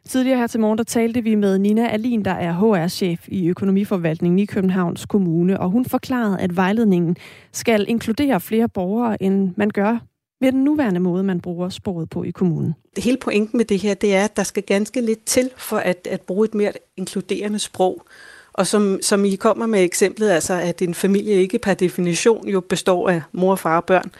Tidligere 0.04 0.38
her 0.38 0.46
til 0.46 0.60
morgen, 0.60 0.78
der 0.78 0.84
talte 0.84 1.22
vi 1.22 1.34
med 1.34 1.58
Nina 1.58 1.88
Alin, 1.88 2.24
der 2.24 2.30
er 2.30 2.52
HR-chef 2.52 3.28
i 3.28 3.48
økonomiforvaltningen 3.48 4.38
i 4.38 4.44
Københavns 4.44 5.06
Kommune, 5.06 5.60
og 5.60 5.70
hun 5.70 5.84
forklarede, 5.84 6.40
at 6.40 6.56
vejledningen 6.56 7.16
skal 7.52 7.84
inkludere 7.88 8.40
flere 8.40 8.68
borgere, 8.68 9.22
end 9.22 9.54
man 9.56 9.70
gør 9.70 9.98
ved 10.42 10.52
den 10.52 10.64
nuværende 10.64 11.00
måde, 11.00 11.22
man 11.22 11.40
bruger 11.40 11.68
sproget 11.68 12.10
på 12.10 12.22
i 12.22 12.30
kommunen. 12.30 12.74
Det 12.96 13.04
hele 13.04 13.16
pointen 13.16 13.56
med 13.56 13.64
det 13.64 13.78
her, 13.78 13.94
det 13.94 14.14
er, 14.14 14.24
at 14.24 14.36
der 14.36 14.42
skal 14.42 14.62
ganske 14.62 15.00
lidt 15.00 15.24
til 15.24 15.50
for 15.56 15.76
at, 15.76 16.08
at 16.10 16.20
bruge 16.20 16.44
et 16.44 16.54
mere 16.54 16.72
inkluderende 16.96 17.58
sprog. 17.58 18.06
Og 18.52 18.66
som, 18.66 18.98
som 19.02 19.24
I 19.24 19.34
kommer 19.34 19.66
med 19.66 19.84
eksemplet, 19.84 20.30
altså 20.30 20.54
at 20.54 20.82
en 20.82 20.94
familie 20.94 21.34
ikke 21.34 21.58
per 21.58 21.74
definition 21.74 22.48
jo 22.48 22.60
består 22.60 23.08
af 23.08 23.22
mor, 23.32 23.56
far 23.56 23.76
og 23.76 23.84
børn. 23.84 24.10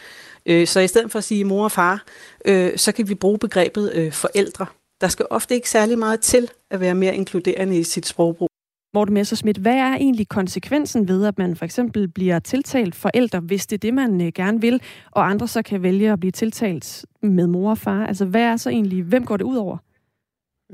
Øh, 0.47 0.67
så 0.67 0.81
i 0.81 0.89
stedet 0.89 1.13
for 1.13 1.19
at 1.19 1.25
sige 1.25 1.45
mor 1.45 1.65
og 1.65 1.73
far, 1.73 2.05
øh, 2.45 2.79
så 2.79 2.93
kan 2.93 3.09
vi 3.09 3.15
bruge 3.15 3.39
begrebet 3.39 3.93
øh, 3.95 4.13
forældre. 4.13 4.67
Der 5.01 5.09
skal 5.09 5.27
ofte 5.31 5.55
ikke 5.55 5.71
særlig 5.71 5.99
meget 5.99 6.21
til 6.21 6.51
at 6.71 6.81
være 6.81 6.95
mere 6.95 7.17
inkluderende 7.17 7.79
i 7.79 7.83
sit 7.83 8.07
sprogbrug. 8.07 8.52
Morten 8.95 9.15
Messerschmidt, 9.15 9.59
hvad 9.59 9.75
er 9.75 9.95
egentlig 9.95 10.29
konsekvensen 10.29 11.09
ved, 11.09 11.27
at 11.27 11.39
man 11.39 11.57
for 11.57 11.65
eksempel 11.65 12.09
bliver 12.09 12.39
tiltalt 12.39 12.95
forældre, 12.95 13.41
hvis 13.41 13.67
det 13.67 13.77
er 13.77 13.79
det, 13.79 13.95
man 13.95 14.21
øh, 14.21 14.33
gerne 14.35 14.61
vil, 14.61 14.83
og 15.11 15.31
andre 15.31 15.49
så 15.49 15.63
kan 15.63 15.83
vælge 15.83 16.13
at 16.13 16.21
blive 16.21 16.33
tiltalt 16.33 17.07
med 17.23 17.47
mor 17.47 17.71
og 17.71 17.79
far? 17.79 18.07
Altså, 18.07 18.25
hvad 18.25 18.43
er 18.43 18.57
så 18.57 18.71
egentlig, 18.71 19.03
hvem 19.05 19.25
går 19.25 19.37
det 19.37 19.45
ud 19.45 19.57
over? 19.57 19.77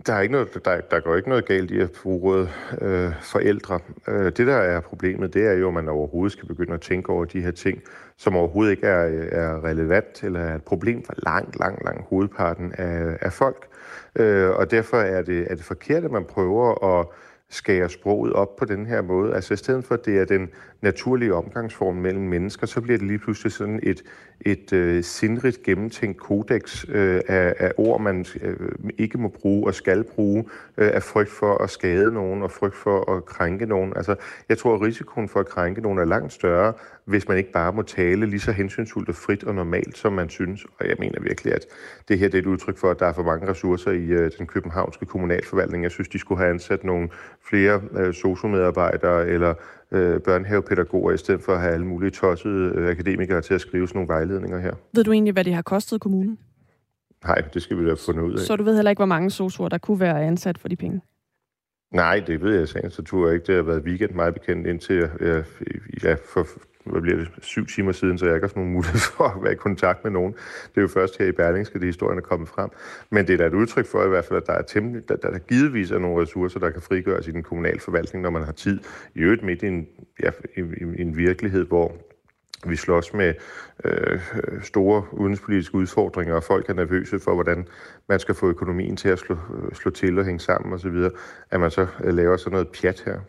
Der, 0.06 0.12
er 0.12 0.20
ikke 0.20 0.32
noget, 0.32 0.64
der, 0.64 0.80
der 0.80 1.00
går 1.00 1.16
ikke 1.16 1.28
noget 1.28 1.46
galt 1.46 1.70
i 1.70 1.78
at 1.78 1.90
bruge 2.02 2.48
øh, 2.80 3.12
forældre. 3.22 3.80
Øh, 4.08 4.24
det, 4.24 4.46
der 4.46 4.56
er 4.56 4.80
problemet, 4.80 5.34
det 5.34 5.46
er 5.46 5.52
jo, 5.52 5.68
at 5.68 5.74
man 5.74 5.88
overhovedet 5.88 6.32
skal 6.32 6.48
begynde 6.48 6.74
at 6.74 6.80
tænke 6.80 7.10
over 7.10 7.24
de 7.24 7.40
her 7.40 7.50
ting, 7.50 7.82
som 8.16 8.36
overhovedet 8.36 8.70
ikke 8.70 8.86
er, 8.86 9.06
øh, 9.06 9.28
er 9.32 9.64
relevant 9.64 10.24
eller 10.24 10.40
er 10.40 10.54
et 10.54 10.62
problem 10.62 11.04
for 11.04 11.14
langt, 11.16 11.58
langt, 11.58 11.84
langt 11.84 12.04
hovedparten 12.08 12.72
af, 12.78 13.18
af 13.20 13.32
folk. 13.32 13.66
Øh, 14.16 14.50
og 14.50 14.70
derfor 14.70 14.96
er 14.96 15.22
det, 15.22 15.46
er 15.50 15.54
det 15.54 15.64
forkert, 15.64 16.04
at 16.04 16.10
man 16.10 16.24
prøver 16.24 16.98
at 16.98 17.06
skærer 17.50 17.88
sproget 17.88 18.32
op 18.32 18.56
på 18.56 18.64
den 18.64 18.86
her 18.86 19.02
måde. 19.02 19.34
Altså 19.34 19.54
i 19.54 19.56
stedet 19.56 19.84
for, 19.84 19.94
at 19.94 20.04
det 20.04 20.18
er 20.18 20.24
den 20.24 20.48
naturlige 20.82 21.34
omgangsform 21.34 21.96
mellem 21.96 22.24
mennesker, 22.24 22.66
så 22.66 22.80
bliver 22.80 22.98
det 22.98 23.06
lige 23.06 23.18
pludselig 23.18 23.52
sådan 23.52 23.80
et, 23.82 24.02
et 24.40 24.72
øh, 24.72 25.04
sindrigt 25.04 25.62
gennemtænkt 25.62 26.18
kodex 26.18 26.84
øh, 26.88 27.20
af, 27.28 27.54
af 27.58 27.72
ord, 27.76 28.00
man 28.00 28.26
øh, 28.42 28.70
ikke 28.98 29.18
må 29.18 29.28
bruge 29.28 29.66
og 29.66 29.74
skal 29.74 30.04
bruge 30.04 30.44
øh, 30.76 30.90
af 30.94 31.02
frygt 31.02 31.30
for 31.30 31.62
at 31.62 31.70
skade 31.70 32.12
nogen 32.12 32.42
og 32.42 32.50
frygt 32.50 32.76
for 32.76 33.16
at 33.16 33.24
krænke 33.24 33.66
nogen. 33.66 33.92
Altså, 33.96 34.14
jeg 34.48 34.58
tror, 34.58 34.74
at 34.74 34.80
risikoen 34.80 35.28
for 35.28 35.40
at 35.40 35.48
krænke 35.48 35.80
nogen 35.80 35.98
er 35.98 36.04
langt 36.04 36.32
større, 36.32 36.72
hvis 37.04 37.28
man 37.28 37.36
ikke 37.38 37.52
bare 37.52 37.72
må 37.72 37.82
tale 37.82 38.26
lige 38.26 38.40
så 38.40 38.52
hensynsfuldt 38.52 39.08
og 39.08 39.14
frit 39.14 39.44
og 39.44 39.54
normalt, 39.54 39.98
som 39.98 40.12
man 40.12 40.28
synes. 40.28 40.64
Og 40.78 40.88
jeg 40.88 40.96
mener 40.98 41.20
virkelig, 41.20 41.54
at 41.54 41.66
det 42.08 42.18
her 42.18 42.28
det 42.28 42.34
er 42.34 42.42
et 42.42 42.46
udtryk 42.46 42.78
for, 42.78 42.90
at 42.90 42.98
der 43.00 43.06
er 43.06 43.12
for 43.12 43.22
mange 43.22 43.48
ressourcer 43.48 43.90
i 43.90 44.04
øh, 44.04 44.30
den 44.38 44.46
københavnske 44.46 45.06
kommunalforvaltning. 45.06 45.82
Jeg 45.82 45.90
synes, 45.90 46.08
de 46.08 46.18
skulle 46.18 46.38
have 46.38 46.50
ansat 46.50 46.84
nogle 46.84 47.08
flere 47.48 47.80
øh, 47.96 48.14
sociomedarbejdere 48.14 49.28
eller 49.28 49.54
øh, 49.92 50.20
børnehavepædagoger, 50.20 51.12
i 51.12 51.16
stedet 51.16 51.42
for 51.42 51.52
at 51.54 51.60
have 51.60 51.74
alle 51.74 51.86
mulige 51.86 52.10
tossede 52.10 52.72
øh, 52.74 52.90
akademikere 52.90 53.40
til 53.40 53.54
at 53.54 53.60
skrive 53.60 53.88
sådan 53.88 53.98
nogle 53.98 54.08
vejledninger 54.08 54.58
her. 54.58 54.74
Ved 54.94 55.04
du 55.04 55.12
egentlig, 55.12 55.32
hvad 55.32 55.44
det 55.44 55.54
har 55.54 55.62
kostet 55.62 56.00
kommunen? 56.00 56.38
Nej, 57.24 57.42
det 57.54 57.62
skal 57.62 57.76
vi 57.76 57.82
da 57.82 57.88
have 57.88 57.96
fundet 57.96 58.22
ud 58.22 58.32
af. 58.32 58.38
Så 58.38 58.56
du 58.56 58.64
ved 58.64 58.74
heller 58.74 58.90
ikke, 58.90 59.00
hvor 59.00 59.06
mange 59.06 59.30
sosuer, 59.30 59.68
der 59.68 59.78
kunne 59.78 60.00
være 60.00 60.24
ansat 60.24 60.58
for 60.58 60.68
de 60.68 60.76
penge? 60.76 61.00
Nej, 61.94 62.22
det 62.26 62.42
ved 62.42 62.58
jeg 62.58 62.68
sagens 62.68 62.98
natur 62.98 63.30
ikke. 63.30 63.46
Det 63.46 63.54
har 63.54 63.62
været 63.62 63.82
weekend 63.82 64.10
meget 64.10 64.34
bekendt 64.34 64.66
indtil 64.66 64.96
jeg, 64.96 65.44
ja, 66.04 66.14
for 66.34 66.46
hvad 66.90 67.00
bliver 67.00 67.16
det, 67.16 67.28
syv 67.42 67.66
timer 67.66 67.92
siden, 67.92 68.18
så 68.18 68.26
jeg 68.26 68.34
ikke 68.34 68.46
har 68.46 68.52
nogen 68.56 68.72
mulighed 68.72 68.98
for 69.16 69.24
at 69.24 69.42
være 69.42 69.52
i 69.52 69.56
kontakt 69.56 70.04
med 70.04 70.12
nogen. 70.12 70.32
Det 70.68 70.76
er 70.76 70.80
jo 70.80 70.88
først 70.88 71.18
her 71.18 71.26
i 71.26 71.32
Berlingske, 71.32 71.78
det 71.78 71.86
historien 71.86 72.18
er 72.18 72.22
kommet 72.22 72.48
frem. 72.48 72.70
Men 73.10 73.26
det 73.26 73.32
er 73.32 73.36
da 73.36 73.46
et 73.46 73.54
udtryk 73.54 73.86
for 73.86 74.04
i 74.04 74.08
hvert 74.08 74.24
fald, 74.24 74.40
at 74.42 74.46
der 74.46 74.52
er, 74.52 74.62
temmelig, 74.62 75.08
der, 75.08 75.16
der, 75.16 75.30
der 75.30 75.38
givetvis 75.38 75.90
er 75.90 75.98
nogle 75.98 76.22
ressourcer, 76.22 76.60
der 76.60 76.70
kan 76.70 76.82
frigøres 76.82 77.28
i 77.28 77.30
den 77.30 77.42
kommunale 77.42 77.80
forvaltning, 77.80 78.22
når 78.22 78.30
man 78.30 78.44
har 78.44 78.52
tid. 78.52 78.80
I 79.14 79.18
øvrigt 79.18 79.42
midt 79.42 79.62
i 79.62 79.66
en, 79.66 79.86
ja, 80.22 80.30
i, 80.56 80.60
i 80.96 81.02
en 81.02 81.16
virkelighed, 81.16 81.66
hvor 81.66 81.96
vi 82.66 82.76
slås 82.76 83.14
med 83.14 83.34
øh, 83.84 84.20
store 84.62 85.04
udenrigspolitiske 85.12 85.74
udfordringer, 85.74 86.34
og 86.34 86.42
folk 86.42 86.68
er 86.68 86.74
nervøse 86.74 87.18
for, 87.18 87.34
hvordan 87.34 87.66
man 88.08 88.20
skal 88.20 88.34
få 88.34 88.48
økonomien 88.48 88.96
til 88.96 89.08
at 89.08 89.18
slå, 89.18 89.34
øh, 89.34 89.74
slå 89.74 89.90
til 89.90 90.18
og 90.18 90.24
hænge 90.24 90.40
sammen 90.40 90.72
osv., 90.72 90.96
at 91.50 91.60
man 91.60 91.70
så 91.70 91.86
øh, 92.04 92.14
laver 92.14 92.36
sådan 92.36 92.52
noget 92.52 92.68
pjat 92.68 93.02
her. 93.06 93.20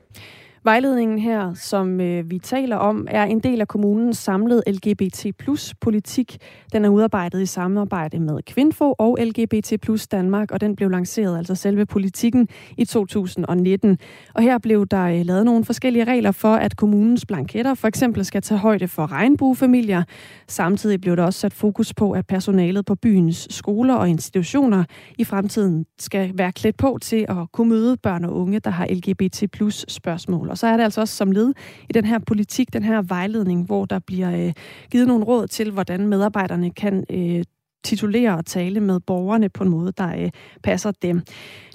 Vejledningen 0.63 1.19
her, 1.19 1.53
som 1.53 2.01
øh, 2.01 2.31
vi 2.31 2.39
taler 2.39 2.75
om, 2.75 3.07
er 3.09 3.23
en 3.23 3.39
del 3.39 3.61
af 3.61 3.67
kommunens 3.67 4.17
samlede 4.17 4.63
LGBT 4.67 5.25
plus 5.39 5.73
politik. 5.81 6.37
Den 6.73 6.85
er 6.85 6.89
udarbejdet 6.89 7.41
i 7.41 7.45
samarbejde 7.45 8.19
med 8.19 8.39
Kvinfo 8.45 8.95
og 8.97 9.17
LGBT 9.21 9.73
plus 9.81 10.07
Danmark, 10.07 10.51
og 10.51 10.61
den 10.61 10.75
blev 10.75 10.89
lanceret, 10.89 11.37
altså 11.37 11.55
selve 11.55 11.85
politikken, 11.85 12.47
i 12.77 12.85
2019. 12.85 13.97
Og 14.35 14.43
her 14.43 14.57
blev 14.57 14.85
der 14.87 15.03
øh, 15.03 15.25
lavet 15.25 15.45
nogle 15.45 15.65
forskellige 15.65 16.03
regler 16.03 16.31
for, 16.31 16.55
at 16.55 16.77
kommunens 16.77 17.25
blanketter 17.25 17.73
for 17.73 17.87
eksempel 17.87 18.25
skal 18.25 18.41
tage 18.41 18.57
højde 18.57 18.87
for 18.87 19.11
regnbuefamilier. 19.11 20.03
Samtidig 20.47 21.01
blev 21.01 21.15
der 21.17 21.23
også 21.23 21.39
sat 21.39 21.53
fokus 21.53 21.93
på, 21.93 22.11
at 22.11 22.27
personalet 22.27 22.85
på 22.85 22.95
byens 22.95 23.47
skoler 23.49 23.95
og 23.95 24.09
institutioner 24.09 24.83
i 25.17 25.23
fremtiden 25.23 25.85
skal 25.99 26.31
være 26.35 26.51
klædt 26.51 26.77
på 26.77 26.97
til 27.01 27.25
at 27.29 27.51
kunne 27.51 27.69
møde 27.69 27.97
børn 27.97 28.25
og 28.25 28.35
unge, 28.35 28.59
der 28.59 28.69
har 28.69 28.87
LGBT 28.89 29.43
plus 29.51 29.85
spørgsmål. 29.87 30.48
Og 30.49 30.57
så 30.57 30.67
er 30.67 30.77
det 30.77 30.83
altså 30.83 31.01
også 31.01 31.15
som 31.15 31.31
led 31.31 31.53
i 31.89 31.93
den 31.93 32.05
her 32.05 32.19
politik, 32.19 32.73
den 32.73 32.83
her 32.83 33.01
vejledning, 33.01 33.65
hvor 33.65 33.85
der 33.85 33.99
bliver 33.99 34.45
øh, 34.45 34.53
givet 34.91 35.07
nogle 35.07 35.25
råd 35.25 35.47
til, 35.47 35.71
hvordan 35.71 36.07
medarbejderne 36.07 36.71
kan 36.71 37.05
øh, 37.09 37.43
titulere 37.83 38.38
og 38.38 38.45
tale 38.45 38.79
med 38.79 38.99
borgerne 38.99 39.49
på 39.49 39.63
en 39.63 39.69
måde, 39.69 39.93
der 39.97 40.23
øh, 40.23 40.29
passer 40.63 40.91
dem. 40.91 41.21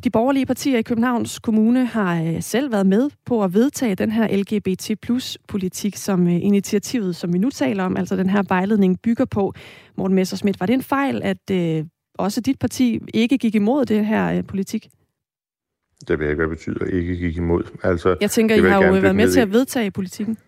De 0.05 0.11
borgerlige 0.11 0.47
partier 0.47 0.79
i 0.79 0.83
Københavns 0.83 1.39
Kommune 1.39 1.87
har 1.87 2.23
øh, 2.23 2.43
selv 2.43 2.73
været 2.73 2.87
med 2.87 3.11
på 3.27 3.45
at 3.45 3.55
vedtage 3.55 3.95
den 3.95 4.13
her 4.13 4.37
LGBT 4.37 5.01
plus 5.03 5.39
politik, 5.49 5.97
som 5.97 6.27
øh, 6.27 6.35
initiativet, 6.35 7.17
som 7.17 7.33
vi 7.33 7.39
nu 7.39 7.51
taler 7.51 7.85
om, 7.85 7.97
altså 7.97 8.17
den 8.17 8.31
her 8.31 8.43
vejledning 8.49 9.01
bygger 9.03 9.25
på. 9.25 9.53
Morten 9.97 10.15
Messersmith, 10.15 10.61
var 10.61 10.67
det 10.67 10.75
en 10.75 10.83
fejl, 10.83 11.23
at 11.23 11.51
øh, 11.51 11.85
også 12.19 12.41
dit 12.41 12.59
parti 12.59 13.01
ikke 13.15 13.39
gik 13.39 13.55
imod 13.55 13.85
det 13.85 14.07
her 14.07 14.33
øh, 14.33 14.45
politik? 14.45 14.89
Det 16.09 16.19
ved 16.19 16.27
jeg 16.27 16.33
ikke, 16.33 16.47
hvad 16.47 16.57
betyder, 16.57 16.85
ikke 16.85 17.17
gik 17.17 17.37
imod. 17.37 17.63
Altså, 17.83 18.17
jeg 18.21 18.31
tænker, 18.31 18.55
I 18.55 18.61
har 18.61 18.85
jo 18.85 18.93
været 18.93 19.17
med 19.17 19.33
til 19.33 19.41
at 19.41 19.53
vedtage 19.53 19.91
politikken. 19.91 20.39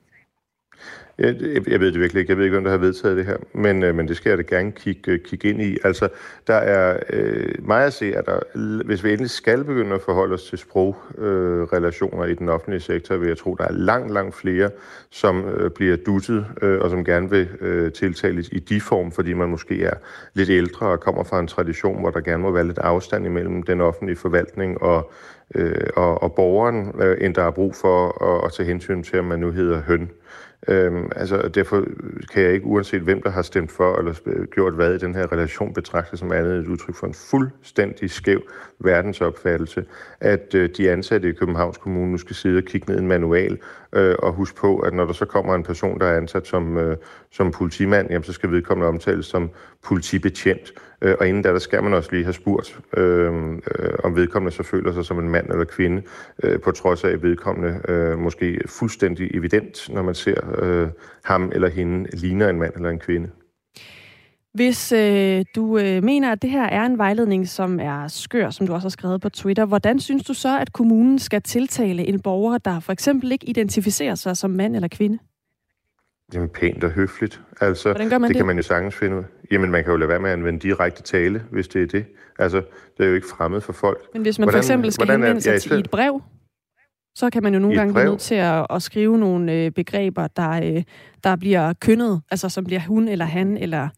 Jeg, 1.18 1.36
jeg 1.66 1.80
ved 1.80 1.92
det 1.92 2.00
virkelig 2.00 2.20
ikke. 2.20 2.30
Jeg 2.30 2.38
ved 2.38 2.44
ikke, 2.44 2.54
hvem 2.54 2.64
der 2.64 2.70
har 2.70 2.78
vedtaget 2.78 3.16
det 3.16 3.26
her, 3.26 3.36
men, 3.52 3.82
øh, 3.82 3.94
men 3.94 4.08
det 4.08 4.16
skal 4.16 4.30
jeg 4.30 4.38
da 4.38 4.42
gerne 4.42 4.72
kigge, 4.72 5.12
øh, 5.12 5.18
kigge 5.20 5.48
ind 5.48 5.62
i. 5.62 5.78
Altså, 5.84 6.08
der 6.46 6.54
er 6.54 7.00
øh, 7.10 7.66
meget 7.66 7.86
at 7.86 7.92
se, 7.92 8.16
at 8.16 8.26
der, 8.26 8.38
hvis 8.84 9.04
vi 9.04 9.10
endelig 9.10 9.30
skal 9.30 9.64
begynde 9.64 9.94
at 9.94 10.02
forholde 10.02 10.34
os 10.34 10.44
til 10.44 10.58
sprogrelationer 10.58 12.22
øh, 12.22 12.30
i 12.30 12.34
den 12.34 12.48
offentlige 12.48 12.80
sektor, 12.80 13.16
vil 13.16 13.28
jeg 13.28 13.38
tro, 13.38 13.54
der 13.54 13.64
er 13.64 13.72
langt, 13.72 14.12
langt 14.12 14.34
flere, 14.34 14.70
som 15.10 15.44
øh, 15.44 15.70
bliver 15.70 15.96
duttet 15.96 16.46
øh, 16.62 16.80
og 16.80 16.90
som 16.90 17.04
gerne 17.04 17.30
vil 17.30 17.48
øh, 17.60 17.92
tiltales 17.92 18.48
i 18.52 18.58
de 18.58 18.80
form, 18.80 19.12
fordi 19.12 19.32
man 19.32 19.48
måske 19.48 19.84
er 19.84 19.94
lidt 20.34 20.50
ældre 20.50 20.86
og 20.86 21.00
kommer 21.00 21.24
fra 21.24 21.40
en 21.40 21.46
tradition, 21.46 22.00
hvor 22.00 22.10
der 22.10 22.20
gerne 22.20 22.42
må 22.42 22.50
være 22.50 22.66
lidt 22.66 22.78
afstand 22.78 23.26
imellem 23.26 23.62
den 23.62 23.80
offentlige 23.80 24.16
forvaltning 24.16 24.82
og 24.82 25.12
øh, 25.54 25.86
og, 25.96 26.22
og 26.22 26.34
borgeren, 26.34 27.00
øh, 27.00 27.16
end 27.20 27.34
der 27.34 27.42
er 27.42 27.50
brug 27.50 27.74
for 27.74 28.24
at, 28.24 28.44
at 28.44 28.52
tage 28.52 28.66
hensyn 28.66 29.02
til, 29.02 29.18
om 29.18 29.24
man 29.24 29.38
nu 29.38 29.50
hedder 29.50 29.82
høn. 29.82 30.10
Øhm, 30.68 31.10
altså, 31.16 31.48
derfor 31.54 31.84
kan 32.32 32.42
jeg 32.42 32.52
ikke, 32.52 32.66
uanset 32.66 33.00
hvem 33.00 33.22
der 33.22 33.30
har 33.30 33.42
stemt 33.42 33.72
for 33.72 33.96
eller 33.98 34.46
gjort 34.46 34.74
hvad 34.74 34.94
i 34.94 34.98
den 34.98 35.14
her 35.14 35.32
relation, 35.32 35.74
betragte 35.74 36.16
som 36.16 36.32
andet 36.32 36.58
et 36.58 36.66
udtryk 36.66 36.94
for 36.94 37.06
en 37.06 37.14
fuldstændig 37.14 38.10
skæv 38.10 38.42
verdensopfattelse, 38.78 39.84
at 40.20 40.54
øh, 40.54 40.70
de 40.76 40.90
ansatte 40.90 41.28
i 41.28 41.32
Københavns 41.32 41.76
Kommune 41.76 42.12
nu 42.12 42.18
skal 42.18 42.36
sidde 42.36 42.58
og 42.58 42.64
kigge 42.64 42.90
ned 42.90 42.98
i 42.98 43.02
en 43.02 43.08
manual 43.08 43.58
øh, 43.92 44.14
og 44.18 44.32
huske 44.32 44.56
på, 44.60 44.78
at 44.78 44.94
når 44.94 45.04
der 45.04 45.12
så 45.12 45.24
kommer 45.24 45.54
en 45.54 45.62
person, 45.62 46.00
der 46.00 46.06
er 46.06 46.16
ansat 46.16 46.46
som, 46.46 46.78
øh, 46.78 46.96
som 47.30 47.50
politimand, 47.50 48.10
jamen, 48.10 48.24
så 48.24 48.32
skal 48.32 48.50
vedkommende 48.50 48.88
omtales 48.88 49.26
som 49.26 49.50
politibetjent. 49.84 50.72
Øh, 51.02 51.14
og 51.20 51.28
inden 51.28 51.42
da, 51.42 51.52
der 51.52 51.58
skal 51.58 51.82
man 51.82 51.94
også 51.94 52.08
lige 52.12 52.24
have 52.24 52.32
spurgt, 52.32 52.80
øh, 52.96 53.52
øh, 53.52 53.58
om 54.04 54.16
vedkommende 54.16 54.56
så 54.56 54.62
føler 54.62 54.92
sig 54.92 55.04
som 55.04 55.18
en 55.18 55.28
mand 55.28 55.50
eller 55.50 55.64
kvinde, 55.64 56.02
øh, 56.42 56.60
på 56.60 56.70
trods 56.70 57.04
af, 57.04 57.22
vedkommende 57.22 57.80
øh, 57.88 58.18
måske 58.18 58.60
fuldstændig 58.66 59.36
evident, 59.36 59.88
når 59.94 60.02
man 60.02 60.14
ser 60.14 60.62
øh, 60.62 60.88
ham 61.24 61.50
eller 61.54 61.68
hende, 61.68 62.16
ligner 62.16 62.48
en 62.48 62.58
mand 62.58 62.72
eller 62.74 62.90
en 62.90 62.98
kvinde. 62.98 63.30
Hvis 64.54 64.92
øh, 64.92 65.44
du 65.56 65.78
øh, 65.78 66.04
mener, 66.04 66.32
at 66.32 66.42
det 66.42 66.50
her 66.50 66.64
er 66.64 66.86
en 66.86 66.98
vejledning, 66.98 67.48
som 67.48 67.80
er 67.80 68.08
skør, 68.08 68.50
som 68.50 68.66
du 68.66 68.72
også 68.72 68.84
har 68.84 68.90
skrevet 68.90 69.20
på 69.20 69.28
Twitter, 69.28 69.64
hvordan 69.64 70.00
synes 70.00 70.24
du 70.24 70.34
så, 70.34 70.58
at 70.60 70.72
kommunen 70.72 71.18
skal 71.18 71.42
tiltale 71.42 72.06
en 72.06 72.20
borger, 72.20 72.58
der 72.58 72.80
for 72.80 72.92
eksempel 72.92 73.32
ikke 73.32 73.48
identificerer 73.48 74.14
sig 74.14 74.36
som 74.36 74.50
mand 74.50 74.76
eller 74.76 74.88
kvinde? 74.88 75.18
Jamen 76.34 76.48
pænt 76.48 76.84
og 76.84 76.90
høfligt. 76.90 77.40
Altså, 77.60 77.88
Hvordan 77.88 78.08
gør 78.08 78.18
man 78.18 78.28
det, 78.28 78.34
det 78.34 78.36
kan 78.36 78.46
man 78.46 78.56
jo 78.56 78.62
sagtens 78.62 78.94
finde 78.94 79.16
ud 79.16 79.24
Jamen, 79.50 79.70
man 79.70 79.84
kan 79.84 79.90
jo 79.90 79.96
lade 79.96 80.08
være 80.08 80.20
med 80.20 80.30
at 80.30 80.36
anvende 80.36 80.60
direkte 80.60 81.02
tale, 81.02 81.42
hvis 81.50 81.68
det 81.68 81.82
er 81.82 81.86
det. 81.86 82.06
Altså, 82.38 82.62
det 82.98 83.04
er 83.04 83.08
jo 83.08 83.14
ikke 83.14 83.26
fremmed 83.26 83.60
for 83.60 83.72
folk. 83.72 84.08
Men 84.12 84.22
hvis 84.22 84.38
man 84.38 84.44
hvordan, 84.44 84.54
for 84.54 84.58
eksempel 84.58 84.92
skal 84.92 85.10
henvende 85.10 85.40
sig 85.40 85.62
til 85.62 85.72
et 85.72 85.90
brev, 85.90 86.22
så 87.14 87.30
kan 87.30 87.42
man 87.42 87.54
jo 87.54 87.60
nogle 87.60 87.76
gange 87.76 87.94
blive 87.94 88.06
nødt 88.06 88.20
til 88.20 88.34
at, 88.34 88.66
at 88.70 88.82
skrive 88.82 89.18
nogle 89.18 89.52
øh, 89.52 89.70
begreber, 89.70 90.26
der, 90.26 90.50
øh, 90.50 90.82
der 91.24 91.36
bliver 91.36 91.72
kønnet, 91.72 92.22
altså 92.30 92.48
som 92.48 92.64
bliver 92.64 92.80
hun 92.80 93.08
eller 93.08 93.24
han 93.24 93.56
eller 93.56 93.88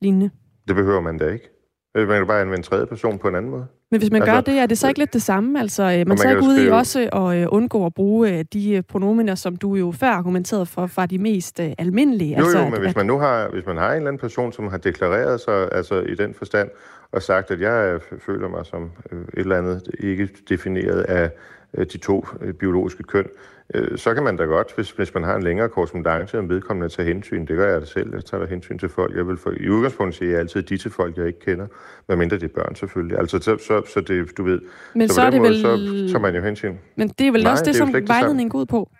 lignende. 0.00 0.30
Det 0.68 0.76
behøver 0.76 1.00
man 1.00 1.18
da 1.18 1.28
ikke. 1.28 1.48
Man 1.94 2.06
kan 2.06 2.26
bare 2.26 2.40
anvende 2.40 2.56
en 2.56 2.62
tredje 2.62 2.86
person 2.86 3.18
på 3.18 3.28
en 3.28 3.34
anden 3.34 3.50
måde. 3.50 3.66
Men 3.92 4.00
hvis 4.00 4.10
man 4.10 4.22
altså, 4.22 4.34
gør 4.34 4.40
det, 4.40 4.58
er 4.58 4.66
det 4.66 4.78
så 4.78 4.88
ikke 4.88 4.98
lidt 4.98 5.12
det 5.12 5.22
samme? 5.22 5.60
Altså, 5.60 5.82
øh, 5.82 5.88
man, 5.88 6.08
man 6.08 6.18
så 6.18 6.28
ikke 6.28 6.42
ude 6.42 6.66
i 6.66 6.68
også 6.68 7.08
at 7.12 7.46
uh, 7.46 7.56
undgå 7.56 7.86
at 7.86 7.94
bruge 7.94 8.32
uh, 8.32 8.40
de 8.52 8.82
pronomener, 8.88 9.34
som 9.34 9.56
du 9.56 9.74
jo 9.74 9.92
før 9.92 10.08
argumenterede 10.08 10.66
for, 10.66 10.86
for 10.86 11.06
de 11.06 11.18
mest 11.18 11.60
almindelige. 11.60 12.38
Jo, 12.38 12.44
altså, 12.44 12.58
jo, 12.58 12.64
men 12.64 12.74
at, 12.74 12.80
hvis 12.80 12.96
man 12.96 13.06
nu 13.06 13.18
har, 13.18 13.48
hvis 13.48 13.66
man 13.66 13.76
har 13.76 13.90
en 13.90 13.96
eller 13.96 14.08
anden 14.08 14.20
person, 14.20 14.52
som 14.52 14.68
har 14.68 14.78
deklareret 14.78 15.40
sig 15.40 15.68
altså 15.72 16.00
i 16.00 16.14
den 16.14 16.34
forstand, 16.34 16.70
og 17.12 17.22
sagt, 17.22 17.50
at 17.50 17.60
jeg 17.60 18.00
føler 18.26 18.48
mig 18.48 18.66
som 18.66 18.90
et 19.12 19.24
eller 19.34 19.58
andet 19.58 19.88
ikke 20.00 20.28
defineret 20.48 21.00
af 21.00 21.30
de 21.92 21.98
to 21.98 22.26
biologiske 22.58 23.02
køn, 23.02 23.26
øh, 23.74 23.98
så 23.98 24.14
kan 24.14 24.22
man 24.22 24.36
da 24.36 24.44
godt, 24.44 24.74
hvis, 24.74 24.90
hvis 24.90 25.14
man 25.14 25.22
har 25.22 25.36
en 25.36 25.42
længere 25.42 25.68
korrespondence 25.68 26.38
om 26.38 26.48
vedkommende, 26.48 26.88
tage 26.88 27.08
hensyn. 27.08 27.46
Det 27.46 27.56
gør 27.56 27.72
jeg 27.72 27.80
da 27.80 27.86
selv. 27.86 28.14
Jeg 28.14 28.24
tager 28.24 28.44
da 28.44 28.50
hensyn 28.50 28.78
til 28.78 28.88
folk. 28.88 29.16
Jeg 29.16 29.28
vil 29.28 29.36
for, 29.36 29.50
I 29.60 29.68
udgangspunktet 29.68 30.18
siger 30.18 30.30
jeg 30.30 30.40
altid 30.40 30.62
de 30.62 30.76
til 30.76 30.90
folk, 30.90 31.16
jeg 31.16 31.26
ikke 31.26 31.40
kender. 31.40 31.66
Hvad 32.06 32.16
det 32.26 32.42
er 32.42 32.48
børn 32.48 32.74
selvfølgelig. 32.74 33.18
Altså, 33.18 33.38
så, 33.38 33.56
så, 33.58 33.82
så 33.94 34.00
det, 34.00 34.38
du 34.38 34.42
ved. 34.42 34.60
Men 34.94 35.08
så, 35.08 35.14
så 35.14 35.22
er 35.22 35.30
det 35.30 35.40
måde, 35.40 35.50
vel... 35.50 35.60
Så 35.60 36.12
tager 36.12 36.18
man 36.18 36.34
jo 36.34 36.42
hensyn. 36.42 36.76
Men 36.96 37.08
det 37.08 37.26
er 37.26 37.32
vel 37.32 37.42
Nej, 37.42 37.52
også 37.52 37.64
det, 37.64 37.74
det 37.74 37.76
som 37.76 37.94
vejledningen 38.08 38.50
går 38.50 38.58
ud 38.58 38.66
på? 38.66 38.90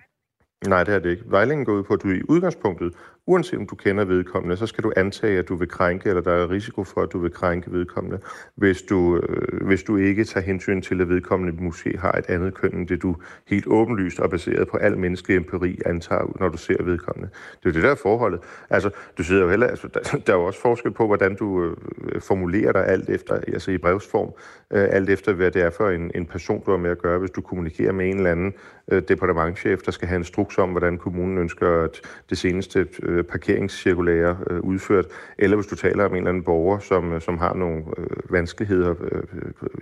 Nej, 0.68 0.85
det 0.85 0.94
er 0.94 0.98
det 0.98 1.11
ikke. 1.11 1.22
Vejledningen 1.27 1.64
går 1.64 1.72
ud 1.72 1.83
på, 1.83 1.94
at 1.94 2.03
du 2.03 2.09
i 2.09 2.22
udgangspunktet 2.29 2.92
uanset 3.27 3.59
om 3.59 3.67
du 3.67 3.75
kender 3.75 4.05
vedkommende, 4.05 4.57
så 4.57 4.67
skal 4.67 4.85
du 4.85 4.93
antage, 4.97 5.39
at 5.39 5.49
du 5.49 5.57
vil 5.57 5.69
krænke, 5.69 6.09
eller 6.09 6.23
der 6.23 6.33
er 6.33 6.51
risiko 6.51 6.85
for, 6.85 7.01
at 7.01 7.13
du 7.13 7.19
vil 7.19 7.31
krænke 7.31 7.73
vedkommende, 7.73 8.19
hvis 8.55 8.83
du, 8.83 9.17
øh, 9.17 9.67
hvis 9.67 9.83
du 9.83 9.97
ikke 9.97 10.25
tager 10.25 10.45
hensyn 10.45 10.83
til, 10.83 11.01
at 11.01 11.09
vedkommende 11.09 11.65
måske 11.65 11.99
har 11.99 12.13
et 12.13 12.27
andet 12.29 12.55
køn, 12.55 12.75
end 12.75 12.89
det 12.89 13.03
du 13.03 13.17
helt 13.49 13.67
åbenlyst 13.67 14.21
og 14.21 14.31
baseret 14.31 14.69
på 14.69 14.77
al 14.77 14.99
menneskelig 14.99 15.37
empiri 15.37 15.79
antager, 15.87 16.37
når 16.41 16.49
du 16.49 16.59
ser 16.59 16.83
vedkommende. 16.83 17.31
Det 17.33 17.67
er 17.67 17.71
jo 17.71 17.75
det, 17.75 17.83
der 17.83 17.91
er 17.91 17.95
forholdet. 18.03 18.41
Altså, 18.71 18.91
du 19.19 19.23
sidder 19.23 19.43
jo 19.43 19.49
heller, 19.51 19.67
altså, 19.67 19.89
der, 19.95 20.01
der 20.27 20.33
er 20.33 20.37
jo 20.37 20.45
også 20.45 20.61
forskel 20.61 20.91
på, 20.91 21.07
hvordan 21.07 21.37
du 21.37 21.65
øh, 21.65 21.77
formulerer 22.21 22.73
dig 22.73 22.87
alt 22.87 23.11
efter, 23.11 23.35
altså 23.35 23.71
i 23.71 23.79
brevsform, 23.79 24.33
øh, 24.73 24.89
alt 24.91 25.11
efter, 25.11 25.33
hvad 25.33 25.51
det 25.51 25.63
er 25.63 25.71
for 25.71 25.89
en, 25.89 26.11
en 26.15 26.27
person, 26.27 26.63
du 26.67 26.71
har 26.71 26.79
med 26.79 26.91
at 26.91 26.99
gøre, 26.99 27.19
hvis 27.19 27.31
du 27.31 27.41
kommunikerer 27.41 27.93
med 27.93 28.11
en 28.11 28.17
eller 28.17 28.31
anden 28.31 28.55
øh, 28.93 29.03
departementchef, 29.09 29.83
der 29.83 29.93
skal 29.93 30.09
have 30.09 30.17
en 30.17 30.25
struks 30.25 30.59
om, 30.59 30.71
hvordan 30.71 30.99
kommunen 30.99 31.39
ønsker 31.39 31.85
at 31.85 32.01
det 32.31 32.39
seneste 32.39 32.89
øh, 33.03 33.12
øh, 33.12 33.25
parkeringscirkulære 33.25 34.37
øh, 34.51 34.61
udført, 34.61 35.07
eller 35.38 35.57
hvis 35.57 35.66
du 35.66 35.77
taler 35.77 36.05
om 36.05 36.11
en 36.11 36.16
eller 36.16 36.29
anden 36.29 36.44
borger, 36.44 36.79
som, 36.79 37.12
øh, 37.12 37.20
som 37.20 37.38
har 37.38 37.55
nogle 37.55 37.85
øh, 37.98 38.33
vanskeligheder 38.33 38.94
øh, 39.12 39.22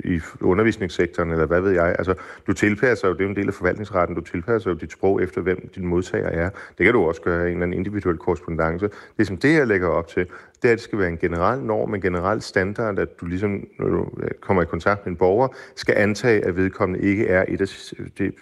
i 0.04 0.20
undervisningssektoren, 0.40 1.30
eller 1.30 1.46
hvad 1.46 1.60
ved 1.60 1.70
jeg. 1.70 1.94
Altså, 1.98 2.14
du 2.46 2.52
tilpasser 2.52 3.08
jo, 3.08 3.14
det 3.14 3.20
er 3.20 3.24
jo 3.24 3.30
en 3.30 3.36
del 3.36 3.48
af 3.48 3.54
forvaltningsretten, 3.54 4.16
du 4.16 4.22
tilpasser 4.22 4.70
jo 4.70 4.76
dit 4.76 4.92
sprog 4.92 5.22
efter, 5.22 5.40
hvem 5.40 5.70
din 5.74 5.86
modtager 5.86 6.28
er. 6.28 6.50
Det 6.78 6.84
kan 6.84 6.92
du 6.92 7.08
også 7.08 7.22
gøre 7.22 7.48
i 7.48 7.50
en 7.50 7.52
eller 7.52 7.62
anden 7.62 7.78
individuel 7.78 8.18
korrespondence. 8.18 8.90
Det 9.18 9.26
som 9.26 9.36
det, 9.36 9.54
jeg 9.54 9.66
lægger 9.66 9.88
op 9.88 10.08
til, 10.08 10.26
det 10.62 10.68
er, 10.68 10.72
at 10.72 10.78
det 10.78 10.84
skal 10.84 10.98
være 10.98 11.08
en 11.08 11.18
generel 11.18 11.62
norm, 11.62 11.94
en 11.94 12.00
generel 12.00 12.42
standard, 12.42 12.98
at 12.98 13.20
du 13.20 13.26
ligesom, 13.26 13.66
når 13.78 13.88
du 13.88 14.06
kommer 14.40 14.62
i 14.62 14.66
kontakt 14.66 15.06
med 15.06 15.12
en 15.12 15.16
borger, 15.16 15.48
skal 15.76 15.94
antage, 15.98 16.44
at 16.44 16.56
vedkommende 16.56 17.04
ikke 17.04 17.26
er 17.26 17.44
et 17.48 17.60
af 17.60 17.68
det 18.18 18.34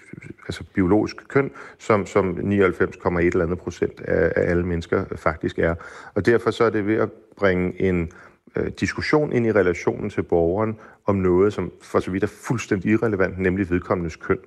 altså 0.46 0.64
biologisk 0.74 1.28
køn, 1.28 1.50
som, 1.78 2.06
som 2.06 2.30
99,1 2.30 3.18
eller 3.18 3.44
andet 3.44 3.58
procent 3.58 4.00
af, 4.00 4.32
af 4.36 4.50
alle 4.50 4.66
mennesker 4.66 5.04
faktisk 5.16 5.58
er. 5.58 5.74
Og 6.14 6.26
derfor 6.26 6.50
så 6.50 6.64
er 6.64 6.70
det 6.70 6.86
ved 6.86 6.96
at 6.96 7.10
bringe 7.36 7.82
en 7.82 8.10
øh, 8.56 8.70
diskussion 8.80 9.32
ind 9.32 9.46
i 9.46 9.52
relationen 9.52 10.10
til 10.10 10.22
borgeren 10.22 10.78
om 11.06 11.16
noget, 11.16 11.52
som 11.52 11.72
for 11.82 12.00
så 12.00 12.10
vidt 12.10 12.22
er 12.22 12.26
fuldstændig 12.26 12.90
irrelevant, 12.90 13.38
nemlig 13.38 13.70
vedkommendes 13.70 14.16
køn. 14.16 14.38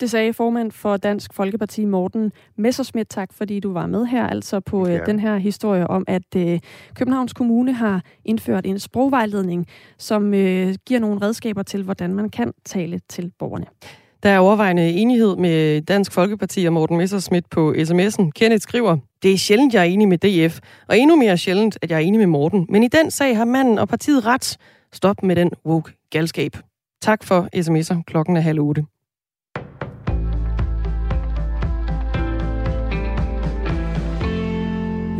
Det 0.00 0.10
sagde 0.10 0.32
formand 0.32 0.72
for 0.72 0.96
Dansk 0.96 1.34
Folkeparti, 1.34 1.84
Morten 1.84 2.32
Messerschmidt. 2.56 3.08
Tak, 3.08 3.32
fordi 3.32 3.60
du 3.60 3.72
var 3.72 3.86
med 3.86 4.06
her, 4.06 4.26
altså 4.26 4.60
på 4.60 4.88
ja. 4.88 4.98
den 4.98 5.18
her 5.20 5.36
historie 5.36 5.86
om, 5.86 6.04
at 6.06 6.36
øh, 6.36 6.60
Københavns 6.94 7.32
Kommune 7.32 7.72
har 7.72 8.02
indført 8.24 8.66
en 8.66 8.78
sprogvejledning, 8.78 9.66
som 9.98 10.34
øh, 10.34 10.74
giver 10.86 11.00
nogle 11.00 11.22
redskaber 11.22 11.62
til, 11.62 11.82
hvordan 11.82 12.14
man 12.14 12.30
kan 12.30 12.52
tale 12.64 13.00
til 13.08 13.32
borgerne. 13.38 13.66
Der 14.22 14.30
er 14.30 14.38
overvejende 14.38 14.90
enighed 14.90 15.36
med 15.36 15.82
Dansk 15.82 16.12
Folkeparti 16.12 16.64
og 16.64 16.72
Morten 16.72 16.96
Messerschmidt 16.96 17.50
på 17.50 17.74
sms'en. 17.78 18.30
Kenneth 18.30 18.62
skriver, 18.62 18.96
det 19.22 19.32
er 19.32 19.38
sjældent, 19.38 19.74
jeg 19.74 19.80
er 19.80 19.84
enig 19.84 20.08
med 20.08 20.18
DF, 20.18 20.58
og 20.88 20.98
endnu 20.98 21.16
mere 21.16 21.36
sjældent, 21.36 21.78
at 21.82 21.90
jeg 21.90 21.96
er 21.96 22.00
enig 22.00 22.18
med 22.18 22.26
Morten. 22.26 22.66
Men 22.68 22.82
i 22.82 22.88
den 22.88 23.10
sag 23.10 23.36
har 23.36 23.44
manden 23.44 23.78
og 23.78 23.88
partiet 23.88 24.26
ret. 24.26 24.56
Stop 24.92 25.22
med 25.22 25.36
den 25.36 25.50
woke 25.66 25.92
galskab. 26.10 26.56
Tak 27.02 27.24
for 27.24 27.48
sms'er. 27.56 28.02
Klokken 28.06 28.36
er 28.36 28.40
halv 28.40 28.60
otte. 28.60 28.84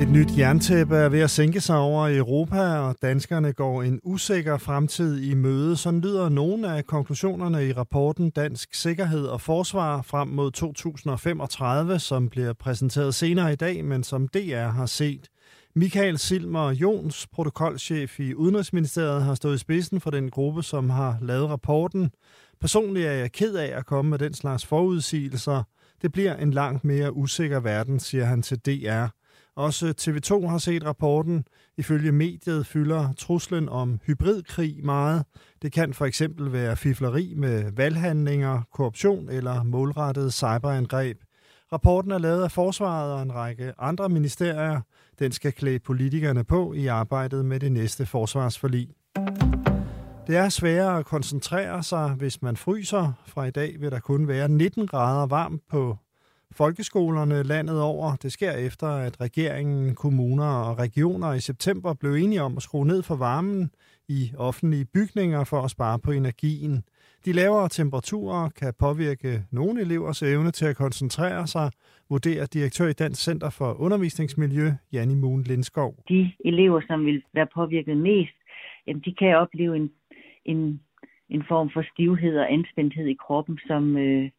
Et 0.00 0.08
nyt 0.08 0.38
jerntæppe 0.38 0.96
er 0.96 1.08
ved 1.08 1.20
at 1.20 1.30
sænke 1.30 1.61
sig 1.61 1.78
over 1.78 2.16
Europa, 2.16 2.61
og 2.61 2.96
danskerne 3.02 3.52
går 3.52 3.82
en 3.82 4.00
usikker 4.02 4.58
fremtid 4.58 5.22
i 5.22 5.34
møde. 5.34 5.76
Sådan 5.76 6.00
lyder 6.00 6.28
nogle 6.28 6.76
af 6.76 6.87
konklusionerne 6.87 7.66
i 7.66 7.72
rapporten 7.72 8.30
Dansk 8.30 8.74
Sikkerhed 8.74 9.26
og 9.26 9.40
Forsvar 9.40 10.02
frem 10.02 10.28
mod 10.28 10.50
2035, 10.50 11.98
som 11.98 12.28
bliver 12.28 12.52
præsenteret 12.52 13.14
senere 13.14 13.52
i 13.52 13.56
dag, 13.56 13.84
men 13.84 14.04
som 14.04 14.28
DR 14.28 14.68
har 14.68 14.87
set. 14.87 15.28
Michael 15.74 16.18
Silmer 16.18 16.70
Jons, 16.70 17.26
protokolchef 17.32 18.20
i 18.20 18.34
Udenrigsministeriet, 18.34 19.22
har 19.22 19.34
stået 19.34 19.54
i 19.54 19.58
spidsen 19.58 20.00
for 20.00 20.11
den 20.11 20.30
gruppe, 20.30 20.62
som 20.62 20.90
har 20.90 21.18
lavet 21.22 21.50
rapporten. 21.50 22.11
Personligt 22.61 23.06
er 23.06 23.12
jeg 23.12 23.32
ked 23.32 23.54
af 23.54 23.78
at 23.78 23.87
komme 23.87 24.11
med 24.11 24.18
den 24.18 24.34
slags 24.34 24.66
forudsigelser. 24.66 25.62
Det 26.02 26.12
bliver 26.12 26.37
en 26.37 26.50
langt 26.50 26.84
mere 26.84 27.16
usikker 27.16 27.61
verden, 27.61 28.00
siger 28.00 28.24
han 28.24 28.42
til 28.42 28.58
DR. 28.58 29.17
Også 29.59 29.94
TV2 30.01 30.47
har 30.47 30.59
set 30.59 30.85
rapporten. 30.87 31.44
Ifølge 31.79 32.12
mediet 32.12 32.66
fylder 32.66 33.12
truslen 33.12 33.68
om 33.68 34.01
hybridkrig 34.07 34.85
meget. 34.85 35.25
Det 35.62 35.73
kan 35.73 35.94
for 35.94 36.05
eksempel 36.05 36.53
være 36.53 36.77
fifleri 36.77 37.35
med 37.37 37.73
valghandlinger, 37.73 38.62
korruption 38.73 39.29
eller 39.29 39.62
målrettet 39.62 40.33
cyberangreb. 40.33 41.18
Rapporten 41.73 42.11
er 42.11 42.18
lavet 42.18 42.42
af 42.42 42.51
Forsvaret 42.51 43.12
og 43.12 43.23
en 43.23 43.35
række 43.35 43.73
andre 43.79 44.09
ministerier. 44.09 44.81
Den 45.18 45.33
skal 45.33 45.53
klæde 45.53 45.79
politikerne 45.79 46.44
på 46.44 46.73
i 46.73 46.87
arbejdet 46.87 47.44
med 47.44 47.61
det 47.61 47.73
næste 47.73 48.07
forsvarsforlig. 48.07 48.88
Det 50.27 50.37
er 50.37 50.49
sværere 50.49 50.99
at 50.99 51.07
koncentrere 51.07 51.83
sig, 51.83 52.11
hvis 52.11 52.42
man 52.42 52.57
fryser. 52.57 53.12
Fra 53.27 53.44
i 53.44 53.51
dag 53.51 53.81
vil 53.81 53.90
der 53.90 54.01
kun 54.01 54.29
være 54.29 54.49
19 54.49 54.87
grader 54.87 55.27
varmt 55.27 55.62
på 55.71 55.97
folkeskolerne 56.52 57.42
landet 57.42 57.82
over. 57.82 58.16
Det 58.16 58.32
sker 58.32 58.52
efter, 58.52 58.87
at 58.87 59.20
regeringen, 59.20 59.94
kommuner 59.94 60.46
og 60.46 60.78
regioner 60.78 61.32
i 61.32 61.40
september 61.40 61.94
blev 61.94 62.12
enige 62.12 62.42
om 62.42 62.56
at 62.56 62.62
skrue 62.62 62.87
ned 62.87 63.02
for 63.02 63.16
varmen 63.16 63.70
i 64.08 64.32
offentlige 64.38 64.87
bygninger 64.94 65.44
for 65.44 65.61
at 65.61 65.70
spare 65.70 65.98
på 65.98 66.11
energien. 66.11 66.84
De 67.24 67.32
lavere 67.32 67.68
temperaturer 67.68 68.48
kan 68.48 68.74
påvirke 68.78 69.42
nogle 69.52 69.80
elevers 69.80 70.22
evne 70.22 70.50
til 70.50 70.66
at 70.66 70.76
koncentrere 70.76 71.46
sig, 71.46 71.70
vurderer 72.11 72.46
direktør 72.46 72.88
i 72.88 72.92
Dansk 72.92 73.22
Center 73.22 73.50
for 73.50 73.80
Undervisningsmiljø, 73.80 74.68
Janni 74.92 75.14
Moon 75.14 75.42
Lindskov. 75.42 75.94
De 76.08 76.32
elever, 76.44 76.80
som 76.87 77.06
vil 77.06 77.22
være 77.34 77.46
påvirket 77.54 77.96
mest, 77.96 78.37
jamen 78.87 79.02
de 79.02 79.14
kan 79.14 79.37
opleve 79.37 79.76
en, 79.76 79.90
en, 80.44 80.80
en 81.28 81.42
form 81.48 81.70
for 81.74 81.84
stivhed 81.92 82.38
og 82.38 82.52
anspændthed 82.52 83.06
i 83.06 83.16
kroppen, 83.26 83.58
som, 83.66 83.96
øh, 83.96 84.30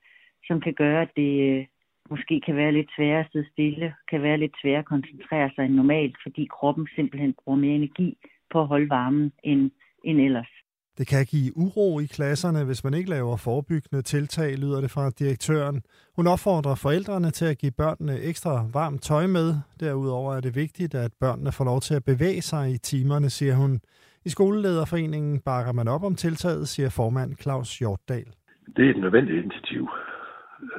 som 0.48 0.62
kan 0.62 0.74
gøre, 0.74 1.02
at 1.02 1.12
det, 1.16 1.32
øh, 1.50 1.66
måske 2.10 2.42
kan 2.46 2.56
være 2.56 2.72
lidt 2.72 2.90
sværere 2.96 3.20
at 3.20 3.30
sidde 3.32 3.50
stille, 3.52 3.94
kan 4.10 4.22
være 4.22 4.38
lidt 4.38 4.56
sværere 4.62 4.80
at 4.80 4.86
koncentrere 4.86 5.50
sig 5.56 5.66
end 5.66 5.74
normalt, 5.74 6.16
fordi 6.24 6.48
kroppen 6.58 6.88
simpelthen 6.96 7.34
bruger 7.44 7.60
mere 7.60 7.76
energi 7.76 8.18
på 8.52 8.62
at 8.62 8.68
holde 8.68 8.90
varmen 8.90 9.32
end, 9.44 9.72
end 10.04 10.20
ellers. 10.22 10.52
Det 11.00 11.08
kan 11.08 11.26
give 11.26 11.52
uro 11.56 12.00
i 12.00 12.06
klasserne, 12.06 12.66
hvis 12.66 12.84
man 12.84 12.94
ikke 12.94 13.10
laver 13.10 13.38
forebyggende 13.38 14.02
tiltag, 14.02 14.58
lyder 14.58 14.82
det 14.82 14.92
fra 14.92 15.10
direktøren. 15.10 15.82
Hun 16.16 16.28
opfordrer 16.28 16.76
forældrene 16.76 17.32
til 17.32 17.46
at 17.46 17.58
give 17.58 17.72
børnene 17.78 18.16
ekstra 18.30 18.54
varmt 18.74 19.02
tøj 19.02 19.28
med. 19.28 19.48
Derudover 19.80 20.36
er 20.36 20.42
det 20.42 20.56
vigtigt, 20.56 20.96
at 20.96 21.12
børnene 21.20 21.52
får 21.58 21.66
lov 21.66 21.80
til 21.82 21.96
at 21.96 22.06
bevæge 22.12 22.42
sig 22.42 22.66
i 22.76 22.78
timerne, 22.78 23.30
siger 23.30 23.56
hun. 23.56 23.80
I 24.26 24.30
skolelederforeningen 24.30 25.40
bakker 25.46 25.74
man 25.74 25.88
op 25.88 26.04
om 26.04 26.16
tiltaget, 26.16 26.68
siger 26.68 26.90
formand 26.90 27.32
Claus 27.42 27.80
Hjortdal. 27.80 28.30
Det 28.76 28.86
er 28.86 28.90
et 28.90 29.02
nødvendigt 29.06 29.44
initiativ. 29.44 29.84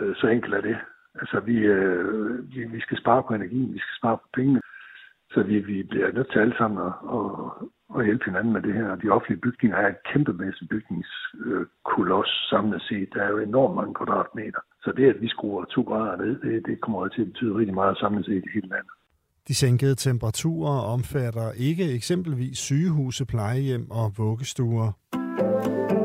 Øh, 0.00 0.14
så 0.16 0.26
enkelt 0.26 0.54
er 0.54 0.60
det. 0.60 0.76
Altså, 1.14 1.40
vi, 1.40 1.56
øh, 1.56 2.50
vi, 2.52 2.64
vi 2.64 2.80
skal 2.80 2.98
spare 2.98 3.22
på 3.22 3.34
energien, 3.34 3.74
vi 3.74 3.78
skal 3.78 3.96
spare 4.00 4.16
på 4.16 4.28
pengene. 4.34 4.60
Så 5.32 5.42
vi, 5.42 5.58
vi 5.58 5.82
bliver 5.82 6.12
nødt 6.12 6.30
til 6.32 6.38
alle 6.38 6.56
sammen 6.58 6.78
at, 6.86 6.94
at, 7.16 7.28
at 7.96 8.04
hjælpe 8.04 8.24
hinanden 8.24 8.52
med 8.52 8.62
det 8.62 8.74
her. 8.74 8.96
De 8.96 9.08
offentlige 9.16 9.40
bygninger 9.40 9.76
er 9.78 9.88
et 9.88 10.02
kæmpemæssigt 10.12 10.70
bygningskoloss 10.70 12.30
samlet 12.50 12.82
set. 12.82 13.08
Der 13.14 13.22
er 13.22 13.30
jo 13.30 13.38
enormt 13.38 13.74
mange 13.74 13.94
kvadratmeter. 13.94 14.60
Så 14.84 14.92
det, 14.96 15.06
at 15.12 15.20
vi 15.20 15.28
skruer 15.28 15.64
to 15.64 15.82
grader 15.82 16.16
ned, 16.16 16.40
det, 16.40 16.66
det 16.66 16.80
kommer 16.80 17.08
til 17.08 17.22
at 17.22 17.26
betyde 17.32 17.58
rigtig 17.58 17.74
meget 17.74 17.98
samlet 17.98 18.24
set 18.24 18.44
i 18.44 18.54
hele 18.54 18.68
landet. 18.68 18.94
De 19.48 19.54
sænkede 19.54 19.94
temperaturer 19.94 20.80
omfatter 20.94 21.52
ikke 21.56 21.94
eksempelvis 21.94 22.58
sygehuse, 22.58 23.26
plejehjem 23.26 23.90
og 23.90 24.12
vuggestuer. 24.18 24.90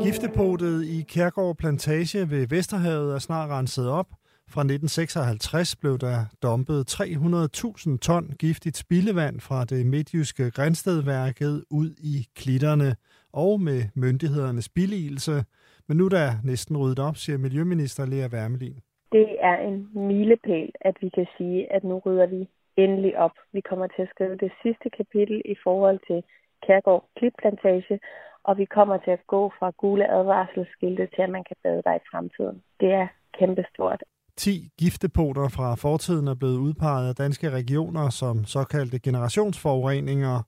Giftepotet 0.02 0.84
i 0.84 1.02
Kærgård 1.14 1.56
Plantage 1.56 2.30
ved 2.30 2.46
Vesterhavet 2.48 3.14
er 3.14 3.18
snart 3.18 3.50
renset 3.50 3.88
op– 3.88 4.06
fra 4.52 4.60
1956 4.60 5.76
blev 5.76 5.98
der 5.98 6.18
dumpet 6.42 6.80
300.000 6.90 7.98
ton 7.98 8.24
giftigt 8.38 8.76
spildevand 8.76 9.40
fra 9.40 9.64
det 9.64 9.86
midtjyske 9.86 10.50
Grænstedværket 10.50 11.64
ud 11.70 11.90
i 12.14 12.16
klitterne 12.36 12.90
og 13.32 13.60
med 13.60 13.80
myndighedernes 13.94 14.68
billigelse. 14.68 15.44
Men 15.88 15.96
nu 15.96 16.04
er 16.04 16.14
der 16.20 16.30
næsten 16.44 16.76
ryddet 16.76 16.98
op, 16.98 17.16
siger 17.16 17.38
Miljøminister 17.38 18.06
Lea 18.06 18.28
Wermelin. 18.34 18.78
Det 19.12 19.28
er 19.40 19.56
en 19.68 19.88
milepæl, 19.94 20.70
at 20.80 20.96
vi 21.00 21.08
kan 21.08 21.26
sige, 21.36 21.72
at 21.72 21.84
nu 21.84 21.98
rydder 22.06 22.26
vi 22.26 22.48
endelig 22.76 23.18
op. 23.18 23.36
Vi 23.52 23.60
kommer 23.60 23.86
til 23.86 24.02
at 24.02 24.12
skrive 24.14 24.36
det 24.36 24.52
sidste 24.62 24.90
kapitel 24.90 25.42
i 25.44 25.56
forhold 25.64 25.98
til 26.08 26.22
Kærgård 26.66 27.08
Klipplantage, 27.16 28.00
og 28.44 28.58
vi 28.58 28.64
kommer 28.64 28.96
til 28.96 29.10
at 29.10 29.26
gå 29.26 29.52
fra 29.58 29.70
gule 29.70 30.10
advarselsskilte 30.18 31.06
til, 31.14 31.22
at 31.22 31.30
man 31.30 31.44
kan 31.44 31.56
bade 31.62 31.82
der 31.86 31.94
i 31.94 32.06
fremtiden. 32.10 32.62
Det 32.80 32.90
er 32.92 33.06
kæmpestort. 33.38 34.02
10 34.36 34.70
giftdepoter 34.78 35.48
fra 35.48 35.74
fortiden 35.74 36.28
er 36.28 36.34
blevet 36.34 36.56
udpeget 36.56 37.08
af 37.08 37.14
danske 37.14 37.50
regioner 37.50 38.10
som 38.10 38.44
såkaldte 38.44 38.98
generationsforureninger. 38.98 40.42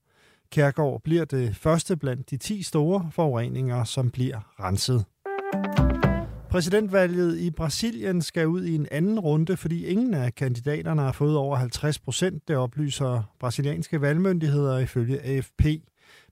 Kærgård 0.53 1.03
bliver 1.03 1.25
det 1.25 1.57
første 1.57 1.97
blandt 1.97 2.31
de 2.31 2.37
10 2.37 2.63
store 2.63 3.09
forureninger, 3.13 3.85
som 3.85 4.11
bliver 4.11 4.41
renset. 4.61 5.05
Præsidentvalget 6.51 7.39
i 7.39 7.51
Brasilien 7.51 8.23
skal 8.23 8.47
ud 8.47 8.65
i 8.65 8.75
en 8.75 8.87
anden 8.91 9.21
runde, 9.21 9.57
fordi 9.57 9.85
ingen 9.87 10.15
af 10.15 10.35
kandidaterne 10.35 11.03
har 11.03 11.13
fået 11.13 11.37
over 11.37 11.57
50 11.57 11.99
procent. 11.99 12.49
Det 12.49 12.57
oplyser 12.57 13.23
brasilianske 13.41 14.01
valgmyndigheder 14.01 14.79
ifølge 14.79 15.21
AFP. 15.25 15.65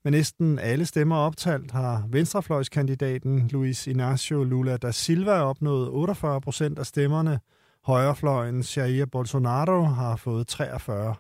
Men 0.07 0.13
næsten 0.13 0.59
alle 0.59 0.87
stemmer 0.87 1.17
optalt 1.17 1.71
har 1.71 2.07
venstrefløjskandidaten 2.09 3.49
Luis 3.49 3.87
Inacio 3.87 4.45
Lula 4.45 4.77
da 4.77 4.91
Silva 4.91 5.41
opnået 5.41 5.89
48 5.89 6.41
procent 6.41 6.79
af 6.79 6.87
stemmerne. 6.87 7.41
Højrefløjen 7.85 8.65
Jair 8.77 9.07
Bolsonaro 9.07 9.83
har 9.83 10.17
fået 10.17 10.47
43. 10.47 11.15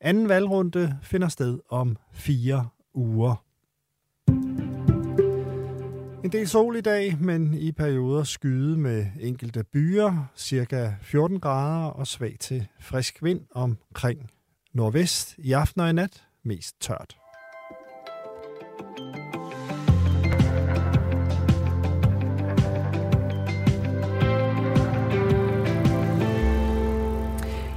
Anden 0.00 0.28
valgrunde 0.28 0.98
finder 1.02 1.28
sted 1.28 1.58
om 1.70 1.96
fire 2.12 2.68
uger. 2.94 3.44
En 6.24 6.32
del 6.32 6.48
sol 6.48 6.76
i 6.76 6.80
dag, 6.80 7.16
men 7.20 7.54
i 7.54 7.72
perioder 7.72 8.24
skyde 8.24 8.76
med 8.76 9.06
enkelte 9.20 9.64
byer, 9.72 10.30
cirka 10.36 10.92
14 11.00 11.40
grader 11.40 11.86
og 11.86 12.06
svag 12.06 12.36
til 12.40 12.66
frisk 12.80 13.22
vind 13.22 13.40
omkring 13.50 14.30
nordvest. 14.72 15.34
I 15.38 15.52
aften 15.52 15.80
og 15.80 15.90
i 15.90 15.92
nat 15.92 16.24
mest 16.42 16.80
tørt. 16.80 17.16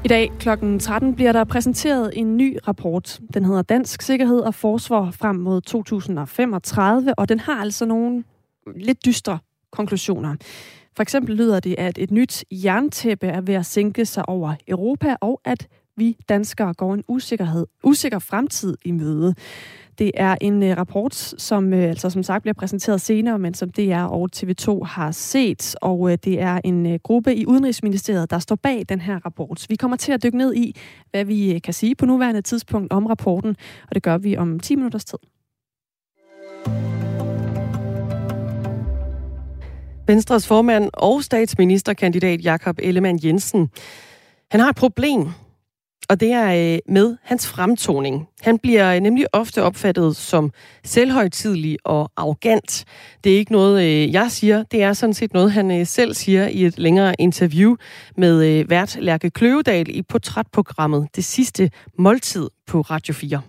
I 0.04 0.08
dag 0.08 0.32
kl. 0.40 0.50
13 0.80 1.16
bliver 1.16 1.32
der 1.32 1.44
præsenteret 1.44 2.12
en 2.14 2.38
ny 2.38 2.58
rapport. 2.68 3.20
Den 3.34 3.46
hedder 3.46 3.62
Dansk 3.62 4.02
Sikkerhed 4.02 4.40
og 4.40 4.56
Forsvar 4.56 5.12
frem 5.12 5.36
mod 5.36 5.62
2035, 5.62 7.14
og 7.20 7.30
den 7.30 7.40
har 7.40 7.54
altså 7.54 7.86
nogle 7.86 8.24
lidt 8.76 9.06
dystre 9.06 9.40
konklusioner. 9.72 10.36
For 10.96 11.02
eksempel 11.02 11.36
lyder 11.36 11.60
det, 11.60 11.76
at 11.78 11.98
et 11.98 12.12
nyt 12.12 12.46
jerntæppe 12.52 13.28
er 13.28 13.42
ved 13.42 13.54
at 13.54 13.66
sænke 13.66 14.06
sig 14.06 14.30
over 14.30 14.56
Europa, 14.68 15.16
og 15.22 15.42
at 15.46 15.68
vi 15.98 16.18
danskere 16.30 16.74
går 16.74 16.94
en 16.94 17.04
usikkerhed, 17.08 17.66
usikker 17.84 18.20
fremtid 18.20 18.78
i 18.86 18.92
møde. 18.92 19.36
Det 20.00 20.12
er 20.14 20.36
en 20.42 20.64
øh, 20.64 20.78
rapport, 20.78 21.16
som 21.38 21.74
øh, 21.74 21.84
altså 21.84 22.10
som 22.10 22.24
sagt 22.24 22.42
bliver 22.42 22.54
præsenteret 22.54 23.02
senere, 23.02 23.40
men 23.40 23.54
som 23.54 23.70
DR 23.70 24.04
og 24.04 24.30
TV2 24.36 24.84
har 24.84 25.12
set, 25.12 25.76
og 25.82 26.12
øh, 26.12 26.18
det 26.24 26.42
er 26.42 26.62
en 26.64 26.86
øh, 26.86 27.00
gruppe 27.04 27.36
i 27.36 27.46
Udenrigsministeriet, 27.46 28.32
der 28.32 28.40
står 28.40 28.56
bag 28.56 28.86
den 28.90 29.02
her 29.02 29.26
rapport. 29.26 29.66
Vi 29.70 29.76
kommer 29.76 29.98
til 29.98 30.12
at 30.12 30.24
dykke 30.24 30.38
ned 30.38 30.56
i, 30.56 30.76
hvad 31.12 31.26
vi 31.26 31.54
øh, 31.54 31.62
kan 31.62 31.74
sige 31.74 31.96
på 31.96 32.06
nuværende 32.06 32.42
tidspunkt 32.42 32.94
om 32.94 33.06
rapporten, 33.06 33.56
og 33.88 33.96
det 33.96 34.04
gør 34.04 34.18
vi 34.18 34.38
om 34.38 34.60
10 34.60 34.76
minutters 34.76 35.06
tid. 35.06 35.20
Venstres 40.08 40.48
formand 40.48 40.90
og 40.94 41.24
statsministerkandidat 41.24 42.44
Jakob 42.44 42.80
Ellemann 42.84 43.20
Jensen. 43.24 43.70
Han 44.52 44.60
har 44.60 44.70
et 44.70 44.76
problem, 44.76 45.28
og 46.10 46.20
det 46.20 46.32
er 46.32 46.74
øh, 46.74 46.80
med 46.94 47.18
hans 47.24 47.48
fremtoning. 47.48 48.28
Han 48.42 48.60
bliver 48.60 49.00
nemlig 49.00 49.26
ofte 49.34 49.64
opfattet 49.64 50.16
som 50.16 50.52
selvhøjtidlig 50.84 51.78
og 51.84 52.12
arrogant. 52.18 52.86
Det 53.24 53.34
er 53.34 53.38
ikke 53.38 53.52
noget, 53.52 53.84
øh, 53.84 54.14
jeg 54.14 54.32
siger. 54.32 54.64
Det 54.64 54.84
er 54.84 54.94
sådan 54.94 55.14
set 55.14 55.34
noget, 55.34 55.52
han 55.52 55.72
øh, 55.72 55.86
selv 55.86 56.14
siger 56.14 56.48
i 56.48 56.66
et 56.66 56.80
længere 56.80 57.16
interview 57.20 57.76
med 58.18 58.66
vært 58.66 58.98
Lærke 59.02 59.30
Kløvedal 59.30 59.96
i 59.96 60.02
portrætprogrammet 60.02 61.08
Det 61.16 61.24
sidste 61.24 61.72
måltid 61.98 62.50
på 62.68 62.82
Radio 62.82 63.14
4. 63.14 63.42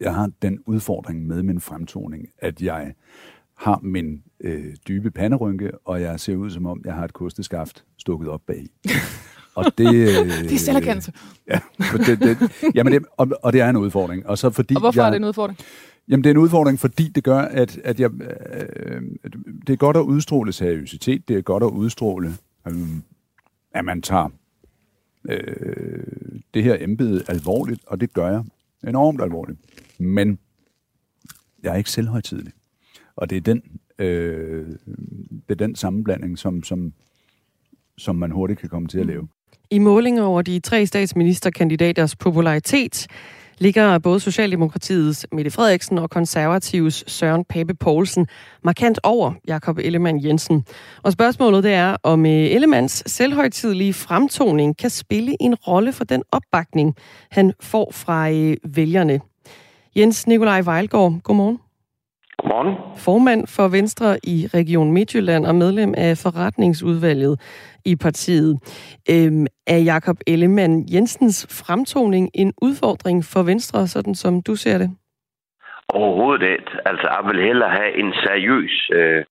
Jeg 0.00 0.14
har 0.14 0.30
den 0.42 0.58
udfordring 0.66 1.26
med 1.26 1.42
min 1.42 1.60
fremtoning, 1.60 2.28
at 2.38 2.62
jeg 2.62 2.94
har 3.56 3.80
min 3.82 4.22
øh, 4.40 4.74
dybe 4.88 5.10
panderynke, 5.10 5.70
og 5.84 6.00
jeg 6.00 6.20
ser 6.20 6.36
ud 6.36 6.50
som 6.50 6.66
om, 6.66 6.82
jeg 6.84 6.94
har 6.94 7.04
et 7.04 7.12
kosteskaft 7.12 7.84
stukket 7.98 8.28
op 8.28 8.40
bag. 8.46 8.66
Og 9.56 9.78
det, 9.78 9.94
øh, 9.94 10.28
det 10.48 10.52
er 10.52 10.58
selverkendelse. 10.58 11.12
Ja, 11.48 11.60
det, 12.06 12.20
det, 12.20 12.38
jamen 12.74 12.92
det, 12.92 13.02
og, 13.16 13.28
og 13.42 13.52
det 13.52 13.60
er 13.60 13.70
en 13.70 13.76
udfordring. 13.76 14.26
Og, 14.26 14.38
så 14.38 14.50
fordi 14.50 14.74
og 14.74 14.80
hvorfor 14.80 15.00
jeg, 15.00 15.06
er 15.06 15.10
det 15.10 15.16
en 15.16 15.24
udfordring? 15.24 15.58
Jamen 16.08 16.24
det 16.24 16.30
er 16.30 16.34
en 16.34 16.38
udfordring, 16.38 16.80
fordi 16.80 17.08
det 17.08 17.24
gør, 17.24 17.38
at, 17.38 17.78
at 17.84 18.00
jeg, 18.00 18.10
øh, 18.12 19.02
det 19.66 19.72
er 19.72 19.76
godt 19.76 19.96
at 19.96 20.00
udstråle 20.00 20.52
seriøsitet, 20.52 21.28
det 21.28 21.36
er 21.36 21.42
godt 21.42 21.62
at 21.62 21.68
udstråle, 21.68 22.34
øh, 22.66 22.74
at 23.72 23.84
man 23.84 24.02
tager 24.02 24.28
øh, 25.28 26.04
det 26.54 26.64
her 26.64 26.76
embede 26.80 27.24
alvorligt, 27.28 27.80
og 27.86 28.00
det 28.00 28.12
gør 28.12 28.30
jeg 28.30 28.44
enormt 28.88 29.22
alvorligt. 29.22 29.58
Men 29.98 30.38
jeg 31.62 31.72
er 31.72 31.76
ikke 31.76 31.90
selvhøjtidlig. 31.90 32.52
Og 33.16 33.30
det 33.30 33.36
er 33.36 33.40
den, 33.40 33.62
øh, 33.98 34.66
det 35.30 35.50
er 35.50 35.54
den 35.54 35.74
sammenblanding, 35.74 36.38
som, 36.38 36.62
som, 36.62 36.92
som 37.98 38.16
man 38.16 38.30
hurtigt 38.30 38.60
kan 38.60 38.68
komme 38.68 38.88
til 38.88 38.98
at 38.98 39.06
lave. 39.06 39.28
I 39.70 39.78
målinger 39.78 40.22
over 40.22 40.42
de 40.42 40.60
tre 40.60 40.86
statsministerkandidaters 40.86 42.16
popularitet 42.16 43.06
ligger 43.58 43.98
både 43.98 44.20
Socialdemokratiets 44.20 45.26
Mette 45.32 45.50
Frederiksen 45.50 45.98
og 45.98 46.10
konservatives 46.10 47.04
Søren 47.06 47.44
Pape 47.44 47.74
Poulsen 47.74 48.26
markant 48.64 49.00
over 49.02 49.32
Jakob 49.48 49.78
Ellemann 49.78 50.24
Jensen. 50.24 50.64
Og 51.02 51.12
spørgsmålet 51.12 51.64
det 51.64 51.72
er, 51.72 51.96
om 52.02 52.26
øh, 52.26 52.32
Ellemanns 52.32 53.02
selvhøjtidlige 53.06 53.92
fremtoning 53.92 54.76
kan 54.76 54.90
spille 54.90 55.36
en 55.40 55.54
rolle 55.54 55.92
for 55.92 56.04
den 56.04 56.22
opbakning, 56.32 56.94
han 57.30 57.52
får 57.60 57.90
fra 57.92 58.30
øh, 58.30 58.56
vælgerne. 58.64 59.20
Jens 59.96 60.26
Nikolaj 60.26 60.60
Vejlgaard, 60.60 61.20
godmorgen. 61.22 61.58
Godmorgen. 62.38 62.74
Formand 63.06 63.46
for 63.56 63.68
Venstre 63.68 64.18
i 64.24 64.36
Region 64.54 64.92
Midtjylland 64.92 65.46
og 65.46 65.54
medlem 65.54 65.94
af 65.96 66.12
forretningsudvalget 66.24 67.34
i 67.84 67.96
partiet. 67.96 68.52
Øhm, 69.10 69.46
er 69.66 69.78
Jakob 69.78 70.16
Ellemann 70.26 70.84
Jensens 70.94 71.64
fremtoning 71.66 72.30
en 72.34 72.52
udfordring 72.62 73.24
for 73.32 73.42
Venstre, 73.42 73.86
sådan 73.86 74.14
som 74.14 74.42
du 74.42 74.54
ser 74.54 74.78
det? 74.78 74.90
Overhovedet 75.88 76.42
ikke. 76.42 76.70
Altså, 76.86 77.06
jeg 77.16 77.22
vil 77.30 77.46
hellere 77.46 77.70
have 77.70 77.98
en 77.98 78.12
seriøs 78.12 78.90
øh, 78.92 79.24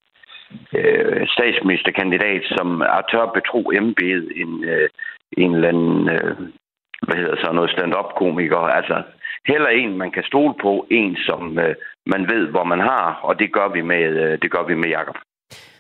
øh, 0.78 1.28
statsministerkandidat, 1.28 2.44
som 2.58 2.82
er 2.82 3.02
tør 3.12 3.26
betro 3.38 3.72
embedet 3.72 4.28
en, 4.36 4.64
øh, 4.64 4.90
en 5.38 5.56
eller 5.56 5.70
anden, 5.70 6.10
øh, 6.10 6.36
hvad 7.06 7.16
hedder 7.16 7.36
så 7.44 7.52
noget 7.52 7.72
stand-up-komiker. 7.72 8.58
Altså, 8.58 9.04
heller 9.48 9.70
en, 9.70 9.98
man 9.98 10.12
kan 10.12 10.24
stole 10.24 10.54
på, 10.62 10.88
en, 10.92 11.16
som 11.16 11.60
øh, 11.60 11.76
man 12.06 12.22
ved, 12.34 12.48
hvor 12.48 12.64
man 12.64 12.80
har, 12.80 13.20
og 13.24 13.40
det 13.40 13.54
gør 13.54 13.68
vi 13.74 13.82
med, 13.82 14.06
øh, 14.24 14.38
det 14.42 14.52
gør 14.52 14.64
vi 14.68 14.76
med 14.76 14.90
Jakob. 14.90 15.16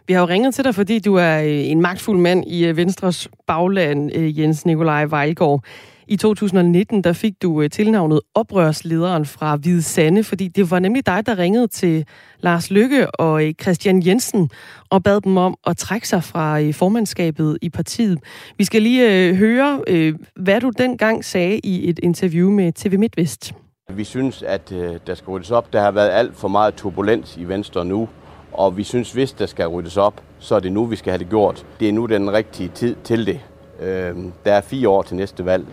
Vi 0.08 0.13
har 0.13 0.21
jo 0.21 0.28
ringet 0.28 0.54
til 0.54 0.65
dig, 0.65 0.75
fordi 0.75 0.99
du 0.99 1.15
er 1.15 1.36
øh, 1.39 1.71
en 1.71 1.82
magtfuld 1.82 2.19
mand 2.19 2.43
i 2.47 2.67
øh, 2.67 2.78
Venstres 2.78 3.30
bagland, 3.47 4.12
øh, 4.17 4.39
Jens 4.39 4.65
Nikolaj 4.65 5.06
Vejlgaard. 5.06 5.60
I 6.07 6.17
2019 6.17 7.03
der 7.03 7.13
fik 7.13 7.41
du 7.41 7.61
øh, 7.61 7.69
tilnavnet 7.69 8.19
oprørslederen 8.33 9.25
fra 9.25 9.55
Hvide 9.55 9.81
Sande, 9.81 10.23
fordi 10.23 10.47
det 10.47 10.71
var 10.71 10.79
nemlig 10.79 11.05
dig, 11.05 11.25
der 11.25 11.37
ringede 11.37 11.67
til 11.67 12.05
Lars 12.39 12.71
Lykke 12.71 13.11
og 13.11 13.45
øh, 13.47 13.53
Christian 13.61 14.05
Jensen 14.05 14.49
og 14.89 15.03
bad 15.03 15.21
dem 15.21 15.37
om 15.37 15.57
at 15.67 15.77
trække 15.77 16.07
sig 16.07 16.23
fra 16.23 16.61
øh, 16.61 16.73
formandskabet 16.73 17.57
i 17.61 17.69
partiet. 17.69 18.19
Vi 18.57 18.63
skal 18.63 18.81
lige 18.81 19.35
høre, 19.35 19.81
hvad 20.35 20.61
du 20.61 20.71
dengang 20.77 21.25
sagde 21.25 21.59
i 21.59 21.89
et 21.89 21.99
interview 22.03 22.51
med 22.51 22.73
TV 22.73 22.99
MidtVest. 22.99 23.53
Vi 23.93 24.03
synes, 24.03 24.43
at 24.43 24.69
der 25.07 25.15
skal 25.15 25.29
ryddes 25.29 25.51
op. 25.51 25.73
Der 25.73 25.81
har 25.81 25.91
været 25.91 26.09
alt 26.09 26.35
for 26.35 26.47
meget 26.47 26.75
turbulens 26.75 27.37
i 27.37 27.43
Venstre 27.43 27.85
nu. 27.85 28.09
Og 28.51 28.77
vi 28.77 28.83
synes, 28.83 29.11
hvis 29.11 29.33
der 29.33 29.45
skal 29.45 29.67
ryddes 29.67 29.97
op, 29.97 30.21
så 30.39 30.55
er 30.55 30.59
det 30.59 30.71
nu, 30.71 30.85
vi 30.85 30.95
skal 30.95 31.11
have 31.11 31.19
det 31.19 31.29
gjort. 31.29 31.65
Det 31.79 31.89
er 31.89 31.93
nu 31.93 32.05
den 32.05 32.33
rigtige 32.33 32.69
tid 32.69 32.95
til 33.03 33.25
det. 33.25 33.39
Der 34.45 34.53
er 34.53 34.61
fire 34.61 34.89
år 34.89 35.01
til 35.01 35.15
næste 35.15 35.45
valg. 35.45 35.65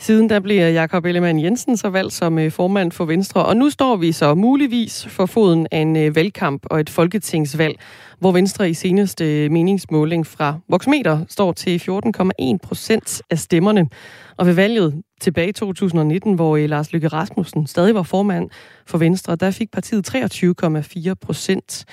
Siden 0.00 0.28
der 0.28 0.40
bliver 0.40 0.68
Jakob 0.68 1.04
Ellemann 1.04 1.40
Jensen 1.40 1.76
så 1.76 1.88
valgt 1.88 2.12
som 2.12 2.38
øh, 2.38 2.52
formand 2.52 2.92
for 2.92 3.04
Venstre, 3.04 3.44
og 3.44 3.56
nu 3.56 3.70
står 3.70 3.96
vi 3.96 4.12
så 4.12 4.34
muligvis 4.34 5.06
for 5.06 5.26
foden 5.26 5.66
af 5.70 5.78
en 5.78 5.96
øh, 5.96 6.16
valgkamp 6.16 6.66
og 6.70 6.80
et 6.80 6.90
folketingsvalg, 6.90 7.80
hvor 8.18 8.32
Venstre 8.32 8.70
i 8.70 8.74
seneste 8.74 9.44
øh, 9.44 9.50
meningsmåling 9.50 10.26
fra 10.26 10.58
Voxmeter 10.68 11.24
står 11.28 11.52
til 11.52 11.82
14,1 11.90 12.56
procent 12.62 13.22
af 13.30 13.38
stemmerne. 13.38 13.88
Og 14.36 14.46
ved 14.46 14.52
valget 14.54 15.02
tilbage 15.20 15.48
i 15.48 15.52
2019, 15.52 16.34
hvor 16.34 16.56
Lars 16.56 16.92
Lykke 16.92 17.08
Rasmussen 17.08 17.66
stadig 17.66 17.94
var 17.94 18.02
formand 18.02 18.50
for 18.86 18.98
Venstre, 18.98 19.36
der 19.36 19.50
fik 19.50 19.70
partiet 19.70 20.14
23,4 20.14 21.14
procent. 21.14 21.84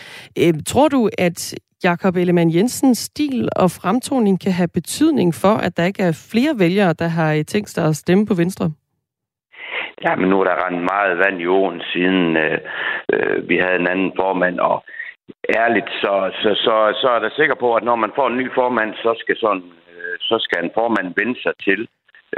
Tror 0.66 0.88
du, 0.88 1.10
at 1.18 1.56
Jakob 1.84 2.16
Ellemann 2.16 2.56
Jensens 2.56 2.98
stil 2.98 3.50
og 3.56 3.72
fremtoning 3.72 4.42
kan 4.42 4.52
have 4.52 4.68
betydning 4.68 5.34
for, 5.34 5.56
at 5.66 5.78
der 5.78 5.86
ikke 5.86 6.04
er 6.04 6.28
flere 6.32 6.54
vælgere, 6.60 6.94
der 6.94 7.08
har 7.08 7.34
øh, 7.34 7.46
tænkt 7.46 7.70
sig 7.70 7.86
at 7.86 7.96
stemme 7.96 8.26
på 8.26 8.34
Venstre? 8.34 8.66
Ja, 10.06 10.16
men 10.16 10.30
nu 10.30 10.40
er 10.40 10.44
der 10.44 10.66
rent 10.66 10.84
meget 10.94 11.18
vand 11.18 11.42
i 11.42 11.48
åen, 11.48 11.82
siden 11.94 12.38
øh, 12.38 12.60
øh, 13.14 13.50
vi 13.50 13.56
havde 13.58 13.80
en 13.80 13.88
anden 13.88 14.12
formand, 14.16 14.60
og 14.60 14.84
ærligt, 15.62 15.90
så, 16.02 16.14
så, 16.42 16.50
så, 16.66 16.76
så 17.02 17.08
er 17.16 17.20
der 17.20 17.30
sikker 17.30 17.56
på, 17.56 17.76
at 17.76 17.84
når 17.84 17.96
man 17.96 18.12
får 18.16 18.28
en 18.28 18.38
ny 18.38 18.48
formand, 18.54 18.94
så 18.94 19.16
skal, 19.20 19.38
sådan, 19.38 19.64
øh, 19.92 20.16
så 20.20 20.36
skal 20.40 20.64
en 20.64 20.72
formand 20.74 21.08
vende 21.20 21.42
sig 21.42 21.54
til 21.64 21.88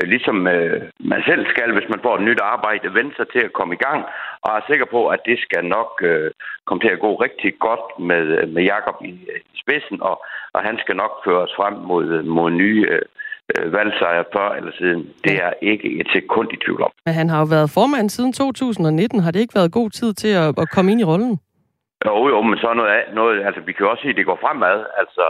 ligesom 0.04 0.48
øh, 0.48 0.82
man 1.00 1.22
selv 1.26 1.46
skal, 1.50 1.74
hvis 1.74 1.90
man 1.90 2.00
får 2.04 2.16
et 2.16 2.28
nyt 2.28 2.42
arbejde, 2.42 2.94
vende 2.94 3.16
sig 3.16 3.28
til 3.34 3.42
at 3.46 3.54
komme 3.54 3.74
i 3.76 3.84
gang, 3.88 4.06
og 4.42 4.50
er 4.58 4.62
sikker 4.70 4.86
på, 4.86 5.08
at 5.08 5.20
det 5.26 5.38
skal 5.40 5.66
nok 5.66 5.92
øh, 6.02 6.32
komme 6.66 6.82
til 6.82 6.92
at 6.96 7.00
gå 7.00 7.16
rigtig 7.16 7.52
godt 7.60 7.86
med, 8.10 8.24
øh, 8.38 8.50
med 8.56 8.64
Jakob 8.64 8.98
i, 9.02 9.14
øh, 9.32 9.40
i 9.54 9.58
spidsen, 9.64 10.02
og, 10.02 10.16
og 10.54 10.62
han 10.62 10.78
skal 10.84 10.96
nok 10.96 11.14
føre 11.26 11.42
os 11.46 11.54
frem 11.60 11.74
mod, 11.74 12.06
øh, 12.18 12.26
mod 12.26 12.52
nye 12.52 12.88
øh, 12.92 13.74
valgsejre 13.74 14.26
før 14.36 14.50
eller 14.50 14.72
siden. 14.78 15.14
Det 15.24 15.36
er 15.46 15.54
ikke 15.62 16.00
et 16.02 16.08
sekund 16.14 16.50
i 16.54 16.58
tvivl 16.66 16.82
om. 16.82 16.92
Men 17.06 17.14
han 17.14 17.30
har 17.30 17.40
jo 17.40 17.48
været 17.56 17.74
formand 17.78 18.10
siden 18.10 18.34
2019. 18.34 19.20
Har 19.20 19.32
det 19.32 19.40
ikke 19.40 19.60
været 19.60 19.72
god 19.72 19.90
tid 19.90 20.14
til 20.14 20.34
at, 20.44 20.50
at 20.62 20.70
komme 20.76 20.92
ind 20.92 21.02
i 21.02 21.10
rollen? 21.12 21.40
Jo, 22.06 22.28
jo, 22.32 22.42
men 22.42 22.58
så 22.58 22.74
noget, 22.74 23.04
noget, 23.14 23.46
altså 23.48 23.62
vi 23.62 23.72
kan 23.74 23.86
jo 23.86 23.92
også 23.92 24.02
sige, 24.02 24.12
at 24.14 24.18
det 24.18 24.26
går 24.26 24.40
fremad. 24.42 24.78
Altså, 25.02 25.26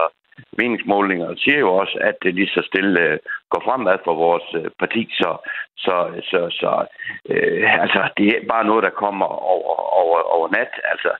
meningsmålinger 0.58 1.34
siger 1.36 1.58
jo 1.58 1.74
også, 1.74 1.98
at 2.00 2.16
det 2.22 2.34
lige 2.34 2.54
så 2.54 2.62
stille 2.66 3.00
øh, 3.00 3.18
går 3.50 3.62
fremad 3.64 3.98
for 4.04 4.14
vores 4.14 4.48
øh, 4.54 4.70
parti, 4.78 5.02
så, 5.12 5.30
så, 5.76 5.94
så, 6.30 6.40
så 6.60 6.86
øh, 7.30 7.82
altså, 7.82 8.08
det 8.16 8.26
er 8.28 8.48
bare 8.48 8.64
noget, 8.64 8.82
der 8.84 9.00
kommer 9.04 9.26
over, 9.26 9.74
over, 10.02 10.18
over 10.36 10.48
nat. 10.48 10.72
Altså, 10.92 11.10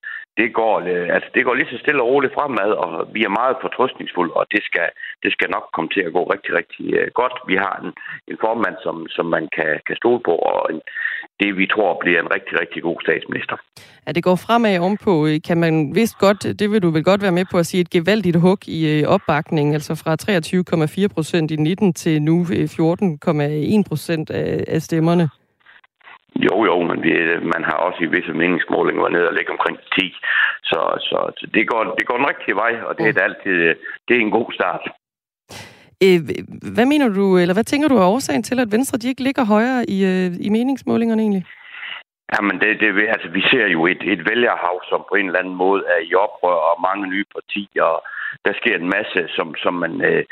det 0.40 0.48
går, 0.58 0.74
øh, 0.92 1.08
altså, 1.14 1.28
det 1.34 1.44
går 1.44 1.54
lige 1.54 1.72
så 1.72 1.78
stille 1.78 2.02
og 2.02 2.08
roligt 2.08 2.34
fremad, 2.38 2.70
og 2.84 2.92
vi 3.14 3.20
er 3.24 3.38
meget 3.40 3.56
fortrøstningsfulde, 3.64 4.32
og 4.40 4.44
det 4.54 4.62
skal, 4.68 4.88
det 5.22 5.30
skal 5.32 5.48
nok 5.56 5.66
komme 5.74 5.90
til 5.94 6.02
at 6.08 6.12
gå 6.16 6.22
rigtig, 6.34 6.52
rigtig 6.60 6.84
øh, 6.98 7.08
godt. 7.20 7.36
Vi 7.50 7.56
har 7.64 7.74
en, 7.84 7.90
en 8.30 8.38
formand, 8.44 8.76
som, 8.86 8.96
som 9.16 9.26
man 9.36 9.44
kan, 9.56 9.70
kan 9.86 9.96
stole 10.02 10.20
på, 10.28 10.34
og 10.50 10.58
en, 10.72 10.80
det, 11.40 11.50
vi 11.60 11.66
tror, 11.74 12.00
bliver 12.02 12.20
en 12.20 12.30
rigtig, 12.36 12.54
rigtig 12.60 12.80
god 12.82 12.98
statsminister. 13.06 13.56
Ja, 14.06 14.12
det 14.12 14.22
går 14.24 14.36
fremad 14.46 14.78
ovenpå. 14.78 15.12
Kan 15.48 15.58
man 15.64 15.74
vist 15.94 16.18
godt, 16.18 16.42
det 16.60 16.66
vil 16.70 16.82
du 16.82 16.90
vel 16.90 17.04
godt 17.04 17.22
være 17.22 17.38
med 17.38 17.46
på 17.50 17.58
at 17.58 17.66
sige, 17.66 17.80
et 17.80 17.90
gevaldigt 17.90 18.36
hug 18.36 18.60
i 18.68 18.80
øh, 18.92 19.08
opbakningen, 19.14 19.74
altså 19.74 19.92
fra 20.02 20.12
23,4 21.02 21.14
procent 21.14 21.50
i 21.50 21.56
19 21.56 21.92
til 21.92 22.22
nu 22.22 22.36
14,1 22.42 23.82
procent 23.88 24.30
af, 24.30 24.64
af 24.68 24.82
stemmerne? 24.82 25.28
Jo, 26.46 26.64
jo, 26.64 26.76
men 26.82 27.02
vi, 27.02 27.12
man 27.54 27.64
har 27.64 27.78
også 27.86 28.00
i 28.02 28.12
visse 28.14 28.32
meningsmålinger 28.32 29.02
været 29.02 29.12
nede 29.12 29.28
og 29.28 29.34
ligge 29.34 29.52
omkring 29.52 29.78
10. 29.98 30.14
Så, 30.70 30.80
så, 31.08 31.46
det, 31.54 31.68
går, 31.68 31.82
det 31.98 32.06
går 32.06 32.16
den 32.16 32.28
rigtige 32.28 32.56
vej, 32.56 32.72
og 32.88 32.98
det 32.98 33.06
er 33.06 33.22
altid 33.22 33.74
det 34.08 34.16
er 34.16 34.20
en 34.20 34.36
god 34.38 34.52
start. 34.52 34.82
Øh, 36.04 36.20
hvad 36.74 36.86
mener 36.92 37.08
du, 37.08 37.38
eller 37.38 37.54
hvad 37.54 37.64
tænker 37.64 37.88
du 37.88 37.96
er 37.96 38.12
årsagen 38.14 38.42
til, 38.42 38.60
at 38.60 38.72
Venstre 38.72 38.98
de 38.98 39.08
ikke 39.08 39.22
ligger 39.22 39.44
højere 39.44 39.84
i, 39.88 39.98
øh, 40.12 40.30
i 40.46 40.48
meningsmålingerne 40.48 41.22
egentlig? 41.22 41.44
Jamen, 42.34 42.60
det, 42.60 42.80
det, 42.80 43.08
altså, 43.14 43.28
vi 43.28 43.42
ser 43.50 43.66
jo 43.66 43.86
et, 43.86 44.02
et 44.12 44.30
vælgerhav, 44.30 44.76
som 44.90 45.00
på 45.08 45.14
en 45.14 45.26
eller 45.26 45.38
anden 45.38 45.54
måde 45.54 45.82
er 45.94 46.00
i 46.10 46.14
oprør, 46.14 46.60
og 46.70 46.80
mange 46.88 47.06
nye 47.06 47.24
partier, 47.34 47.82
og 47.82 48.00
der 48.44 48.52
sker 48.60 48.76
en 48.76 48.90
masse, 48.96 49.20
som, 49.36 49.54
som 49.62 49.74
man... 49.74 49.92
Øh, 50.10 50.24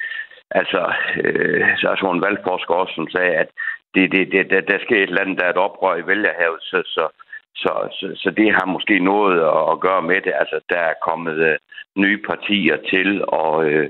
altså, 0.50 0.92
øh, 1.24 1.66
så 1.78 1.84
er 1.88 1.96
sådan 1.96 2.16
en 2.16 2.26
valgforsker 2.26 2.74
også, 2.74 2.94
som 2.94 3.08
sagde, 3.08 3.34
at 3.42 3.50
det, 3.94 4.12
det, 4.12 4.32
det, 4.32 4.50
der, 4.50 4.60
der 4.60 4.78
sker 4.78 4.96
et 4.96 5.02
eller 5.02 5.20
andet, 5.20 5.38
der 5.38 5.44
er 5.44 5.50
et 5.50 5.64
oprør 5.66 5.96
i 5.96 6.06
vælgerhavet, 6.06 6.60
så, 6.62 6.82
så, 6.86 7.08
så, 7.54 7.72
så, 7.98 8.06
så 8.22 8.30
det 8.30 8.54
har 8.54 8.66
måske 8.66 8.98
noget 8.98 9.40
at, 9.40 9.62
at 9.72 9.80
gøre 9.80 10.02
med 10.02 10.20
det. 10.20 10.32
Altså, 10.42 10.60
der 10.70 10.80
er 10.90 11.02
kommet 11.08 11.36
øh, 11.48 11.56
nye 11.96 12.18
partier 12.30 12.76
til, 12.76 13.24
og 13.28 13.64
øh, 13.70 13.88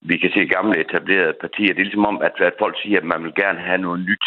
vi 0.00 0.16
kan 0.18 0.30
se 0.30 0.46
gamle 0.46 0.80
etablerede 0.80 1.40
partier. 1.40 1.72
Det 1.72 1.80
er 1.80 1.90
ligesom 1.90 2.06
om, 2.06 2.22
at, 2.22 2.40
at 2.40 2.54
folk 2.58 2.76
siger, 2.82 2.98
at 2.98 3.04
man 3.04 3.24
vil 3.24 3.34
gerne 3.34 3.60
have 3.60 3.78
noget 3.78 4.00
nyt. 4.00 4.26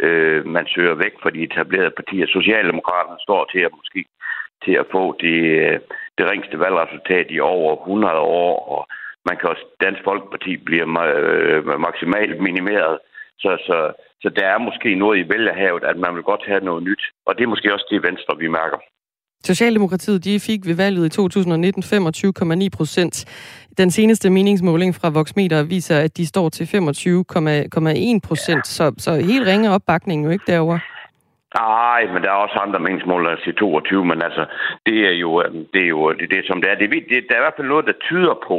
Øh, 0.00 0.46
man 0.46 0.66
søger 0.66 0.94
væk 0.94 1.14
fra 1.22 1.30
de 1.30 1.42
etablerede 1.42 1.96
partier. 2.00 2.26
Socialdemokraterne 2.26 3.18
står 3.22 3.44
til 3.52 3.60
at 3.60 3.72
måske 3.76 4.04
til 4.64 4.74
at 4.82 4.86
få 4.92 5.16
det, 5.20 5.38
øh, 5.64 5.78
det 6.18 6.30
ringste 6.30 6.58
valgresultat 6.58 7.26
i 7.30 7.40
over 7.40 7.76
100 7.76 8.14
år, 8.14 8.54
og 8.74 8.88
man 9.28 9.36
kan 9.36 9.48
også, 9.48 9.64
Dansk 9.80 10.00
Folkeparti 10.04 10.56
bliver 10.56 10.86
øh, 10.88 11.80
maksimalt 11.80 12.40
minimeret. 12.40 12.98
Så, 13.38 13.50
så, 13.66 13.92
så 14.22 14.28
der 14.36 14.46
er 14.54 14.58
måske 14.58 14.94
noget 14.94 15.16
i 15.18 15.28
vælgerhavet, 15.28 15.84
at 15.84 15.96
man 15.96 16.14
vil 16.14 16.22
godt 16.22 16.42
have 16.46 16.64
noget 16.64 16.82
nyt. 16.82 17.02
Og 17.26 17.36
det 17.36 17.42
er 17.44 17.48
måske 17.54 17.72
også 17.74 17.86
det 17.90 18.02
Venstre, 18.02 18.36
vi 18.38 18.48
mærker. 18.48 18.78
Socialdemokratiet 19.44 20.24
de 20.24 20.40
fik 20.40 20.66
ved 20.66 20.74
valget 20.74 21.06
i 21.06 21.08
2019 21.08 21.82
25,9 21.82 22.68
procent. 22.76 23.14
Den 23.78 23.90
seneste 23.90 24.30
meningsmåling 24.30 24.94
fra 24.94 25.08
Voxmeter 25.08 25.62
viser, 25.62 25.98
at 25.98 26.16
de 26.16 26.26
står 26.26 26.48
til 26.48 26.64
25,1 26.64 28.20
procent. 28.28 28.66
Så, 28.66 28.94
så 28.98 29.12
helt 29.14 29.46
ringe 29.46 29.70
opbakning 29.70 30.24
jo 30.24 30.30
ikke 30.30 30.44
derovre. 30.46 30.80
Nej, 31.54 32.02
men 32.12 32.22
der 32.22 32.30
er 32.30 32.44
også 32.44 32.58
andre 32.66 32.80
meningsmål, 32.80 33.24
der 33.24 33.36
siger 33.44 33.56
22, 33.56 34.04
men 34.04 34.22
altså, 34.22 34.44
det 34.86 34.98
er 35.10 35.14
jo, 35.24 35.42
øhm, 35.42 35.64
det 35.72 35.82
er 35.82 35.88
jo 35.96 36.12
det, 36.12 36.30
det 36.30 36.46
som 36.46 36.60
det 36.60 36.70
er. 36.70 36.74
Det, 36.74 36.90
det, 37.10 37.26
der 37.28 37.34
er 37.34 37.40
i 37.40 37.46
hvert 37.46 37.58
fald 37.58 37.68
noget, 37.68 37.86
der 37.86 38.02
tyder 38.08 38.34
på, 38.48 38.58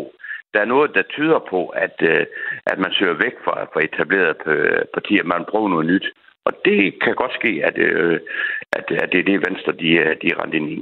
der 0.57 0.63
er 0.63 0.73
noget, 0.75 0.91
der 0.97 1.11
tyder 1.15 1.39
på, 1.49 1.61
at, 1.85 1.95
øh, 2.11 2.25
at 2.71 2.77
man 2.83 2.91
søger 2.97 3.17
væk 3.25 3.35
fra, 3.45 3.55
fra 3.71 3.79
etablerede 3.87 4.35
øh, 4.45 4.81
partier, 4.95 5.23
man 5.23 5.45
prøver 5.51 5.69
noget 5.69 5.85
nyt. 5.93 6.05
Og 6.47 6.53
det 6.65 6.79
kan 7.03 7.15
godt 7.21 7.33
ske, 7.39 7.51
at, 7.67 7.75
øh, 7.77 8.19
at, 8.77 8.85
at 9.03 9.09
det 9.11 9.19
er 9.19 9.29
det, 9.29 9.45
Venstre 9.47 9.71
de, 9.81 9.89
øh, 10.03 10.15
de 10.21 10.27
er 10.31 10.37
rent 10.41 10.53
ind 10.59 10.69
i. 10.75 10.77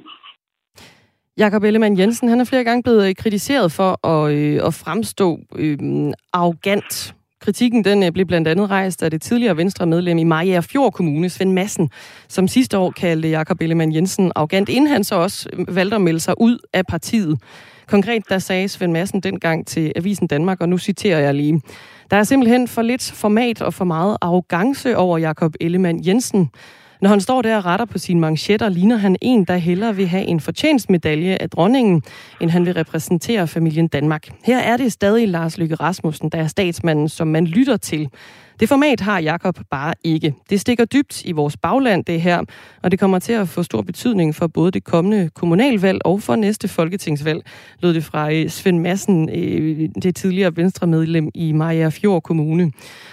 Jakob 1.38 1.64
Ellemann 1.64 2.00
Jensen, 2.00 2.30
han 2.30 2.40
er 2.40 2.46
flere 2.46 2.64
gange 2.64 2.84
blevet 2.84 3.10
øh, 3.10 3.16
kritiseret 3.16 3.72
for 3.72 3.92
at, 4.14 4.34
øh, 4.38 4.68
at 4.68 4.74
fremstå 4.84 5.40
øh, 5.60 5.78
arrogant. 6.34 7.16
Kritikken 7.42 7.84
den 7.84 8.14
blev 8.14 8.26
blandt 8.26 8.48
andet 8.48 8.70
rejst 8.70 9.04
af 9.04 9.12
det 9.12 9.22
tidligere 9.22 9.58
venstre 9.58 9.86
medlem 9.86 10.18
i 10.18 10.24
Maja 10.24 10.60
Fjord 10.60 10.94
Kommune, 10.94 11.30
Svend 11.30 11.54
Madsen, 11.54 11.90
som 12.28 12.48
sidste 12.48 12.78
år 12.78 12.92
kaldte 12.92 13.30
Jakob 13.30 13.62
Ellemann 13.62 13.96
Jensen 13.96 14.32
arrogant, 14.36 14.70
inden 14.70 14.88
han 14.88 15.04
så 15.04 15.16
også 15.16 15.50
valgte 15.68 15.96
at 15.96 16.02
melde 16.02 16.20
sig 16.20 16.34
ud 16.38 16.58
af 16.74 16.86
partiet. 16.86 17.40
Konkret 17.88 18.30
der 18.30 18.40
sagde 18.40 18.68
Svend 18.68 18.92
Madsen 18.92 19.20
dengang 19.20 19.68
til 19.68 19.92
Avisen 19.96 20.28
Danmark, 20.28 20.62
og 20.62 20.70
nu 20.70 20.78
citerer 20.78 21.20
jeg 21.20 21.34
lige. 21.34 21.62
Der 22.12 22.18
er 22.18 22.24
simpelthen 22.24 22.68
for 22.68 22.82
lidt 22.82 23.12
format 23.16 23.62
og 23.62 23.74
for 23.74 23.86
meget 23.86 24.18
arrogance 24.22 24.98
over 24.98 25.18
Jakob 25.18 25.54
Ellemann 25.60 26.08
Jensen. 26.08 26.50
Når 27.02 27.10
han 27.10 27.22
står 27.22 27.42
der 27.42 27.58
og 27.58 27.66
retter 27.66 27.86
på 27.86 27.98
sine 27.98 28.20
manchetter, 28.20 28.70
ligner 28.70 28.98
han 28.98 29.16
en, 29.22 29.44
der 29.44 29.58
hellere 29.58 29.96
vil 29.96 30.08
have 30.08 30.24
en 30.24 30.40
fortjenstmedalje 30.40 31.38
af 31.40 31.50
dronningen, 31.50 32.04
end 32.42 32.50
han 32.50 32.66
vil 32.66 32.74
repræsentere 32.74 33.48
familien 33.48 33.88
Danmark. 33.88 34.28
Her 34.44 34.60
er 34.60 34.78
det 34.78 34.92
stadig 34.92 35.28
Lars 35.28 35.58
Lykke 35.58 35.76
Rasmussen, 35.76 36.30
der 36.30 36.38
er 36.38 36.48
statsmanden, 36.48 37.10
som 37.10 37.28
man 37.28 37.46
lytter 37.46 37.78
til. 37.78 38.10
Det 38.60 38.70
format 38.70 39.00
har 39.00 39.20
Jakob 39.20 39.60
bare 39.72 39.94
ikke. 40.04 40.34
Det 40.50 40.62
stikker 40.62 40.86
dybt 40.86 41.26
i 41.26 41.32
vores 41.32 41.58
bagland, 41.58 42.06
det 42.06 42.22
her, 42.22 42.44
og 42.84 42.92
det 42.92 43.00
kommer 43.00 43.20
til 43.20 43.34
at 43.34 43.50
få 43.50 43.64
stor 43.64 43.82
betydning 43.82 44.36
for 44.36 44.48
både 44.48 44.72
det 44.72 44.84
kommende 44.84 45.30
kommunalvalg 45.36 46.02
og 46.06 46.22
for 46.22 46.36
næste 46.36 46.68
folketingsvalg, 46.68 47.44
lød 47.80 47.94
det 47.94 48.04
fra 48.04 48.34
øh, 48.34 48.50
Svend 48.50 48.80
Madsen, 48.80 49.30
øh, 49.30 49.90
det 50.04 50.16
tidligere 50.16 50.58
venstremedlem 50.58 51.30
i 51.34 51.52
Maja 51.52 51.90
Fjord 51.90 52.24
Kommune. 52.24 52.72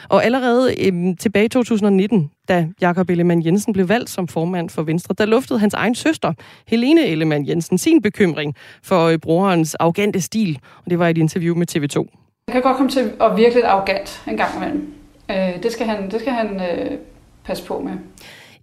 Og 0.09 0.25
allerede 0.25 0.87
øh, 0.87 1.17
tilbage 1.19 1.45
i 1.45 1.49
2019, 1.49 2.31
da 2.49 2.69
Jakob 2.81 3.11
Ellemann 3.11 3.47
Jensen 3.47 3.73
blev 3.73 3.89
valgt 3.89 4.11
som 4.11 4.29
formand 4.29 4.71
for 4.71 4.83
Venstre, 4.83 5.15
der 5.19 5.27
luftede 5.27 5.59
hans 5.59 5.75
egen 5.75 5.95
søster, 5.95 6.33
Helene 6.69 7.07
Ellemann 7.07 7.49
Jensen, 7.49 7.79
sin 7.79 8.03
bekymring 8.03 8.55
for 8.83 9.17
brorens 9.23 9.75
arrogante 9.75 10.21
stil. 10.21 10.59
Og 10.85 10.91
det 10.91 10.99
var 10.99 11.09
et 11.09 11.19
interview 11.19 11.57
med 11.57 11.67
TV2. 11.77 12.19
Jeg 12.47 12.53
kan 12.53 12.63
godt 12.63 12.77
komme 12.77 12.91
til 12.91 13.13
at 13.21 13.37
virke 13.37 13.55
lidt 13.55 13.65
arrogant 13.65 14.23
en 14.29 14.37
gang 14.37 14.57
imellem. 14.57 15.02
Øh, 15.31 15.63
det 15.63 15.73
skal 15.73 15.87
han, 15.87 16.11
det 16.11 16.21
skal 16.21 16.33
han 16.33 16.61
øh, 16.61 16.99
passe 17.45 17.67
på 17.67 17.79
med. 17.79 17.97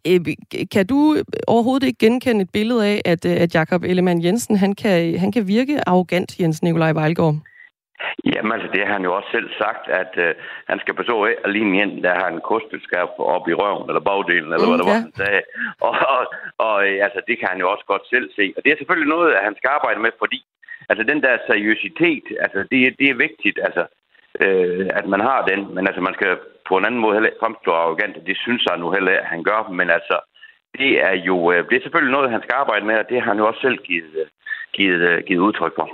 Øh, 0.08 0.20
kan 0.72 0.86
du 0.88 1.18
overhovedet 1.48 1.88
ikke 1.88 2.06
genkende 2.06 2.42
et 2.42 2.50
billede 2.54 2.88
af, 2.88 3.02
at, 3.06 3.26
øh, 3.26 3.42
at 3.42 3.56
Jakob 3.56 3.84
Ellemann 3.84 4.24
Jensen 4.24 4.56
han 4.56 4.76
kan, 4.76 5.20
han 5.20 5.32
kan 5.32 5.48
virke 5.48 5.88
arrogant, 5.88 6.40
Jens 6.40 6.64
Nikolaj 6.64 6.94
Vejlgaard? 6.94 7.36
Jamen 8.26 8.52
altså, 8.52 8.70
det 8.74 8.82
har 8.88 8.94
han 8.94 9.08
jo 9.08 9.16
også 9.18 9.30
selv 9.32 9.50
sagt, 9.64 9.84
at 10.02 10.14
øh, 10.26 10.36
han 10.72 10.80
skal 10.80 10.94
bestå 11.00 11.16
af 11.26 11.36
at 11.44 11.52
ligne 11.56 11.84
en, 11.84 12.04
der 12.04 12.14
har 12.22 12.28
en 12.28 12.42
kostbelskab 12.52 13.10
op 13.36 13.48
i 13.48 13.54
røven, 13.54 13.90
eller 13.90 14.04
bagdelen, 14.10 14.52
eller 14.54 14.68
mm, 14.68 14.72
hvad 14.72 14.80
det 14.82 14.92
var, 14.92 15.06
han 15.08 15.20
sagde. 15.22 15.42
Og, 15.88 15.94
og, 16.16 16.24
og 16.68 16.76
altså, 17.06 17.20
det 17.28 17.36
kan 17.40 17.48
han 17.52 17.60
jo 17.64 17.72
også 17.74 17.86
godt 17.92 18.06
selv 18.14 18.28
se. 18.38 18.46
Og 18.56 18.62
det 18.64 18.70
er 18.72 18.78
selvfølgelig 18.80 19.14
noget, 19.16 19.30
at 19.38 19.44
han 19.48 19.56
skal 19.58 19.70
arbejde 19.78 20.00
med, 20.06 20.12
fordi 20.24 20.40
altså, 20.90 21.04
den 21.12 21.20
der 21.26 21.46
seriøsitet, 21.50 22.26
altså, 22.46 22.60
det, 22.72 22.80
det 23.00 23.08
er 23.10 23.24
vigtigt, 23.28 23.58
altså, 23.68 23.84
øh, 24.46 24.90
at 25.00 25.06
man 25.14 25.22
har 25.30 25.40
den. 25.52 25.76
Men 25.76 25.88
altså, 25.88 26.02
man 26.02 26.14
skal 26.14 26.38
på 26.68 26.78
en 26.78 26.86
anden 26.86 27.02
måde 27.02 27.14
heller 27.14 27.30
ikke 27.30 27.44
fremstå 27.44 27.72
arrogant, 27.72 28.16
det 28.28 28.38
synes 28.38 28.62
jeg 28.70 28.78
nu 28.78 28.92
heller, 28.92 29.12
at 29.12 29.26
han 29.34 29.44
gør. 29.44 29.62
Men 29.80 29.90
altså, 29.90 30.16
det 30.78 30.92
er 31.10 31.16
jo 31.28 31.52
øh, 31.52 31.70
det 31.70 31.76
er 31.76 31.82
selvfølgelig 31.82 32.16
noget, 32.16 32.32
han 32.32 32.42
skal 32.44 32.56
arbejde 32.62 32.86
med, 32.86 32.96
og 32.98 33.10
det 33.10 33.22
har 33.22 33.28
han 33.32 33.38
jo 33.42 33.48
også 33.48 33.62
selv 33.62 33.78
givet, 33.78 34.14
øh, 34.22 34.28
givet, 34.74 35.02
øh, 35.10 35.24
givet 35.28 35.46
udtryk 35.48 35.76
for. 35.76 35.90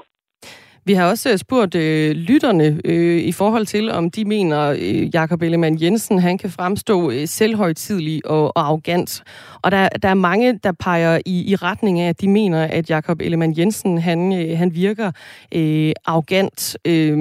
Vi 0.88 0.94
har 0.94 1.10
også 1.10 1.32
øh, 1.32 1.38
spurgt 1.38 1.76
øh, 1.76 2.12
lytterne 2.12 2.80
øh, 2.86 3.22
i 3.22 3.32
forhold 3.32 3.66
til, 3.66 3.92
om 3.92 4.12
de 4.12 4.26
mener, 4.26 4.70
øh, 4.80 5.16
Jakob 5.16 5.42
Ellemann 5.42 5.82
Jensen 5.82 6.20
han 6.20 6.38
kan 6.38 6.50
fremstå 6.50 7.12
øh, 7.12 7.28
selvhøjtidlig 7.28 8.22
og, 8.26 8.58
og 8.58 8.68
arrogant. 8.68 9.24
Og 9.62 9.72
der, 9.72 9.90
der 9.90 10.10
er 10.10 10.14
mange, 10.14 10.60
der 10.64 10.72
peger 10.72 11.20
i, 11.26 11.52
i 11.52 11.56
retning 11.56 12.00
af, 12.00 12.10
at 12.10 12.22
de 12.22 12.28
mener, 12.28 12.64
at 12.64 12.90
Jakob 12.90 13.22
Ellemann 13.22 13.58
Jensen 13.58 13.98
han, 13.98 14.34
øh, 14.34 14.58
han 14.58 14.76
virker 14.76 15.12
øh, 15.56 15.92
arrogant. 16.06 16.78
Øh, 16.86 17.18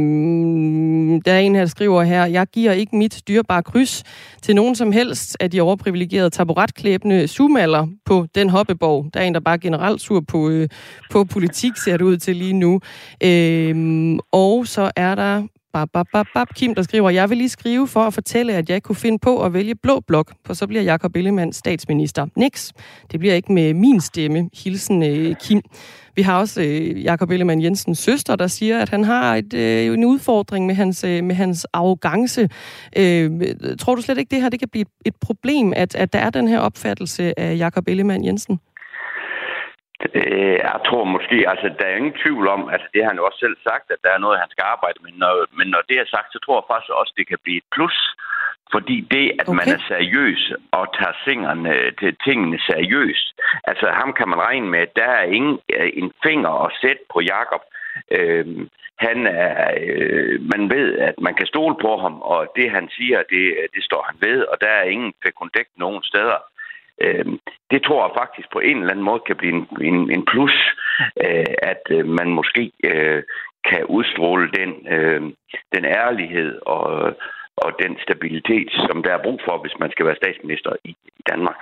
der 1.24 1.32
er 1.32 1.38
en 1.38 1.54
her, 1.54 1.62
der 1.62 1.68
skriver 1.68 2.02
her, 2.02 2.24
jeg 2.24 2.46
giver 2.46 2.72
ikke 2.72 2.96
mit 2.96 3.22
dyrbare 3.28 3.62
kryds 3.62 4.02
til 4.42 4.54
nogen 4.54 4.74
som 4.74 4.92
helst 4.92 5.36
af 5.40 5.50
de 5.50 5.60
overprivilegerede 5.60 6.30
taburetklæbende 6.30 7.28
sumaller 7.28 7.86
på 8.04 8.26
den 8.34 8.50
hoppeborg. 8.50 9.06
Der 9.14 9.20
er 9.20 9.24
en, 9.24 9.34
der 9.34 9.40
bare 9.40 9.58
generelt 9.58 10.00
sur 10.00 10.20
på, 10.20 10.48
øh, 10.48 10.68
på 11.10 11.24
politik, 11.24 11.72
ser 11.84 11.96
det 11.96 12.04
ud 12.04 12.16
til 12.16 12.36
lige 12.36 12.52
nu. 12.52 12.80
Øh, 13.22 13.53
Øhm, 13.54 14.18
og 14.32 14.66
så 14.66 14.90
er 14.96 15.14
der 15.14 15.46
bab, 15.74 15.88
bab, 15.92 16.06
bab, 16.12 16.26
bab, 16.34 16.46
Kim, 16.54 16.74
der 16.74 16.82
skriver, 16.82 17.10
jeg 17.10 17.30
vil 17.30 17.38
lige 17.38 17.48
skrive 17.48 17.88
for 17.88 18.00
at 18.00 18.14
fortælle, 18.14 18.52
at 18.52 18.70
jeg 18.70 18.82
kunne 18.82 18.96
finde 18.96 19.18
på 19.18 19.44
at 19.44 19.54
vælge 19.54 19.74
blå 19.74 20.00
blok, 20.00 20.32
for 20.46 20.54
så 20.54 20.66
bliver 20.66 20.82
Jakob 20.82 21.16
Ellemann 21.16 21.52
statsminister. 21.52 22.26
Niks. 22.36 22.72
Det 23.12 23.20
bliver 23.20 23.34
ikke 23.34 23.52
med 23.52 23.74
min 23.74 24.00
stemme. 24.00 24.50
Hilsen 24.64 25.02
øh, 25.02 25.34
Kim. 25.36 25.62
Vi 26.16 26.22
har 26.22 26.38
også 26.38 26.62
øh, 26.62 27.04
Jakob 27.04 27.30
Ellemann 27.30 27.62
Jensens 27.62 27.98
søster, 27.98 28.36
der 28.36 28.46
siger, 28.46 28.78
at 28.78 28.88
han 28.88 29.04
har 29.04 29.36
et, 29.36 29.54
øh, 29.54 29.94
en 29.94 30.04
udfordring 30.04 30.66
med 30.66 30.74
hans, 30.74 31.04
øh, 31.04 31.24
med 31.24 31.34
hans 31.34 31.66
arrogance. 31.72 32.48
Øh, 32.96 33.30
tror 33.78 33.94
du 33.94 34.02
slet 34.02 34.18
ikke, 34.18 34.30
det 34.30 34.42
her 34.42 34.48
det 34.48 34.58
kan 34.58 34.68
blive 34.68 34.82
et, 34.82 34.88
et 35.06 35.16
problem, 35.20 35.72
at, 35.76 35.94
at 35.94 36.12
der 36.12 36.18
er 36.18 36.30
den 36.30 36.48
her 36.48 36.58
opfattelse 36.58 37.40
af 37.40 37.58
Jakob 37.58 37.88
Ellemann 37.88 38.24
Jensen? 38.24 38.58
Øh, 40.14 40.58
jeg 40.70 40.80
tror 40.86 41.04
måske, 41.04 41.38
altså 41.52 41.66
der 41.78 41.86
er 41.86 41.96
ingen 41.96 42.20
tvivl 42.22 42.48
om, 42.48 42.68
altså 42.74 42.88
det 42.92 43.02
har 43.02 43.10
han 43.10 43.20
jo 43.20 43.26
også 43.26 43.38
selv 43.38 43.56
sagt, 43.68 43.86
at 43.90 44.00
der 44.04 44.10
er 44.14 44.18
noget, 44.24 44.42
han 44.44 44.50
skal 44.50 44.64
arbejde 44.74 44.98
med. 45.02 45.12
Når, 45.22 45.34
men 45.58 45.66
når 45.74 45.82
det 45.88 45.96
er 45.98 46.06
sagt, 46.14 46.28
så 46.32 46.38
tror 46.44 46.56
jeg 46.58 46.70
faktisk 46.72 46.94
også, 47.00 47.12
det 47.16 47.26
kan 47.28 47.38
blive 47.44 47.56
et 47.62 47.68
plus. 47.74 47.98
Fordi 48.74 48.96
det, 49.14 49.26
at 49.40 49.48
okay. 49.48 49.58
man 49.58 49.68
er 49.74 49.80
seriøs 49.88 50.52
og 50.72 50.84
tager 50.98 51.16
singerne, 51.24 51.74
til 52.00 52.16
tingene 52.26 52.58
seriøst, 52.70 53.26
altså 53.64 53.86
ham 54.00 54.12
kan 54.18 54.28
man 54.28 54.40
regne 54.48 54.68
med, 54.74 54.86
der 54.96 55.10
er 55.20 55.26
ingen 55.38 55.58
øh, 55.76 55.90
en 55.94 56.12
finger 56.26 56.52
at 56.64 56.72
sætte 56.80 57.02
på 57.12 57.20
Jakob. 57.20 57.62
Øh, 58.10 58.46
han 58.98 59.26
er, 59.26 59.70
øh, 59.80 60.40
man 60.52 60.70
ved, 60.70 60.98
at 60.98 61.14
man 61.20 61.34
kan 61.34 61.46
stole 61.46 61.76
på 61.80 61.96
ham, 61.96 62.22
og 62.22 62.52
det 62.56 62.70
han 62.70 62.88
siger, 62.96 63.18
det, 63.30 63.44
det 63.74 63.82
står 63.84 64.02
han 64.08 64.16
ved, 64.28 64.42
og 64.42 64.56
der 64.60 64.68
er 64.68 64.82
ingen 64.94 65.12
fekundægt 65.24 65.72
nogen 65.76 66.02
steder. 66.02 66.38
Øh, 67.02 67.24
det 67.70 67.82
tror 67.82 68.00
jeg 68.06 68.18
faktisk 68.20 68.48
på 68.52 68.58
en 68.58 68.76
eller 68.78 68.90
anden 68.90 69.04
måde 69.04 69.22
kan 69.26 69.36
blive 69.36 69.54
en, 69.58 69.66
en, 69.90 70.10
en 70.10 70.24
plus, 70.30 70.56
øh, 71.26 71.54
at 71.62 71.82
øh, 71.90 72.06
man 72.06 72.28
måske 72.38 72.72
øh, 72.84 73.22
kan 73.70 73.84
udstråle 73.96 74.48
den, 74.58 74.70
øh, 74.94 75.22
den 75.74 75.84
ærlighed 75.84 76.58
og, 76.66 76.86
og 77.56 77.70
den 77.82 77.92
stabilitet, 78.04 78.68
som 78.86 79.02
der 79.02 79.12
er 79.14 79.22
brug 79.22 79.40
for, 79.46 79.62
hvis 79.62 79.78
man 79.80 79.90
skal 79.90 80.06
være 80.06 80.20
statsminister 80.22 80.72
i, 80.84 80.90
i 80.90 81.22
Danmark. 81.30 81.56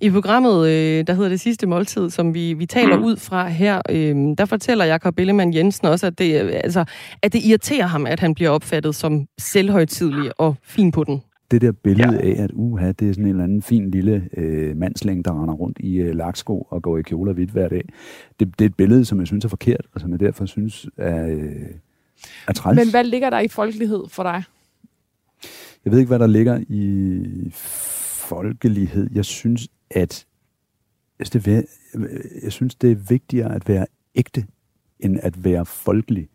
I 0.00 0.10
programmet, 0.10 0.68
øh, 0.68 1.06
der 1.06 1.12
hedder 1.12 1.28
Det 1.28 1.40
Sidste 1.40 1.66
Måltid, 1.66 2.10
som 2.10 2.34
vi, 2.34 2.54
vi 2.54 2.66
taler 2.66 2.96
mm. 2.96 3.04
ud 3.04 3.16
fra 3.16 3.48
her, 3.48 3.82
øh, 3.90 4.14
der 4.38 4.46
fortæller 4.48 4.84
Jakob 4.84 5.18
Ellemann 5.18 5.54
Jensen 5.54 5.88
også, 5.88 6.06
at 6.06 6.18
det, 6.18 6.34
altså, 6.64 6.84
at 7.22 7.32
det 7.32 7.40
irriterer 7.44 7.86
ham, 7.86 8.06
at 8.06 8.20
han 8.20 8.34
bliver 8.34 8.50
opfattet 8.50 8.94
som 8.94 9.26
selvhøjtidlig 9.38 10.30
og 10.40 10.56
fin 10.62 10.92
på 10.92 11.04
den 11.04 11.22
det 11.54 11.62
der 11.62 11.72
billede 11.72 12.14
ja. 12.14 12.30
af, 12.30 12.42
at 12.42 12.50
uha, 12.54 12.92
det 12.92 13.08
er 13.08 13.12
sådan 13.12 13.24
en 13.24 13.30
eller 13.30 13.44
anden 13.44 13.62
fin 13.62 13.90
lille 13.90 14.28
øh, 14.36 14.76
mandslæng, 14.76 15.24
der 15.24 15.42
render 15.42 15.54
rundt 15.54 15.78
i 15.80 15.96
øh, 15.96 16.14
laksko 16.14 16.66
og 16.70 16.82
går 16.82 16.98
i 16.98 17.02
kjoler 17.02 17.32
hvidt 17.32 17.50
hver 17.50 17.68
dag, 17.68 17.88
det, 18.40 18.58
det 18.58 18.64
er 18.64 18.68
et 18.68 18.76
billede, 18.76 19.04
som 19.04 19.18
jeg 19.18 19.26
synes 19.26 19.44
er 19.44 19.48
forkert, 19.48 19.86
og 19.94 20.00
som 20.00 20.10
jeg 20.10 20.20
derfor 20.20 20.46
synes 20.46 20.86
er, 20.96 21.26
øh, 21.26 21.66
er 22.48 22.52
træls. 22.52 22.76
Men 22.76 22.90
hvad 22.90 23.04
ligger 23.04 23.30
der 23.30 23.40
i 23.40 23.48
folkelighed 23.48 24.04
for 24.08 24.22
dig? 24.22 24.42
Jeg 25.84 25.92
ved 25.92 25.98
ikke, 25.98 26.08
hvad 26.08 26.18
der 26.18 26.26
ligger 26.26 26.64
i 26.68 27.50
folkelighed. 28.28 29.10
Jeg 29.14 29.24
synes, 29.24 29.68
at 29.90 30.26
altså 31.18 31.64
jeg 32.42 32.52
synes, 32.52 32.74
det 32.74 32.90
er 32.90 32.94
vigtigere 32.94 33.54
at 33.54 33.68
være 33.68 33.86
ægte, 34.14 34.46
end 35.00 35.18
at 35.22 35.44
være 35.44 35.66
folkelig. 35.66 36.28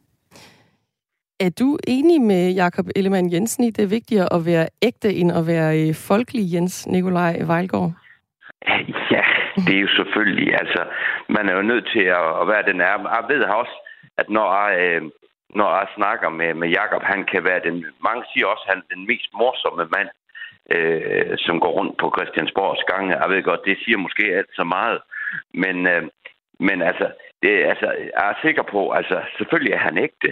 Er 1.46 1.52
du 1.60 1.78
enig 1.88 2.22
med 2.22 2.52
Jakob 2.52 2.86
Ellemann 2.96 3.32
Jensen 3.34 3.64
i, 3.64 3.72
det 3.72 3.84
er 3.84 3.96
vigtigere 3.98 4.34
at 4.34 4.46
være 4.46 4.68
ægte, 4.82 5.10
end 5.20 5.32
at 5.32 5.48
være 5.48 5.72
øh, 5.82 5.96
folkelig, 6.10 6.54
Jens 6.54 6.88
Nikolaj 6.88 7.34
Vejlgaard? 7.48 7.92
Ja, 9.16 9.26
det 9.66 9.76
er 9.76 9.84
jo 9.88 9.92
selvfølgelig. 10.00 10.50
Altså, 10.62 10.82
man 11.30 11.50
er 11.50 11.56
jo 11.56 11.62
nødt 11.62 11.88
til 11.94 12.06
at, 12.42 12.48
være 12.52 12.64
den 12.72 12.82
er. 12.82 12.96
Jeg 13.16 13.24
ved 13.30 13.42
også, 13.44 13.76
at 14.18 14.30
når 14.30 14.48
jeg, 14.60 14.70
øh, 14.84 15.02
når 15.60 15.70
jeg 15.78 15.88
snakker 15.96 16.30
med, 16.30 16.54
med 16.54 16.70
Jakob, 16.70 17.04
han 17.04 17.26
kan 17.32 17.44
være 17.44 17.62
den, 17.68 17.86
mange 18.08 18.24
siger 18.34 18.46
også, 18.48 18.64
at 18.68 18.74
han 18.74 18.84
er 18.84 18.96
den 18.96 19.08
mest 19.08 19.30
morsomme 19.34 19.86
mand, 19.96 20.10
øh, 20.76 21.38
som 21.46 21.60
går 21.60 21.72
rundt 21.78 21.98
på 22.02 22.08
Christiansborgs 22.16 22.84
gange. 22.92 23.18
Jeg 23.22 23.30
ved 23.30 23.44
godt, 23.44 23.66
det 23.66 23.78
siger 23.84 23.98
måske 23.98 24.24
alt 24.40 24.52
så 24.60 24.64
meget, 24.64 25.00
men, 25.54 25.88
øh, 25.88 26.04
men 26.68 26.82
altså, 26.82 27.08
det, 27.44 27.52
altså, 27.72 27.88
jeg 28.18 28.30
er 28.32 28.36
sikker 28.46 28.64
på, 28.74 28.92
altså, 28.92 29.18
selvfølgelig 29.38 29.74
er 29.74 29.86
han 29.88 29.98
ægte, 29.98 30.30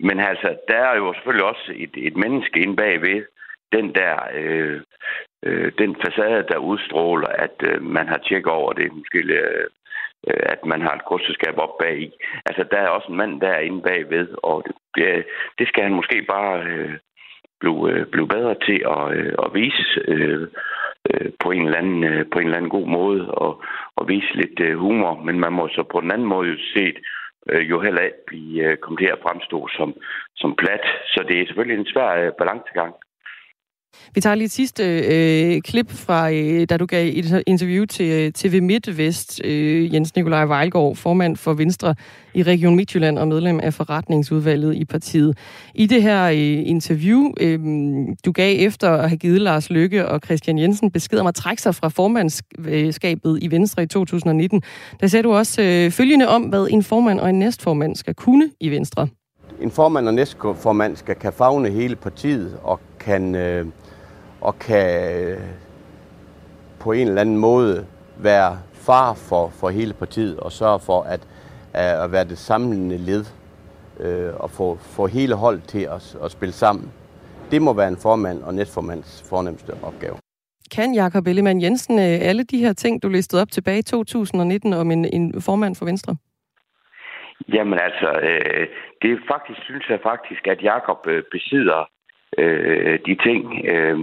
men 0.00 0.20
altså, 0.20 0.56
der 0.68 0.76
er 0.76 0.96
jo 0.96 1.12
selvfølgelig 1.12 1.46
også 1.46 1.72
et, 1.76 1.94
et 1.96 2.16
menneske 2.16 2.60
inde 2.60 2.76
bagved, 2.76 3.24
den 3.72 3.94
der, 3.94 4.16
øh, 4.34 4.80
øh, 5.46 5.72
den 5.78 5.96
facade, 6.04 6.46
der 6.48 6.58
udstråler, 6.58 7.28
at 7.28 7.56
øh, 7.70 7.82
man 7.82 8.08
har 8.08 8.18
tjekket 8.18 8.52
over 8.52 8.72
det, 8.72 8.92
måske 8.92 9.18
øh, 9.18 9.66
at 10.26 10.64
man 10.66 10.80
har 10.82 10.94
et 10.94 11.04
kursusskab 11.04 11.58
op 11.58 11.78
bag 11.78 11.98
i. 11.98 12.10
Altså, 12.46 12.64
der 12.70 12.78
er 12.78 12.88
også 12.88 13.08
en 13.08 13.16
mand 13.16 13.40
der 13.40 13.58
inde 13.58 13.82
bagved, 13.82 14.28
og 14.42 14.64
det, 14.94 15.24
det 15.58 15.68
skal 15.68 15.82
han 15.82 15.94
måske 15.94 16.26
bare 16.28 16.62
øh, 16.62 16.94
blive, 17.60 17.90
øh, 17.92 18.06
blive 18.06 18.28
bedre 18.28 18.54
til 18.66 18.78
at, 18.96 19.04
øh, 19.18 19.32
at 19.44 19.54
vise 19.54 20.00
øh, 20.08 20.48
øh, 21.10 21.30
på, 21.42 21.50
en 21.50 21.64
eller 21.64 21.78
anden, 21.78 22.04
øh, 22.04 22.26
på 22.32 22.38
en 22.38 22.44
eller 22.44 22.56
anden 22.56 22.76
god 22.78 22.86
måde, 22.86 23.30
og, 23.30 23.62
og 23.96 24.08
vise 24.08 24.34
lidt 24.34 24.60
øh, 24.60 24.78
humor. 24.78 25.22
Men 25.26 25.40
man 25.40 25.52
må 25.52 25.68
så 25.68 25.82
på 25.82 26.00
den 26.00 26.10
anden 26.10 26.28
måde 26.28 26.48
jo 26.48 26.56
se, 26.74 26.94
øh, 27.50 27.70
jo 27.70 27.80
heller 27.80 28.02
ikke 28.02 28.26
blive 28.26 28.62
øh, 28.64 28.76
komme 28.76 28.98
til 28.98 29.06
at 29.06 29.22
fremstå 29.22 29.68
som, 29.68 29.94
som 30.36 30.56
plat. 30.56 30.84
Så 31.06 31.24
det 31.28 31.40
er 31.40 31.46
selvfølgelig 31.46 31.78
en 31.78 31.92
svær 31.92 32.10
øh, 32.22 32.32
balancegang. 32.38 32.94
Vi 34.14 34.20
tager 34.20 34.34
lige 34.34 34.44
et 34.44 34.50
sidste 34.50 34.84
øh, 34.84 35.62
klip 35.62 35.90
fra, 35.90 36.30
øh, 36.32 36.66
da 36.70 36.76
du 36.76 36.86
gav 36.86 37.10
et 37.14 37.42
interview 37.46 37.84
til 37.84 38.06
øh, 38.06 38.32
TV 38.32 38.62
MidtVest, 38.62 39.40
øh, 39.44 39.94
Jens 39.94 40.16
Nikolaj 40.16 40.44
Vejlgaard, 40.44 40.96
formand 40.96 41.36
for 41.36 41.54
Venstre 41.54 41.94
i 42.34 42.42
Region 42.42 42.76
Midtjylland 42.76 43.18
og 43.18 43.28
medlem 43.28 43.60
af 43.62 43.74
forretningsudvalget 43.74 44.74
i 44.74 44.84
partiet. 44.84 45.38
I 45.74 45.86
det 45.86 46.02
her 46.02 46.24
øh, 46.24 46.68
interview, 46.68 47.32
øh, 47.40 47.58
du 48.24 48.32
gav 48.32 48.56
efter 48.66 48.90
at 48.90 49.08
have 49.08 49.18
givet 49.18 49.40
Lars 49.40 49.70
Lykke 49.70 50.08
og 50.08 50.20
Christian 50.24 50.58
Jensen 50.58 50.90
besked 50.90 51.18
om 51.18 51.26
at 51.26 51.34
trække 51.34 51.62
sig 51.62 51.74
fra 51.74 51.88
formandskabet 51.88 53.38
i 53.42 53.50
Venstre 53.50 53.82
i 53.82 53.86
2019, 53.86 54.62
der 55.00 55.06
sagde 55.06 55.22
du 55.22 55.34
også 55.34 55.62
øh, 55.62 55.90
følgende 55.90 56.28
om, 56.28 56.42
hvad 56.42 56.66
en 56.70 56.82
formand 56.82 57.20
og 57.20 57.30
en 57.30 57.38
næstformand 57.38 57.96
skal 57.96 58.14
kunne 58.14 58.50
i 58.60 58.70
Venstre. 58.70 59.08
En 59.60 59.70
formand 59.70 60.08
og 60.08 60.14
næstformand 60.14 60.96
skal 60.96 61.14
kan 61.14 61.32
fagne 61.32 61.70
hele 61.70 61.96
partiet 61.96 62.58
og 62.62 62.80
kan... 63.00 63.34
Øh 63.34 63.66
og 64.44 64.58
kan 64.58 64.88
øh, 65.24 65.38
på 66.80 66.92
en 66.92 67.08
eller 67.08 67.20
anden 67.20 67.36
måde 67.36 67.86
være 68.16 68.58
far 68.72 69.14
for, 69.14 69.48
for 69.60 69.68
hele 69.70 69.94
partiet 69.94 70.40
og 70.40 70.52
sørge 70.52 70.80
for 70.80 71.02
at, 71.02 71.22
at 72.04 72.12
være 72.12 72.24
det 72.24 72.38
samlende 72.38 72.98
led 72.98 73.24
øh, 74.00 74.34
og 74.34 74.50
få, 74.50 74.76
få 74.96 75.06
hele 75.06 75.34
holdet 75.34 75.64
til 75.64 75.82
at, 75.82 76.16
at 76.24 76.30
spille 76.30 76.52
sammen. 76.52 76.92
Det 77.50 77.62
må 77.62 77.72
være 77.72 77.88
en 77.88 77.96
formand 78.02 78.42
og 78.42 78.54
næstformands 78.54 79.28
fornemmeste 79.28 79.72
opgave. 79.82 80.16
Kan 80.74 80.94
Jakob 80.94 81.26
Ellemann 81.26 81.62
Jensen 81.62 81.98
øh, 81.98 82.28
alle 82.28 82.44
de 82.44 82.58
her 82.58 82.72
ting, 82.72 83.02
du 83.02 83.08
listede 83.08 83.42
op 83.42 83.50
tilbage 83.50 83.78
i 83.78 83.82
2019 83.82 84.72
om 84.72 84.90
en, 84.90 85.04
en 85.04 85.42
formand 85.42 85.74
for 85.76 85.84
Venstre? 85.84 86.16
Jamen 87.52 87.78
altså, 87.78 88.08
øh, 88.28 88.66
det 89.02 89.10
er 89.12 89.18
faktisk, 89.32 89.60
synes 89.64 89.88
jeg 89.88 89.98
faktisk, 90.02 90.46
at 90.46 90.62
Jakob 90.62 91.06
øh, 91.08 91.22
besidder 91.30 91.93
øh, 92.38 92.98
de 93.06 93.14
ting. 93.26 93.64
Øh, 93.64 93.98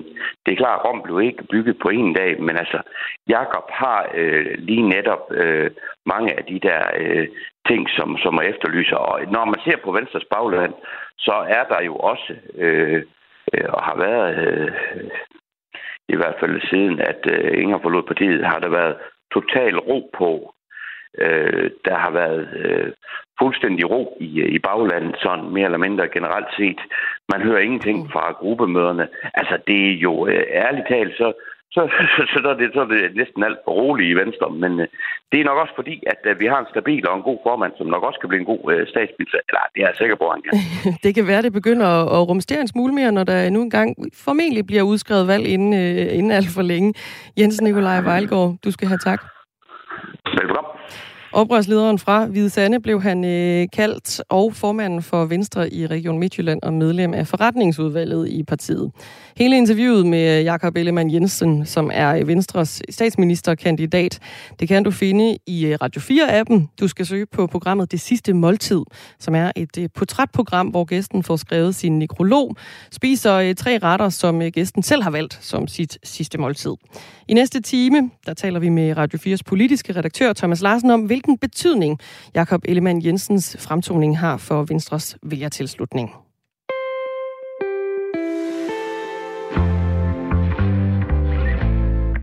det 0.45 0.51
er 0.51 0.61
klart, 0.63 0.79
at 0.79 0.85
Rom 0.85 1.01
blev 1.01 1.21
ikke 1.21 1.43
bygget 1.43 1.77
på 1.81 1.89
en 1.89 2.13
dag, 2.13 2.41
men 2.41 2.57
altså, 2.57 2.81
Jakob 3.27 3.63
har 3.69 4.09
øh, 4.13 4.55
lige 4.57 4.89
netop 4.89 5.31
øh, 5.31 5.71
mange 6.05 6.37
af 6.37 6.43
de 6.43 6.59
der 6.59 6.81
øh, 6.97 7.27
ting, 7.67 7.89
som, 7.89 8.17
som 8.17 8.35
er 8.35 8.41
efterlyser. 8.41 8.95
Og 8.95 9.21
når 9.31 9.45
man 9.45 9.59
ser 9.65 9.77
på 9.83 9.91
Venstres 9.91 10.25
bagland, 10.35 10.73
så 11.17 11.35
er 11.57 11.63
der 11.63 11.81
jo 11.83 11.95
også, 11.95 12.33
øh, 12.55 13.03
øh, 13.53 13.69
og 13.69 13.83
har 13.83 13.97
været, 13.97 14.47
øh, 14.47 14.71
i 16.09 16.15
hvert 16.15 16.35
fald 16.39 16.61
siden, 16.69 16.99
at 16.99 17.21
øh, 17.25 17.61
Inger 17.61 17.79
forlod 17.81 18.03
partiet, 18.03 18.45
har 18.45 18.59
der 18.59 18.69
været 18.69 18.95
total 19.33 19.77
ro 19.77 20.09
på. 20.17 20.53
Øh, 21.17 21.71
der 21.85 21.95
har 22.03 22.11
været 22.11 22.49
øh, 22.63 22.91
fuldstændig 23.41 23.89
ro 23.93 24.17
i, 24.19 24.29
i 24.57 24.59
baglandet, 24.59 25.15
sådan 25.23 25.49
mere 25.55 25.65
eller 25.65 25.85
mindre 25.85 26.13
generelt 26.17 26.51
set. 26.57 26.81
Man 27.31 27.41
hører 27.41 27.61
ingenting 27.65 27.97
mm. 27.99 28.09
fra 28.13 28.23
gruppemøderne. 28.41 29.07
Altså, 29.33 29.55
det 29.67 29.79
er 29.89 29.95
jo 30.07 30.27
øh, 30.27 30.43
ærligt 30.65 30.87
talt, 30.87 31.13
så, 31.21 31.27
så, 31.75 31.81
så, 32.15 32.21
så, 32.33 32.49
er 32.49 32.57
det, 32.61 32.67
så 32.73 32.81
er 32.85 32.89
det 32.93 33.15
næsten 33.21 33.43
alt 33.43 33.59
for 33.65 33.71
roligt 33.71 34.11
i 34.11 34.19
Venstre. 34.21 34.47
Men 34.63 34.71
øh, 34.79 34.87
det 35.31 35.37
er 35.39 35.49
nok 35.49 35.59
også 35.63 35.75
fordi, 35.75 35.95
at 36.13 36.21
øh, 36.29 36.39
vi 36.41 36.45
har 36.51 36.59
en 36.59 36.71
stabil 36.73 37.07
og 37.09 37.17
en 37.17 37.27
god 37.29 37.39
formand, 37.47 37.73
som 37.77 37.87
nok 37.87 38.03
også 38.03 38.19
kan 38.19 38.29
blive 38.29 38.43
en 38.43 38.51
god 38.53 38.63
øh, 38.73 38.87
statsminister. 38.93 39.39
Eller 39.49 39.61
det 39.73 39.79
er 39.81 39.87
jeg 39.87 40.01
sikker 40.01 40.17
på, 40.21 40.25
han 40.33 40.41
kan. 40.41 40.53
det 41.05 41.11
kan 41.15 41.27
være, 41.31 41.41
det 41.47 41.53
begynder 41.59 41.87
at, 41.99 42.05
at 42.15 42.21
rumstere 42.29 42.61
en 42.61 42.73
smule 42.73 42.93
mere, 42.99 43.11
når 43.11 43.23
der 43.23 43.49
nu 43.49 43.59
engang 43.61 43.87
formentlig 44.25 44.63
bliver 44.67 44.83
udskrevet 44.91 45.27
valg 45.27 45.45
inden, 45.55 45.73
øh, 45.83 46.17
inden 46.17 46.31
alt 46.31 46.51
for 46.55 46.61
længe. 46.71 46.93
Jens 47.39 47.61
Nikolaj 47.61 48.01
Vejlgaard, 48.01 48.51
du 48.65 48.71
skal 48.71 48.87
have 48.87 49.03
tak. 49.09 49.21
Velkommen. 50.41 50.60
Oprørslederen 51.33 51.99
fra 51.99 52.25
Hvide 52.25 52.49
Sande 52.49 52.79
blev 52.79 53.01
han 53.01 53.25
øh, 53.25 53.67
kaldt, 53.73 54.21
og 54.29 54.53
formanden 54.55 55.01
for 55.01 55.25
Venstre 55.25 55.73
i 55.73 55.87
Region 55.87 56.19
Midtjylland 56.19 56.59
og 56.63 56.73
medlem 56.73 57.13
af 57.13 57.27
forretningsudvalget 57.27 58.29
i 58.29 58.43
partiet. 58.43 58.91
Hele 59.37 59.57
interviewet 59.57 60.05
med 60.05 60.39
øh, 60.39 60.45
Jakob 60.45 60.77
Ellemann 60.77 61.13
Jensen, 61.13 61.65
som 61.65 61.91
er 61.93 62.15
øh, 62.15 62.27
Venstres 62.27 62.81
statsministerkandidat, 62.89 64.19
det 64.59 64.67
kan 64.67 64.83
du 64.83 64.91
finde 64.91 65.37
i 65.47 65.65
øh, 65.65 65.77
Radio 65.81 66.01
4-appen. 66.01 66.75
Du 66.79 66.87
skal 66.87 67.05
søge 67.05 67.25
på 67.25 67.47
programmet 67.47 67.91
Det 67.91 68.01
Sidste 68.01 68.33
Måltid, 68.33 68.81
som 69.19 69.35
er 69.35 69.51
et 69.55 69.91
portrætprogram, 69.95 70.67
hvor 70.67 70.83
gæsten 70.83 71.23
får 71.23 71.35
skrevet 71.35 71.75
sin 71.75 71.99
nekrolog, 71.99 72.55
spiser 72.91 73.53
tre 73.53 73.77
retter, 73.83 74.09
som 74.09 74.41
gæsten 74.41 74.83
selv 74.83 75.03
har 75.03 75.11
valgt 75.11 75.39
som 75.41 75.67
sit 75.67 75.97
sidste 76.03 76.37
måltid. 76.37 76.71
I 77.27 77.33
næste 77.33 77.61
time, 77.61 78.11
der 78.25 78.33
taler 78.33 78.59
vi 78.59 78.69
med 78.69 78.97
Radio 78.97 79.35
4's 79.35 79.39
politiske 79.45 79.95
redaktør 79.95 80.33
Thomas 80.33 80.61
Larsen 80.61 80.89
om, 80.89 80.99
hvilken 81.21 81.37
betydning 81.37 81.99
Jakob 82.35 82.61
Ellemann 82.65 83.05
Jensens 83.05 83.57
fremtoning 83.59 84.19
har 84.19 84.37
for 84.37 84.63
Venstres 84.63 85.17
vælgertilslutning. 85.23 86.09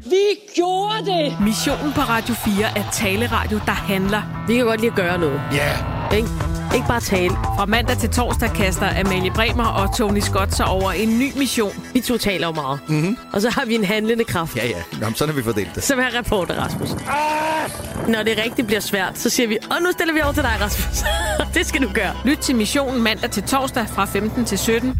Vi 0.04 0.24
gjorde 0.56 1.06
det! 1.06 1.44
Missionen 1.44 1.92
på 1.92 2.00
Radio 2.00 2.34
4 2.34 2.78
er 2.78 2.90
taleradio, 2.92 3.58
der 3.66 3.72
handler. 3.72 4.44
Vi 4.46 4.56
kan 4.56 4.64
godt 4.64 4.80
lide 4.80 4.90
at 4.90 4.96
gøre 4.96 5.18
noget. 5.18 5.40
Ja. 5.52 5.56
Yeah. 5.56 5.97
Ikke? 6.16 6.28
Ikke 6.74 6.86
bare 6.88 7.00
tale. 7.00 7.30
Fra 7.30 7.66
mandag 7.66 7.96
til 7.96 8.10
torsdag 8.10 8.50
kaster 8.50 9.00
Amalie 9.00 9.30
Bremer 9.30 9.64
og 9.64 9.96
Tony 9.96 10.20
Scott 10.20 10.54
sig 10.54 10.66
over 10.66 10.92
en 10.92 11.18
ny 11.18 11.38
mission. 11.38 11.72
Vi 11.92 12.00
to 12.00 12.16
taler 12.18 12.46
jo 12.46 12.52
meget. 12.52 12.80
Mm-hmm. 12.88 13.16
Og 13.32 13.42
så 13.42 13.50
har 13.50 13.64
vi 13.64 13.74
en 13.74 13.84
handlende 13.84 14.24
kraft. 14.24 14.56
Ja, 14.56 14.66
ja. 14.66 14.82
Jamen, 15.00 15.14
sådan 15.14 15.34
har 15.34 15.40
vi 15.40 15.44
fordelt 15.44 15.74
det. 15.74 15.82
Som 15.82 15.98
er 15.98 16.18
reporter, 16.18 16.54
Rasmus. 16.54 16.92
Ah! 16.92 18.08
Når 18.08 18.22
det 18.22 18.38
rigtigt 18.44 18.66
bliver 18.66 18.80
svært, 18.80 19.18
så 19.18 19.30
siger 19.30 19.48
vi, 19.48 19.58
og 19.70 19.82
nu 19.82 19.92
stiller 19.92 20.14
vi 20.14 20.20
over 20.20 20.32
til 20.32 20.42
dig, 20.42 20.56
Rasmus. 20.60 21.04
det 21.56 21.66
skal 21.66 21.82
du 21.82 21.88
gøre. 21.94 22.14
Lyt 22.24 22.38
til 22.38 22.56
missionen 22.56 23.02
mandag 23.02 23.30
til 23.30 23.42
torsdag 23.42 23.86
fra 23.88 24.04
15 24.04 24.44
til 24.44 24.58
17. 24.58 24.96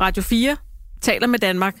Radio 0.00 0.22
4 0.22 0.56
taler 1.00 1.26
med 1.26 1.38
Danmark. 1.38 1.74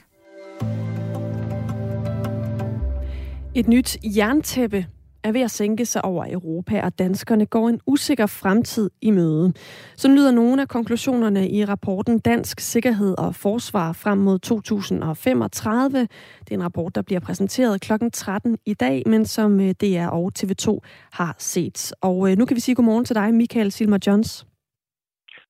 Et 3.54 3.68
nyt 3.68 3.96
jerntæppe 4.04 4.86
er 5.24 5.32
ved 5.32 5.40
at 5.40 5.50
sænke 5.50 5.86
sig 5.86 6.04
over 6.04 6.26
Europa, 6.30 6.82
og 6.82 6.98
danskerne 6.98 7.46
går 7.46 7.68
en 7.68 7.80
usikker 7.86 8.26
fremtid 8.26 8.90
i 9.00 9.10
møde. 9.10 9.52
Så 9.96 10.08
lyder 10.08 10.30
nogle 10.30 10.62
af 10.62 10.68
konklusionerne 10.68 11.50
i 11.50 11.64
rapporten 11.64 12.18
Dansk 12.18 12.60
Sikkerhed 12.60 13.18
og 13.18 13.34
Forsvar 13.34 13.92
frem 13.92 14.18
mod 14.18 14.38
2035. 14.38 16.00
Det 16.00 16.50
er 16.50 16.54
en 16.54 16.64
rapport, 16.64 16.94
der 16.94 17.02
bliver 17.02 17.20
præsenteret 17.20 17.80
kl. 17.80 17.92
13 18.12 18.58
i 18.66 18.74
dag, 18.74 19.02
men 19.06 19.26
som 19.26 19.60
øh, 19.60 19.70
DR 19.70 20.06
og 20.06 20.32
TV2 20.38 20.78
har 21.12 21.34
set. 21.38 21.92
Og 22.00 22.30
øh, 22.30 22.38
nu 22.38 22.44
kan 22.44 22.54
vi 22.54 22.60
sige 22.60 22.74
godmorgen 22.74 23.04
til 23.04 23.16
dig, 23.16 23.34
Michael 23.34 23.72
Silmer 23.72 23.98
Johns. 24.06 24.46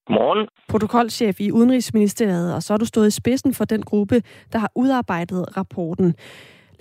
Godmorgen. 0.07 0.49
Protokolchef 0.69 1.41
i 1.41 1.51
Udenrigsministeriet, 1.53 2.55
og 2.55 2.63
så 2.63 2.73
har 2.73 2.79
du 2.79 2.85
stået 2.85 3.09
i 3.09 3.11
spidsen 3.11 3.55
for 3.55 3.65
den 3.65 3.83
gruppe, 3.83 4.23
der 4.53 4.59
har 4.59 4.71
udarbejdet 4.75 5.57
rapporten. 5.57 6.15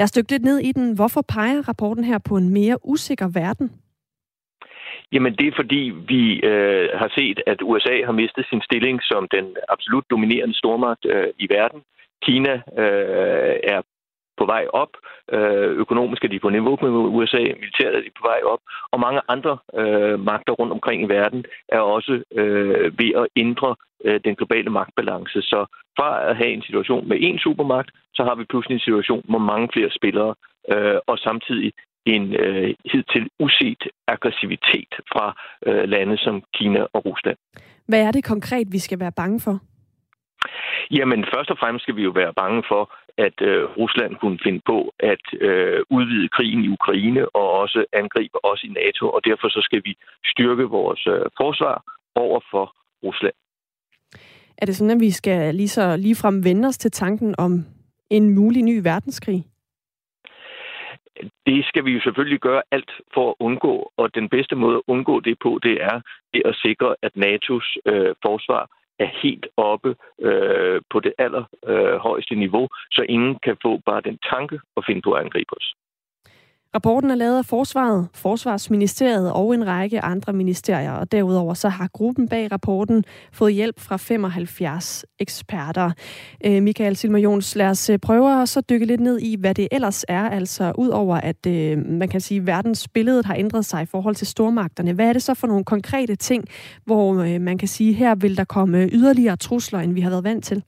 Lad 0.02 0.06
os 0.06 0.12
dykke 0.12 0.32
lidt 0.32 0.44
ned 0.44 0.60
i 0.60 0.72
den. 0.72 0.96
Hvorfor 0.96 1.22
peger 1.22 1.68
rapporten 1.70 2.04
her 2.04 2.20
på 2.30 2.38
en 2.38 2.50
mere 2.50 2.78
usikker 2.94 3.28
verden? 3.42 3.68
Jamen 5.14 5.34
det 5.40 5.48
er 5.48 5.60
fordi, 5.62 5.84
vi 6.12 6.24
øh, 6.52 6.90
har 7.02 7.10
set, 7.18 7.40
at 7.48 7.60
USA 7.62 7.96
har 8.06 8.12
mistet 8.12 8.46
sin 8.50 8.62
stilling 8.62 9.00
som 9.04 9.28
den 9.36 9.46
absolut 9.70 10.06
dominerende 10.10 10.56
stormagt 10.58 11.06
øh, 11.06 11.28
i 11.40 11.46
verden. 11.50 11.82
Kina 12.26 12.54
øh, 12.84 13.56
er 13.74 13.82
på 14.38 14.46
vej 14.46 14.66
op. 14.74 14.94
Øh, 15.36 15.72
økonomisk 15.84 16.24
er 16.24 16.28
de 16.28 16.40
på 16.40 16.50
niveau 16.50 16.78
med 16.82 16.90
USA, 16.90 17.38
militæret 17.38 17.96
er 17.98 18.02
de 18.02 18.18
på 18.20 18.28
vej 18.32 18.40
op. 18.54 18.62
Og 18.92 19.00
mange 19.00 19.22
andre 19.28 19.58
øh, 19.82 20.20
magter 20.20 20.54
rundt 20.54 20.74
omkring 20.74 21.04
i 21.04 21.10
verden 21.18 21.46
er 21.70 21.80
også 21.80 22.24
øh, 22.40 23.00
ved 23.00 23.12
at 23.22 23.28
ændre 23.36 23.76
øh, 24.06 24.20
den 24.26 24.36
globale 24.36 24.70
magtbalance. 24.70 25.42
Så 25.42 25.66
fra 25.98 26.30
at 26.30 26.38
have 26.38 26.52
en 26.54 26.62
situation 26.62 27.08
med 27.08 27.18
én 27.18 27.38
supermagt, 27.44 27.92
så 28.14 28.24
har 28.24 28.36
vi 28.36 28.44
pludselig 28.44 28.76
en 28.76 28.88
situation 28.88 29.26
med 29.30 29.40
mange 29.40 29.70
flere 29.74 29.92
spillere, 29.92 30.36
øh, 30.72 30.98
og 31.08 31.18
samtidig 31.18 31.74
en 32.06 32.36
øh, 32.36 32.74
hidtil 32.92 33.30
uset 33.40 33.84
aggressivitet 34.08 34.94
fra 35.12 35.26
øh, 35.68 35.84
lande 35.90 36.18
som 36.18 36.44
Kina 36.54 36.82
og 36.94 37.06
Rusland. 37.06 37.38
Hvad 37.88 38.02
er 38.08 38.12
det 38.12 38.24
konkret, 38.24 38.68
vi 38.72 38.80
skal 38.80 39.00
være 39.00 39.12
bange 39.12 39.40
for? 39.40 39.60
Jamen, 40.92 41.26
først 41.34 41.50
og 41.54 41.58
fremmest 41.58 41.84
skal 41.84 41.96
vi 41.96 42.04
jo 42.04 42.14
være 42.22 42.34
bange 42.34 42.64
for, 42.68 42.84
at 43.18 43.42
øh, 43.42 43.64
Rusland 43.78 44.16
kunne 44.16 44.40
finde 44.44 44.62
på 44.66 44.94
at 45.00 45.26
øh, 45.42 45.80
udvide 45.90 46.30
krigen 46.30 46.64
i 46.64 46.70
Ukraine 46.70 47.36
og 47.36 47.52
også 47.52 47.86
angribe 47.94 48.46
os 48.46 48.64
i 48.64 48.68
NATO, 48.68 49.10
og 49.10 49.26
derfor 49.26 49.50
så 49.50 49.62
skal 49.64 49.82
vi 49.84 49.96
styrke 50.26 50.64
vores 50.64 51.08
øh, 51.08 51.26
forsvar 51.42 51.84
over 52.16 52.40
for 52.52 52.76
Rusland. 53.04 53.34
Er 54.58 54.66
det 54.66 54.76
sådan, 54.76 54.96
at 54.98 55.00
vi 55.00 55.12
skal 55.12 55.56
lige 55.56 55.68
så 55.68 55.98
ligefrem 55.98 56.44
vende 56.44 56.68
os 56.68 56.78
til 56.78 56.92
tanken 56.92 57.36
om 57.38 57.66
en 58.10 58.36
mulig 58.36 58.64
ny 58.64 58.82
verdenskrig? 58.84 59.46
Det 61.46 61.66
skal 61.66 61.86
vi 61.86 61.92
jo 61.92 62.02
selvfølgelig 62.02 62.40
gøre 62.40 62.62
alt 62.72 62.92
for 63.14 63.30
at 63.30 63.36
undgå, 63.40 63.92
og 63.98 64.16
den 64.16 64.30
bedste 64.30 64.56
måde 64.56 64.76
at 64.76 64.82
undgå 64.88 65.20
det 65.20 65.38
på, 65.44 65.60
det 65.64 65.84
er 65.84 66.02
det 66.34 66.42
at 66.46 66.56
sikre, 66.56 66.96
at 67.02 67.12
NATO's 67.18 67.70
øh, 67.86 68.16
forsvar 68.26 68.64
er 69.04 69.10
helt 69.24 69.46
oppe 69.58 69.96
øh, 70.28 70.82
på 70.92 71.00
det 71.00 71.14
allerhøjeste 71.18 72.36
øh, 72.36 72.40
niveau, 72.40 72.68
så 72.92 73.02
ingen 73.10 73.36
kan 73.46 73.58
få 73.62 73.72
bare 73.86 74.02
den 74.02 74.18
tanke 74.32 74.60
at 74.78 74.84
finde 74.88 75.02
på 75.02 75.12
at 75.14 75.22
angribe 75.24 75.54
os. 75.58 75.68
Rapporten 76.76 77.12
er 77.12 77.16
lavet 77.16 77.38
af 77.38 77.46
Forsvaret, 77.46 78.08
Forsvarsministeriet 78.14 79.32
og 79.32 79.54
en 79.54 79.68
række 79.68 80.02
andre 80.02 80.34
ministerier, 80.34 80.92
og 80.92 81.12
derudover 81.12 81.54
så 81.54 81.70
har 81.70 81.88
gruppen 81.88 82.28
bag 82.30 82.52
rapporten 82.52 83.04
fået 83.32 83.54
hjælp 83.54 83.80
fra 83.80 83.98
75 83.98 85.06
eksperter. 85.20 85.92
Øh, 86.46 86.64
Michael 86.64 86.96
Silmer 86.96 87.20
Jons, 87.20 87.56
lad 87.56 87.68
os 87.68 87.90
øh, 87.90 88.00
prøve 88.00 88.42
at 88.42 88.50
så 88.50 88.62
dykke 88.62 88.86
lidt 88.86 89.02
ned 89.02 89.20
i, 89.20 89.36
hvad 89.40 89.56
det 89.56 89.68
ellers 89.72 90.06
er, 90.08 90.30
altså 90.30 90.72
ud 90.78 90.90
over 90.90 91.16
at 91.16 91.46
øh, 91.48 91.78
man 91.78 92.10
kan 92.10 92.22
sige, 92.22 92.40
at 92.40 92.48
verdensbilledet 92.48 93.26
har 93.26 93.36
ændret 93.36 93.66
sig 93.66 93.84
i 93.84 93.86
forhold 93.86 94.16
til 94.16 94.28
stormagterne. 94.28 94.94
Hvad 94.94 95.08
er 95.08 95.14
det 95.14 95.24
så 95.24 95.34
for 95.34 95.48
nogle 95.48 95.64
konkrete 95.64 96.16
ting, 96.16 96.46
hvor 96.86 97.16
øh, 97.16 97.42
man 97.42 97.58
kan 97.58 97.68
sige, 97.68 97.94
her 97.94 98.16
vil 98.16 98.38
der 98.38 98.44
komme 98.44 98.82
øh, 98.82 98.90
yderligere 98.92 99.36
trusler, 99.36 99.80
end 99.80 99.94
vi 99.94 100.02
har 100.02 100.10
været 100.10 100.24
vant 100.24 100.46
til? 100.46 100.64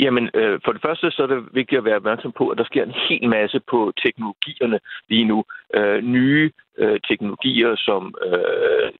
Jamen, 0.00 0.30
øh, 0.34 0.60
for 0.64 0.72
det 0.72 0.82
første 0.82 1.10
så 1.10 1.22
er 1.22 1.26
det 1.26 1.48
vigtigt 1.52 1.78
at 1.78 1.84
være 1.84 1.96
opmærksom 1.96 2.32
på, 2.32 2.48
at 2.48 2.58
der 2.58 2.64
sker 2.64 2.84
en 2.84 2.94
hel 3.08 3.28
masse 3.28 3.60
på 3.70 3.92
teknologierne 4.04 4.78
lige 5.08 5.24
nu. 5.24 5.44
Øh, 5.74 6.02
nye 6.02 6.50
øh, 6.78 7.00
teknologier 7.08 7.76
som 7.76 8.14
øh, 8.26 8.90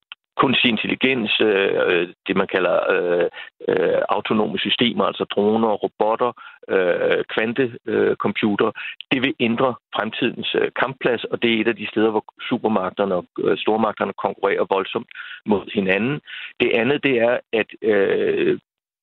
kunstig 0.41 0.69
intelligens, 0.71 1.41
øh, 1.41 1.71
øh 1.87 2.09
det 2.27 2.37
man 2.37 2.49
kalder 2.55 2.77
øh, 2.95 3.29
øh, 3.69 4.01
autonome 4.09 4.59
systemer, 4.59 5.05
altså 5.05 5.25
droner, 5.35 5.73
robotter, 5.85 6.33
øh, 6.75 7.25
kvantecomputer, 7.35 8.67
øh, 8.67 8.73
det 9.13 9.23
vil 9.23 9.35
ændre 9.41 9.75
fremtidens 9.95 10.55
øh, 10.61 10.71
kampplads, 10.83 11.25
og 11.25 11.43
det 11.43 11.49
er 11.51 11.61
et 11.61 11.69
af 11.69 11.77
de 11.77 11.87
steder, 11.93 12.11
hvor 12.11 12.25
supermagterne 12.49 13.15
og 13.15 13.25
øh, 13.45 13.59
stormagterne 13.59 14.13
konkurrerer 14.25 14.73
voldsomt 14.75 15.11
mod 15.47 15.65
hinanden. 15.75 16.21
Det 16.61 16.71
andet, 16.81 17.03
det 17.03 17.15
er, 17.29 17.39
at 17.53 17.71
øh, 17.83 18.59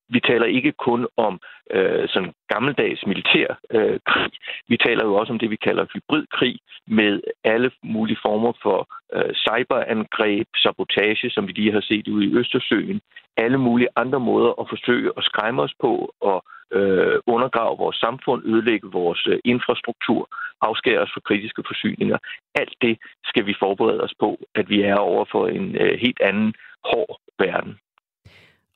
vi 0.10 0.20
taler 0.20 0.46
ikke 0.46 0.72
kun 0.72 1.08
om 1.18 1.40
øh, 1.72 2.08
sådan 2.10 2.34
gammeldags 2.48 3.06
militær 3.06 3.48
øh, 3.72 4.00
krig. 4.06 4.32
Vi 4.68 4.78
taler 4.78 5.06
jo 5.06 5.16
også 5.16 5.34
om 5.34 5.40
det, 5.40 5.50
vi 5.50 5.56
kalder 5.56 5.86
hybridkrig, 5.94 6.60
med 6.88 7.22
alle 7.44 7.72
mulige 7.84 8.18
former 8.22 8.54
for 8.64 8.88
øh, 9.14 9.34
cyberangreb, 9.34 10.48
sabotage, 10.64 11.30
som 11.30 11.48
vi 11.48 11.52
lige 11.52 11.72
har 11.72 11.82
set 11.82 12.08
ude 12.08 12.26
i 12.26 12.36
Østersøen. 12.36 13.02
Alle 13.38 13.58
mulige 13.58 13.90
andre 13.96 14.20
måder 14.20 14.52
at 14.62 14.70
forsøge 14.70 15.12
at 15.18 15.24
skræmme 15.24 15.62
os 15.62 15.74
på 15.82 16.14
og 16.22 16.44
øh, 16.74 17.20
undergrave 17.28 17.78
vores 17.78 17.96
samfund, 17.96 18.46
ødelægge 18.46 18.88
vores 18.92 19.28
øh, 19.28 19.40
infrastruktur, 19.46 20.30
afskære 20.62 21.00
os 21.00 21.12
for 21.14 21.20
kritiske 21.20 21.64
forsyninger. 21.68 22.18
Alt 22.56 22.76
det 22.82 22.98
skal 23.26 23.46
vi 23.46 23.56
forberede 23.60 24.02
os 24.02 24.14
på, 24.20 24.40
at 24.56 24.70
vi 24.70 24.82
er 24.82 24.96
over 24.96 25.26
for 25.32 25.48
en 25.48 25.76
øh, 25.76 26.00
helt 26.00 26.22
anden 26.22 26.54
hård 26.84 27.20
verden. 27.40 27.80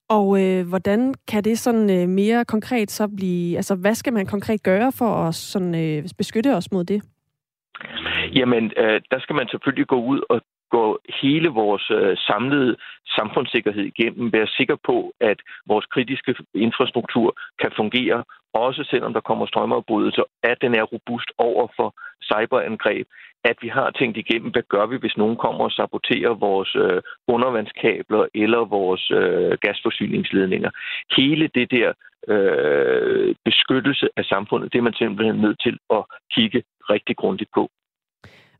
Og 0.10 0.28
øh, 0.42 0.68
hvordan 0.68 1.14
kan 1.28 1.44
det 1.44 1.60
sådan 1.60 1.90
øh, 1.90 2.10
mere 2.10 2.46
konkret 2.46 2.92
så 2.92 3.08
blive... 3.18 3.58
Altså, 3.58 3.76
hvad 3.76 3.96
skal 3.96 4.14
man 4.14 4.26
konkret 4.26 4.64
gøre 4.64 4.92
for 4.92 5.12
at 5.28 5.36
sådan, 5.36 5.76
øh, 5.76 6.04
beskytte 6.18 6.56
os 6.56 6.72
mod 6.72 6.84
det? 6.84 7.02
Jamen, 8.36 8.72
øh, 8.78 9.02
der 9.12 9.20
skal 9.20 9.36
man 9.36 9.48
selvfølgelig 9.52 9.88
gå 9.88 10.00
ud 10.04 10.22
og 10.30 10.42
gå 10.72 11.00
hele 11.22 11.50
vores 11.50 11.92
øh, 11.92 12.18
samlede 12.18 12.76
samfundssikkerhed 13.18 13.84
igennem, 13.84 14.34
være 14.34 14.48
sikker 14.48 14.78
på, 14.86 15.14
at 15.20 15.40
vores 15.68 15.86
kritiske 15.86 16.36
infrastruktur 16.54 17.38
kan 17.62 17.72
fungere, 17.76 18.24
også 18.54 18.84
selvom 18.90 19.14
der 19.14 19.22
kommer 19.22 19.46
strømafbrydelser, 19.46 20.24
at 20.44 20.58
den 20.62 20.76
er 20.76 20.84
robust 20.84 21.30
over 21.38 21.68
for 21.76 21.90
cyberangreb, 22.24 23.08
at 23.44 23.58
vi 23.62 23.68
har 23.68 23.92
tænkt 23.92 24.18
igennem, 24.18 24.52
hvad 24.52 24.64
gør 24.70 24.86
vi, 24.86 24.98
hvis 24.98 25.18
nogen 25.18 25.38
kommer 25.38 25.64
og 25.64 25.72
saboterer 25.72 26.34
vores 26.34 26.76
øh, 26.76 27.02
undervandskabler 27.28 28.26
eller 28.34 28.66
vores 28.66 29.12
øh, 29.12 29.58
gasforsyningsledninger. 29.62 30.72
Hele 31.18 31.50
det 31.56 31.72
der 31.72 31.94
øh, 32.28 33.36
beskyttelse 33.46 34.10
af 34.18 34.26
samfundet, 34.26 34.74
det 34.74 34.78
er 34.78 34.84
man 34.90 34.94
simpelthen 34.94 35.42
nødt 35.42 35.60
til 35.62 35.78
at 35.90 36.04
kigge 36.36 36.64
rigtig 36.90 37.16
grundigt 37.18 37.50
på. 37.54 37.70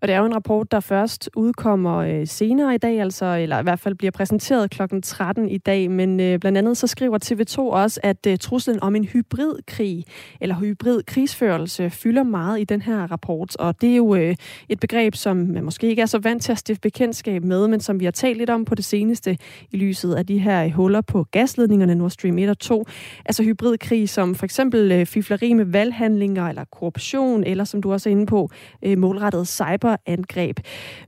Og 0.02 0.08
det 0.08 0.14
er 0.14 0.20
jo 0.20 0.26
en 0.26 0.36
rapport, 0.36 0.72
der 0.72 0.80
først 0.80 1.30
udkommer 1.36 1.98
øh, 1.98 2.28
senere 2.28 2.76
i 2.76 2.78
dag, 2.78 3.02
altså, 3.02 3.26
eller 3.26 3.60
i 3.60 3.64
hvert 3.64 3.80
fald 3.80 3.96
bliver 3.96 4.12
præsenteret 4.12 4.72
kl. 4.72 4.82
13 5.04 5.50
i 5.50 5.58
dag. 5.58 5.92
Men 5.92 6.20
øh, 6.20 6.40
blandt 6.40 6.58
andet 6.58 6.78
så 6.78 6.88
skriver 6.88 7.18
TV2 7.26 7.60
også, 7.60 8.00
at 8.04 8.28
øh, 8.28 8.38
truslen 8.38 8.84
om 8.84 8.96
en 8.96 9.06
hybridkrig, 9.06 10.06
eller 10.42 10.56
hybrid 10.56 11.04
krigsførelse, 11.04 11.90
fylder 11.90 12.24
meget 12.24 12.60
i 12.60 12.64
den 12.64 12.82
her 12.82 13.12
rapport. 13.12 13.56
Og 13.56 13.82
det 13.82 13.92
er 13.92 13.96
jo 13.96 14.16
øh, 14.16 14.36
et 14.70 14.80
begreb, 14.80 15.16
som 15.16 15.38
man 15.38 15.64
måske 15.64 15.88
ikke 15.88 16.02
er 16.02 16.06
så 16.06 16.20
vant 16.20 16.44
til 16.44 16.52
at 16.52 16.58
stifte 16.58 16.82
bekendtskab 16.82 17.44
med, 17.44 17.68
men 17.68 17.80
som 17.80 18.00
vi 18.00 18.06
har 18.06 18.12
talt 18.12 18.38
lidt 18.38 18.50
om 18.50 18.66
på 18.66 18.76
det 18.76 18.86
seneste 18.86 19.38
i 19.72 19.78
lyset 19.78 20.14
af 20.14 20.26
de 20.26 20.40
her 20.40 20.66
øh, 20.66 20.72
huller 20.72 21.02
på 21.02 21.24
gasledningerne 21.32 21.96
Nord 21.96 22.10
Stream 22.10 22.38
1 22.38 22.50
og 22.50 22.60
2. 22.60 22.86
Altså 23.26 23.44
hybridkrig, 23.44 24.10
som 24.10 24.36
for 24.36 24.46
eksempel 24.46 24.92
øh, 24.92 25.06
fifleri 25.06 25.54
med 25.54 25.66
valghandlinger, 25.66 26.48
eller 26.48 26.64
korruption, 26.72 27.44
eller 27.44 27.64
som 27.64 27.82
du 27.82 27.92
også 27.92 28.10
er 28.10 28.12
inde 28.12 28.26
på, 28.26 28.50
øh, 28.84 28.98
målrettet 28.98 29.48
cyber 29.48 29.89
cyberangreb. 29.98 30.56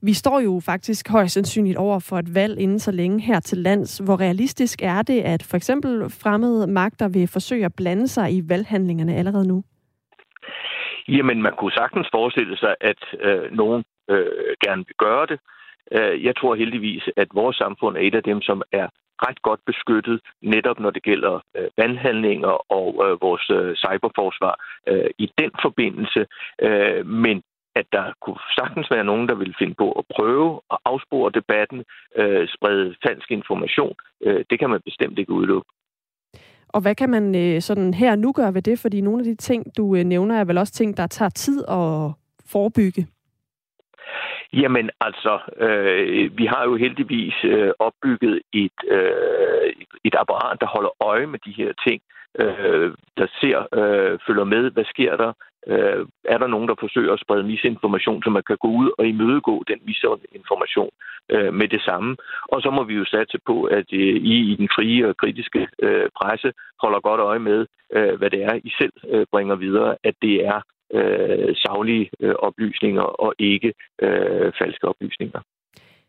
Vi 0.02 0.14
står 0.14 0.40
jo 0.40 0.62
faktisk 0.66 1.10
højst 1.10 1.34
sandsynligt 1.34 1.78
over 1.78 2.00
for 2.00 2.18
et 2.18 2.36
valg 2.36 2.60
inden 2.60 2.80
så 2.80 2.92
længe 2.92 3.22
her 3.22 3.40
til 3.40 3.58
lands. 3.58 3.98
Hvor 3.98 4.20
realistisk 4.20 4.82
er 4.84 5.02
det, 5.02 5.22
at 5.22 5.44
for 5.44 5.58
eksempel 5.58 6.10
fremmede 6.10 6.68
magter 6.68 7.08
vil 7.08 7.28
forsøge 7.28 7.66
at 7.66 7.76
blande 7.78 8.08
sig 8.08 8.34
i 8.34 8.42
valghandlingerne 8.50 9.16
allerede 9.16 9.48
nu? 9.48 9.64
Jamen, 11.08 11.42
man 11.42 11.54
kunne 11.60 11.72
sagtens 11.72 12.08
forestille 12.12 12.58
sig, 12.58 12.76
at 12.82 13.02
øh, 13.20 13.52
nogen 13.52 13.84
øh, 14.10 14.26
gerne 14.66 14.84
vil 14.88 14.96
gøre 14.98 15.26
det. 15.26 15.40
Øh, 15.92 16.26
jeg 16.26 16.36
tror 16.36 16.56
heldigvis, 16.56 17.04
at 17.18 17.28
vores 17.34 17.58
samfund 17.58 17.98
er 17.98 18.02
et 18.02 18.16
af 18.16 18.24
dem, 18.24 18.42
som 18.42 18.62
er 18.72 18.88
ret 19.28 19.42
godt 19.42 19.62
beskyttet, 19.66 20.22
netop 20.42 20.80
når 20.80 20.90
det 20.90 21.04
gælder 21.04 21.36
øh, 21.58 21.68
vandhandlinger 21.78 22.72
og 22.78 22.88
øh, 23.06 23.22
vores 23.22 23.46
øh, 23.50 23.76
cyberforsvar 23.76 24.56
øh, 24.88 25.10
i 25.18 25.28
den 25.38 25.52
forbindelse. 25.62 26.26
Øh, 26.62 27.06
men 27.06 27.44
at 27.76 27.86
der 27.92 28.14
kunne 28.22 28.42
sagtens 28.60 28.92
være 28.92 29.04
nogen, 29.04 29.28
der 29.30 29.36
ville 29.36 29.56
finde 29.60 29.74
på 29.74 29.92
at 29.92 30.06
prøve 30.16 30.62
at 30.72 30.78
afspore 30.86 31.32
debatten, 31.32 31.84
øh, 32.16 32.48
sprede 32.48 32.96
falsk 33.06 33.32
information. 33.32 33.96
Øh, 34.26 34.46
det 34.50 34.60
kan 34.60 34.70
man 34.70 34.82
bestemt 34.86 35.20
ikke 35.20 35.32
udelukke. 35.32 35.70
Og 36.68 36.82
hvad 36.82 36.96
kan 36.96 37.10
man 37.10 37.36
øh, 37.36 37.62
sådan 37.62 37.94
her 37.94 38.16
nu 38.16 38.32
gøre 38.32 38.54
ved 38.54 38.62
det? 38.62 38.80
Fordi 38.80 39.02
nogle 39.02 39.20
af 39.20 39.26
de 39.26 39.36
ting, 39.36 39.78
du 39.78 39.96
øh, 39.96 40.04
nævner, 40.04 40.36
er 40.40 40.46
vel 40.46 40.58
også 40.58 40.74
ting, 40.74 40.98
der 40.98 41.08
tager 41.08 41.30
tid 41.30 41.64
at 41.70 42.12
forebygge. 42.52 43.08
Jamen 44.54 44.90
altså, 45.02 45.40
øh, 45.58 46.38
vi 46.38 46.46
har 46.46 46.64
jo 46.64 46.76
heldigvis 46.76 47.34
øh, 47.44 47.72
opbygget 47.80 48.42
et, 48.54 48.80
øh, 48.88 49.74
et 50.04 50.16
apparat, 50.20 50.62
der 50.62 50.68
holder 50.68 51.04
øje 51.04 51.28
med 51.28 51.40
de 51.46 51.52
her 51.52 51.72
ting, 51.88 52.02
øh, 52.40 52.94
der 53.18 53.28
ser, 53.42 53.58
øh, 53.80 54.20
følger 54.28 54.44
med, 54.44 54.72
hvad 54.72 54.86
sker 54.86 55.18
der, 55.18 55.34
øh, 55.68 56.06
er 56.34 56.38
der 56.38 56.48
nogen, 56.48 56.68
der 56.70 56.76
forsøger 56.80 57.14
at 57.14 57.20
sprede 57.20 57.44
misinformation, 57.44 58.24
så 58.24 58.30
man 58.30 58.44
kan 58.48 58.58
gå 58.58 58.68
ud 58.68 58.92
og 58.98 59.08
imødegå 59.08 59.64
den 59.68 59.80
misinformation 59.86 60.92
øh, 61.30 61.54
med 61.54 61.68
det 61.68 61.82
samme. 61.82 62.18
Og 62.44 62.62
så 62.62 62.70
må 62.72 62.84
vi 62.84 62.94
jo 62.94 63.06
satse 63.06 63.38
på, 63.46 63.64
at 63.64 63.88
øh, 63.94 64.16
I 64.34 64.52
i 64.52 64.56
den 64.56 64.70
frie 64.76 65.08
og 65.10 65.18
kritiske 65.18 65.68
øh, 65.84 66.10
presse 66.20 66.54
holder 66.82 67.00
godt 67.00 67.22
øje 67.22 67.40
med, 67.40 67.66
øh, 67.96 68.14
hvad 68.18 68.30
det 68.30 68.44
er, 68.44 68.54
I 68.64 68.72
selv 68.82 68.94
øh, 69.08 69.26
bringer 69.32 69.56
videre, 69.56 69.96
at 70.04 70.16
det 70.22 70.46
er 70.46 70.62
øh, 70.94 71.56
savlige 71.56 72.10
øh, 72.20 72.36
oplysninger 72.36 73.02
og 73.02 73.34
ikke 73.40 73.74
øh, 74.02 74.52
falske 74.60 74.88
oplysninger. 74.88 75.42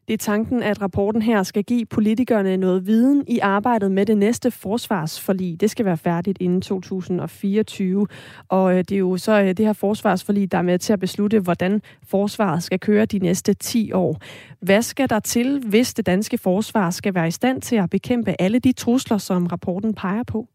Det 0.08 0.14
er 0.14 0.18
tanken, 0.18 0.62
at 0.62 0.82
rapporten 0.82 1.22
her 1.22 1.42
skal 1.42 1.64
give 1.64 1.86
politikerne 1.86 2.56
noget 2.56 2.86
viden 2.86 3.24
i 3.28 3.38
arbejdet 3.38 3.90
med 3.92 4.06
det 4.06 4.18
næste 4.18 4.50
forsvarsforlig. 4.50 5.60
Det 5.60 5.70
skal 5.70 5.84
være 5.84 5.96
færdigt 5.96 6.38
inden 6.40 6.60
2024. 6.60 8.06
Og 8.48 8.72
øh, 8.72 8.78
det 8.78 8.92
er 8.92 8.98
jo 8.98 9.16
så 9.16 9.40
øh, 9.40 9.46
det 9.46 9.58
her 9.58 9.72
forsvarsforlig, 9.72 10.52
der 10.52 10.58
er 10.58 10.62
med 10.62 10.78
til 10.78 10.92
at 10.92 11.00
beslutte, 11.00 11.40
hvordan 11.40 11.82
forsvaret 12.10 12.62
skal 12.62 12.80
køre 12.80 13.04
de 13.06 13.18
næste 13.18 13.54
10 13.54 13.92
år. 13.92 14.16
Hvad 14.62 14.82
skal 14.82 15.10
der 15.10 15.20
til, 15.20 15.62
hvis 15.70 15.94
det 15.94 16.06
danske 16.06 16.38
forsvar 16.38 16.90
skal 16.90 17.14
være 17.14 17.28
i 17.28 17.30
stand 17.40 17.62
til 17.62 17.76
at 17.76 17.90
bekæmpe 17.90 18.34
alle 18.38 18.58
de 18.58 18.72
trusler, 18.72 19.18
som 19.18 19.46
rapporten 19.46 19.94
peger 19.94 20.24
på? 20.32 20.48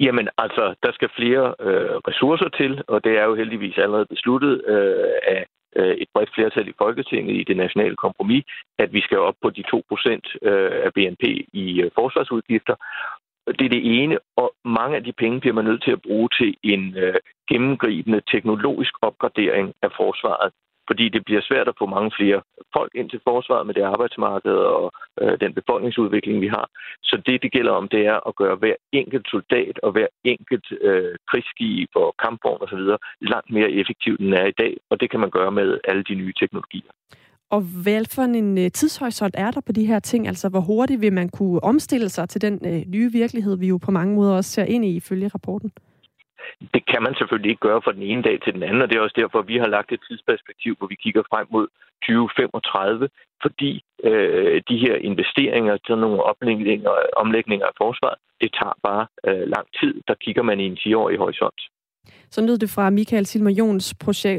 Jamen 0.00 0.28
altså, 0.38 0.74
der 0.82 0.92
skal 0.92 1.08
flere 1.16 1.54
øh, 1.60 1.96
ressourcer 2.08 2.48
til, 2.48 2.82
og 2.88 3.04
det 3.04 3.18
er 3.18 3.24
jo 3.24 3.34
heldigvis 3.34 3.78
allerede 3.78 4.06
besluttet 4.06 4.62
øh, 4.66 5.12
af 5.26 5.46
Øh, 5.76 5.94
et 6.02 6.08
bredt 6.14 6.34
flertal 6.34 6.68
i 6.68 6.78
Folketinget 6.78 7.36
i 7.36 7.44
det 7.44 7.56
nationale 7.56 7.96
kompromis, 7.96 8.44
at 8.78 8.92
vi 8.92 9.00
skal 9.00 9.18
op 9.18 9.34
på 9.42 9.50
de 9.50 9.64
2% 9.74 10.48
øh, 10.48 10.84
af 10.86 10.92
BNP 10.94 11.24
i 11.52 11.82
øh, 11.82 11.90
forsvarsudgifter. 11.94 12.74
Det 13.58 13.64
er 13.64 13.74
det 13.76 14.02
ene, 14.02 14.18
og 14.36 14.54
mange 14.64 14.96
af 14.96 15.04
de 15.04 15.12
penge 15.12 15.40
bliver 15.40 15.54
man 15.54 15.64
nødt 15.64 15.82
til 15.82 15.90
at 15.90 16.02
bruge 16.02 16.28
til 16.38 16.56
en 16.62 16.96
gennemgribende 17.48 18.20
teknologisk 18.32 18.94
opgradering 19.02 19.74
af 19.82 19.90
forsvaret 19.96 20.52
fordi 20.90 21.04
det 21.14 21.22
bliver 21.24 21.42
svært 21.48 21.68
at 21.68 21.78
få 21.80 21.86
mange 21.96 22.10
flere 22.18 22.40
folk 22.76 22.92
ind 22.94 23.08
til 23.10 23.20
forsvaret 23.28 23.66
med 23.66 23.74
det 23.74 23.84
arbejdsmarked 23.94 24.56
og 24.76 24.86
øh, 25.22 25.34
den 25.44 25.52
befolkningsudvikling, 25.58 26.40
vi 26.40 26.50
har. 26.56 26.66
Så 27.08 27.14
det, 27.26 27.42
det 27.42 27.52
gælder 27.56 27.72
om, 27.80 27.88
det 27.94 28.02
er 28.12 28.18
at 28.28 28.36
gøre 28.42 28.56
hver 28.62 28.76
enkelt 28.92 29.26
soldat 29.34 29.74
og 29.84 29.90
hver 29.92 30.08
enkelt 30.24 30.66
øh, 30.88 31.14
krigsskib 31.30 31.90
og 31.94 32.08
kampvogn 32.24 32.62
osv. 32.64 32.82
langt 33.32 33.50
mere 33.56 33.70
effektivt, 33.80 34.20
end 34.20 34.34
er 34.34 34.46
i 34.46 34.58
dag, 34.62 34.72
og 34.90 35.00
det 35.00 35.10
kan 35.10 35.20
man 35.20 35.30
gøre 35.30 35.52
med 35.52 35.68
alle 35.88 36.02
de 36.10 36.14
nye 36.14 36.34
teknologier. 36.40 36.90
Og 37.50 37.60
hvad 37.82 38.04
for 38.14 38.22
en 38.22 38.58
øh, 38.58 38.70
tidshorisont 38.70 39.34
er 39.38 39.50
der 39.50 39.60
på 39.60 39.72
de 39.72 39.86
her 39.86 40.00
ting? 40.00 40.28
Altså, 40.28 40.48
hvor 40.48 40.60
hurtigt 40.60 41.00
vil 41.00 41.12
man 41.12 41.28
kunne 41.28 41.64
omstille 41.64 42.08
sig 42.08 42.28
til 42.28 42.40
den 42.42 42.54
øh, 42.66 42.82
nye 42.86 43.12
virkelighed, 43.12 43.58
vi 43.58 43.68
jo 43.68 43.78
på 43.78 43.90
mange 43.90 44.14
måder 44.14 44.34
også 44.34 44.50
ser 44.50 44.64
ind 44.64 44.84
i 44.84 44.96
ifølge 44.96 45.28
rapporten? 45.28 45.72
Det 46.74 46.82
kan 46.86 47.02
man 47.02 47.14
selvfølgelig 47.14 47.50
ikke 47.50 47.66
gøre 47.68 47.82
fra 47.82 47.92
den 47.92 48.02
ene 48.02 48.22
dag 48.22 48.40
til 48.40 48.54
den 48.54 48.62
anden, 48.62 48.82
og 48.82 48.88
det 48.88 48.96
er 48.96 49.00
også 49.00 49.20
derfor, 49.22 49.42
vi 49.42 49.56
har 49.56 49.66
lagt 49.66 49.92
et 49.92 50.00
tidsperspektiv, 50.08 50.76
hvor 50.78 50.86
vi 50.86 50.94
kigger 50.94 51.22
frem 51.30 51.46
mod 51.50 51.66
2035, 52.06 53.08
fordi 53.42 53.84
øh, 54.04 54.62
de 54.68 54.78
her 54.78 54.94
investeringer 54.94 55.76
til 55.76 55.98
nogle 55.98 56.22
omlægninger, 56.22 56.90
omlægninger 57.16 57.66
af 57.66 57.72
forsvaret, 57.78 58.18
det 58.40 58.50
tager 58.52 58.76
bare 58.82 59.06
øh, 59.28 59.48
lang 59.54 59.66
tid. 59.80 59.94
Der 60.08 60.14
kigger 60.14 60.42
man 60.42 60.60
i 60.60 60.66
en 60.66 60.78
10-årig 60.80 61.18
horisont. 61.18 61.60
Så 62.30 62.40
lød 62.40 62.58
det 62.58 62.70
fra 62.70 62.90
Michael 62.90 63.26
Silmer 63.26 63.50
Jons 63.50 63.94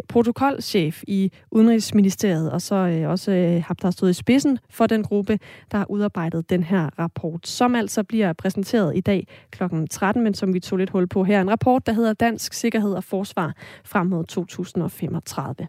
protokolchef 0.09 1.03
i 1.07 1.31
Udenrigsministeriet, 1.51 2.51
og 2.51 2.61
så 2.61 2.75
øh, 2.75 3.09
også 3.09 3.31
øh, 3.31 3.63
ham, 3.67 3.75
der 3.75 3.87
har 3.87 3.91
stået 3.91 4.09
i 4.09 4.13
spidsen 4.13 4.59
for 4.69 4.87
den 4.87 5.03
gruppe, 5.03 5.39
der 5.71 5.77
har 5.77 5.91
udarbejdet 5.91 6.49
den 6.49 6.63
her 6.63 6.89
rapport, 6.99 7.47
som 7.47 7.75
altså 7.75 8.03
bliver 8.03 8.33
præsenteret 8.33 8.97
i 8.97 9.01
dag 9.01 9.27
kl. 9.51 9.63
13, 9.89 10.23
men 10.23 10.33
som 10.33 10.53
vi 10.53 10.59
tog 10.59 10.77
lidt 10.77 10.89
hul 10.89 11.07
på 11.07 11.23
her. 11.23 11.41
En 11.41 11.51
rapport, 11.51 11.85
der 11.85 11.93
hedder 11.93 12.13
Dansk 12.13 12.53
Sikkerhed 12.53 12.93
og 12.93 13.03
Forsvar 13.03 13.53
frem 13.85 14.07
mod 14.07 14.25
2035. 14.25 15.67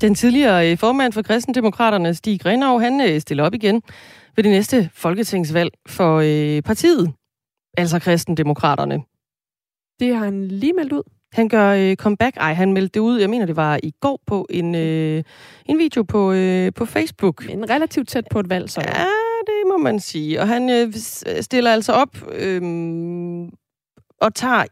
Den 0.00 0.14
tidligere 0.14 0.70
øh, 0.70 0.78
formand 0.78 1.12
for 1.12 1.22
Kristendemokraterne, 1.22 2.14
Stig 2.14 2.40
Grenov, 2.40 2.80
han 2.80 3.00
øh, 3.00 3.20
stiller 3.20 3.44
op 3.44 3.54
igen 3.54 3.82
ved 4.36 4.44
det 4.44 4.52
næste 4.52 4.90
folketingsvalg 4.94 5.72
for 5.86 6.16
øh, 6.24 6.62
partiet, 6.62 7.12
altså 7.76 7.98
Kristendemokraterne. 7.98 9.02
Det 10.00 10.14
har 10.14 10.24
han 10.24 10.48
lige 10.48 10.72
meldt 10.72 10.92
ud. 10.92 11.02
Han 11.32 11.48
gør 11.48 11.70
øh, 11.70 11.96
comeback. 11.96 12.36
Ej, 12.36 12.54
han 12.54 12.72
meldte 12.72 12.94
det 12.94 13.00
ud, 13.00 13.20
jeg 13.20 13.30
mener, 13.30 13.46
det 13.46 13.56
var 13.56 13.80
i 13.82 13.92
går 14.00 14.20
på 14.26 14.46
en, 14.50 14.74
øh, 14.74 15.22
en 15.66 15.78
video 15.78 16.02
på, 16.02 16.32
øh, 16.32 16.72
på 16.72 16.84
Facebook. 16.84 17.50
En 17.50 17.70
relativt 17.70 18.08
tæt 18.08 18.24
på 18.30 18.40
et 18.40 18.50
valg, 18.50 18.70
så. 18.70 18.80
Ja, 18.80 19.06
det 19.46 19.62
må 19.66 19.76
man 19.76 20.00
sige. 20.00 20.40
Og 20.40 20.48
han 20.48 20.70
øh, 20.70 20.92
stiller 21.40 21.72
altså 21.72 21.92
op 21.92 22.32
øh, 22.32 22.62
og 24.20 24.34
tager 24.34 24.64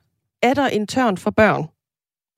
er 0.42 0.54
der 0.54 0.66
en 0.66 0.86
tørn 0.86 1.16
for 1.16 1.30
børn 1.30 1.68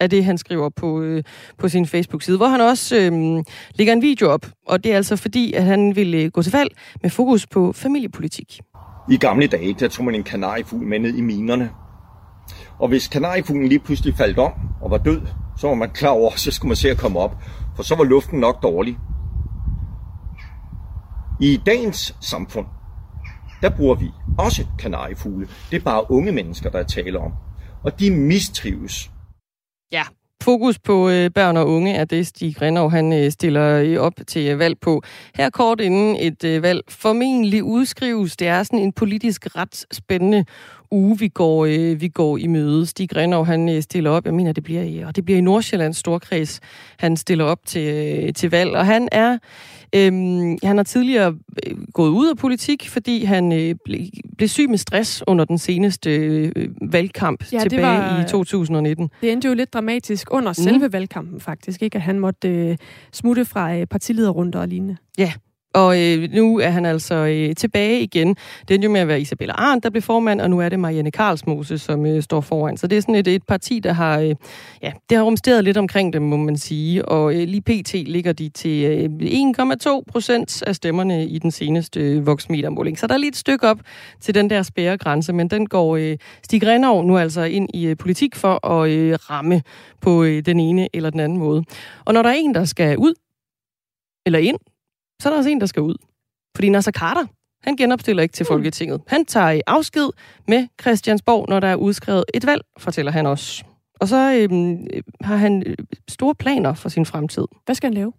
af 0.00 0.10
det, 0.10 0.24
han 0.24 0.38
skriver 0.38 0.68
på, 0.68 1.00
øh, 1.00 1.22
på 1.58 1.68
sin 1.68 1.86
Facebook-side, 1.86 2.36
hvor 2.36 2.48
han 2.48 2.60
også 2.60 2.96
øh, 2.96 3.44
lægger 3.74 3.92
en 3.92 4.02
video 4.02 4.30
op. 4.30 4.46
Og 4.66 4.84
det 4.84 4.92
er 4.92 4.96
altså 4.96 5.16
fordi, 5.16 5.52
at 5.52 5.64
han 5.64 5.96
ville 5.96 6.18
øh, 6.18 6.30
gå 6.30 6.42
til 6.42 6.52
valg 6.52 6.70
med 7.02 7.10
fokus 7.10 7.46
på 7.46 7.72
familiepolitik. 7.72 8.60
I 9.10 9.16
gamle 9.16 9.46
dage, 9.46 9.74
der 9.74 9.88
tog 9.88 10.04
man 10.04 10.14
en 10.14 10.22
kanariefugl 10.22 10.86
med 10.86 10.98
ned 10.98 11.14
i 11.14 11.20
minerne. 11.20 11.70
Og 12.78 12.88
hvis 12.88 13.08
kanariefuglen 13.08 13.68
lige 13.68 13.78
pludselig 13.78 14.14
faldt 14.16 14.38
om 14.38 14.52
og 14.80 14.90
var 14.90 14.98
død, 14.98 15.20
så 15.56 15.68
var 15.68 15.74
man 15.74 15.90
klar 15.90 16.10
over, 16.10 16.30
så 16.44 16.50
skulle 16.50 16.68
man 16.68 16.76
se 16.76 16.90
at 16.90 16.98
komme 16.98 17.18
op. 17.18 17.36
For 17.76 17.82
så 17.82 17.94
var 17.94 18.04
luften 18.04 18.40
nok 18.40 18.62
dårlig. 18.62 18.98
I 21.40 21.60
dagens 21.66 22.16
samfund, 22.20 22.66
der 23.62 23.70
bruger 23.70 23.94
vi 23.94 24.10
også 24.38 24.66
kanariefugle. 24.78 25.48
Det 25.70 25.76
er 25.76 25.84
bare 25.84 26.10
unge 26.10 26.32
mennesker, 26.32 26.70
der 26.70 26.78
er 26.78 26.84
tale 26.84 27.18
om. 27.18 27.32
Og 27.82 28.00
de 28.00 28.10
mistrives 28.10 29.10
Ja, 29.94 30.02
fokus 30.42 30.78
på 30.78 31.08
øh, 31.08 31.30
børn 31.30 31.56
og 31.56 31.68
unge 31.68 31.94
er 31.94 32.04
det, 32.04 32.26
Stig 32.26 32.62
Renov, 32.62 32.90
han 32.90 33.12
øh, 33.12 33.30
stiller 33.30 33.80
øh, 33.80 33.98
op 33.98 34.12
til 34.26 34.46
øh, 34.48 34.58
valg 34.58 34.80
på. 34.80 35.02
Her 35.34 35.50
kort 35.50 35.80
inden 35.80 36.16
et 36.16 36.44
øh, 36.44 36.62
valg 36.62 36.80
formentlig 36.88 37.62
udskrives. 37.62 38.36
Det 38.36 38.48
er 38.48 38.62
sådan 38.62 38.78
en 38.78 38.92
politisk 38.92 39.56
ret 39.56 39.86
spændende 39.92 40.44
uge, 40.94 41.18
vi 41.18 41.28
går, 41.28 41.66
øh, 41.66 42.00
vi 42.00 42.08
går 42.08 42.38
i 42.38 42.46
møde. 42.46 42.86
Stig 42.86 43.16
Renov, 43.16 43.46
han 43.46 43.68
øh, 43.68 43.82
stiller 43.82 44.10
op, 44.10 44.24
jeg 44.24 44.34
mener, 44.34 44.52
det 44.52 44.64
bliver 44.64 44.82
i, 44.82 44.98
og 44.98 45.16
det 45.16 45.24
bliver 45.24 45.38
i 45.38 45.40
Nordsjællands 45.40 45.96
Storkreds, 45.96 46.60
han 46.98 47.16
stiller 47.16 47.44
op 47.44 47.58
til, 47.66 47.94
øh, 47.94 48.34
til 48.34 48.50
valg. 48.50 48.70
Og 48.70 48.86
han 48.86 49.08
er 49.12 49.38
Øhm, 49.94 50.58
han 50.62 50.76
har 50.76 50.82
tidligere 50.84 51.34
øh, 51.66 51.76
gået 51.92 52.08
ud 52.08 52.28
af 52.28 52.36
politik, 52.36 52.88
fordi 52.88 53.24
han 53.24 53.52
øh, 53.52 53.74
ble, 53.84 54.10
blev 54.36 54.48
syg 54.48 54.70
med 54.70 54.78
stress 54.78 55.22
under 55.26 55.44
den 55.44 55.58
seneste 55.58 56.10
øh, 56.10 56.52
valgkamp 56.80 57.52
ja, 57.52 57.58
tilbage 57.58 57.82
var, 57.82 58.24
i 58.24 58.28
2019. 58.28 59.10
Det 59.20 59.32
endte 59.32 59.48
jo 59.48 59.54
lidt 59.54 59.72
dramatisk 59.72 60.28
under 60.30 60.50
mm. 60.50 60.54
selve 60.54 60.92
valgkampen 60.92 61.40
faktisk, 61.40 61.82
ikke? 61.82 61.96
at 61.96 62.02
han 62.02 62.18
måtte 62.18 62.48
øh, 62.48 62.76
smutte 63.12 63.44
fra 63.44 63.76
øh, 63.76 63.86
partilederrunder 63.86 64.60
og 64.60 64.68
lignende. 64.68 64.96
Ja, 65.18 65.32
og 65.74 66.02
øh, 66.02 66.32
nu 66.32 66.58
er 66.58 66.68
han 66.70 66.86
altså 66.86 67.14
øh, 67.14 67.54
tilbage 67.54 68.00
igen. 68.00 68.36
Det 68.68 68.74
endte 68.74 68.86
jo 68.86 68.92
med 68.92 69.00
at 69.00 69.08
være 69.08 69.20
Isabella 69.20 69.54
Arndt, 69.58 69.84
der 69.84 69.90
blev 69.90 70.02
formand, 70.02 70.40
og 70.40 70.50
nu 70.50 70.60
er 70.60 70.68
det 70.68 70.80
Marianne 70.80 71.10
Karlsmose, 71.10 71.78
som 71.78 72.06
øh, 72.06 72.22
står 72.22 72.40
foran. 72.40 72.76
Så 72.76 72.86
det 72.86 72.98
er 72.98 73.00
sådan 73.00 73.14
et, 73.14 73.28
et 73.28 73.42
parti, 73.48 73.78
der 73.78 73.92
har, 73.92 74.18
øh, 74.18 74.34
ja, 74.82 74.92
det 75.10 75.18
har 75.18 75.24
rumsteret 75.24 75.64
lidt 75.64 75.76
omkring 75.76 76.12
dem, 76.12 76.22
må 76.22 76.36
man 76.36 76.56
sige. 76.56 77.04
Og 77.04 77.34
øh, 77.34 77.48
lige 77.48 77.60
pt. 77.60 77.94
ligger 77.94 78.32
de 78.32 78.48
til 78.48 78.84
øh, 78.84 79.10
1,2 79.86 80.02
procent 80.12 80.62
af 80.62 80.74
stemmerne 80.74 81.26
i 81.26 81.38
den 81.38 81.50
seneste 81.50 82.00
øh, 82.00 82.26
voksmetermåling. 82.26 82.98
Så 82.98 83.06
der 83.06 83.14
er 83.14 83.18
lige 83.18 83.28
et 83.28 83.36
stykke 83.36 83.68
op 83.68 83.78
til 84.20 84.34
den 84.34 84.50
der 84.50 84.62
spærregrænse, 84.62 85.32
men 85.32 85.48
den 85.48 85.66
går 85.66 85.96
øh, 85.96 86.16
Stig 86.42 86.66
Renov 86.66 87.04
nu 87.04 87.18
altså 87.18 87.42
ind 87.42 87.68
i 87.74 87.86
øh, 87.86 87.96
politik 87.96 88.36
for 88.36 88.66
at 88.66 88.90
øh, 88.90 89.18
ramme 89.30 89.62
på 90.00 90.24
øh, 90.24 90.42
den 90.46 90.60
ene 90.60 90.88
eller 90.92 91.10
den 91.10 91.20
anden 91.20 91.38
måde. 91.38 91.64
Og 92.04 92.14
når 92.14 92.22
der 92.22 92.30
er 92.30 92.34
en, 92.34 92.54
der 92.54 92.64
skal 92.64 92.98
ud, 92.98 93.14
eller 94.26 94.38
ind, 94.38 94.58
så 95.22 95.28
er 95.28 95.30
der 95.32 95.38
også 95.38 95.50
en, 95.50 95.60
der 95.60 95.66
skal 95.66 95.82
ud. 95.82 95.94
Fordi 96.56 96.68
Nasser 96.68 96.92
Carter, 96.92 97.26
han 97.62 97.76
genopstiller 97.76 98.22
ikke 98.22 98.32
til 98.32 98.44
hmm. 98.44 98.54
Folketinget. 98.54 99.00
Han 99.06 99.24
tager 99.24 99.50
i 99.50 99.60
afsked 99.66 100.08
med 100.48 100.66
Christiansborg, 100.80 101.46
når 101.48 101.60
der 101.60 101.68
er 101.68 101.74
udskrevet 101.74 102.24
et 102.34 102.46
valg, 102.46 102.62
fortæller 102.78 103.12
han 103.12 103.26
også. 103.26 103.64
Og 104.00 104.08
så 104.08 104.32
øhm, 104.34 104.86
har 105.20 105.36
han 105.36 105.62
øh, 105.66 105.76
store 106.08 106.34
planer 106.34 106.74
for 106.74 106.88
sin 106.88 107.06
fremtid. 107.06 107.44
Hvad 107.64 107.74
skal 107.74 107.86
han 107.86 107.94
lave? 107.94 108.12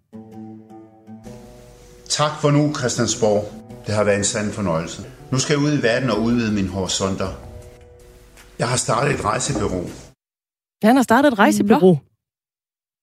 Tak 2.08 2.40
for 2.40 2.50
nu, 2.50 2.74
Christiansborg. 2.74 3.44
Det 3.86 3.94
har 3.94 4.04
været 4.04 4.18
en 4.18 4.24
sand 4.24 4.52
fornøjelse. 4.52 5.02
Nu 5.32 5.38
skal 5.38 5.54
jeg 5.54 5.62
ud 5.62 5.78
i 5.78 5.82
verden 5.82 6.10
og 6.10 6.22
udvide 6.22 6.52
mine 6.52 6.68
horisonter. 6.68 7.28
Jeg 8.58 8.68
har 8.68 8.76
startet 8.76 9.14
et 9.14 9.24
rejsebureau. 9.24 9.84
Ja, 10.82 10.86
han 10.86 10.96
har 10.96 11.02
startet 11.02 11.32
et 11.32 11.38
rejsebureau. 11.38 11.98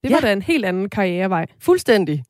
Det 0.04 0.12
var 0.12 0.20
ja. 0.22 0.28
da 0.28 0.34
en 0.34 0.41
helt 0.41 0.66
anden 0.66 0.89
karrierevej. 0.89 1.46
Fuldstændig. 1.60 2.24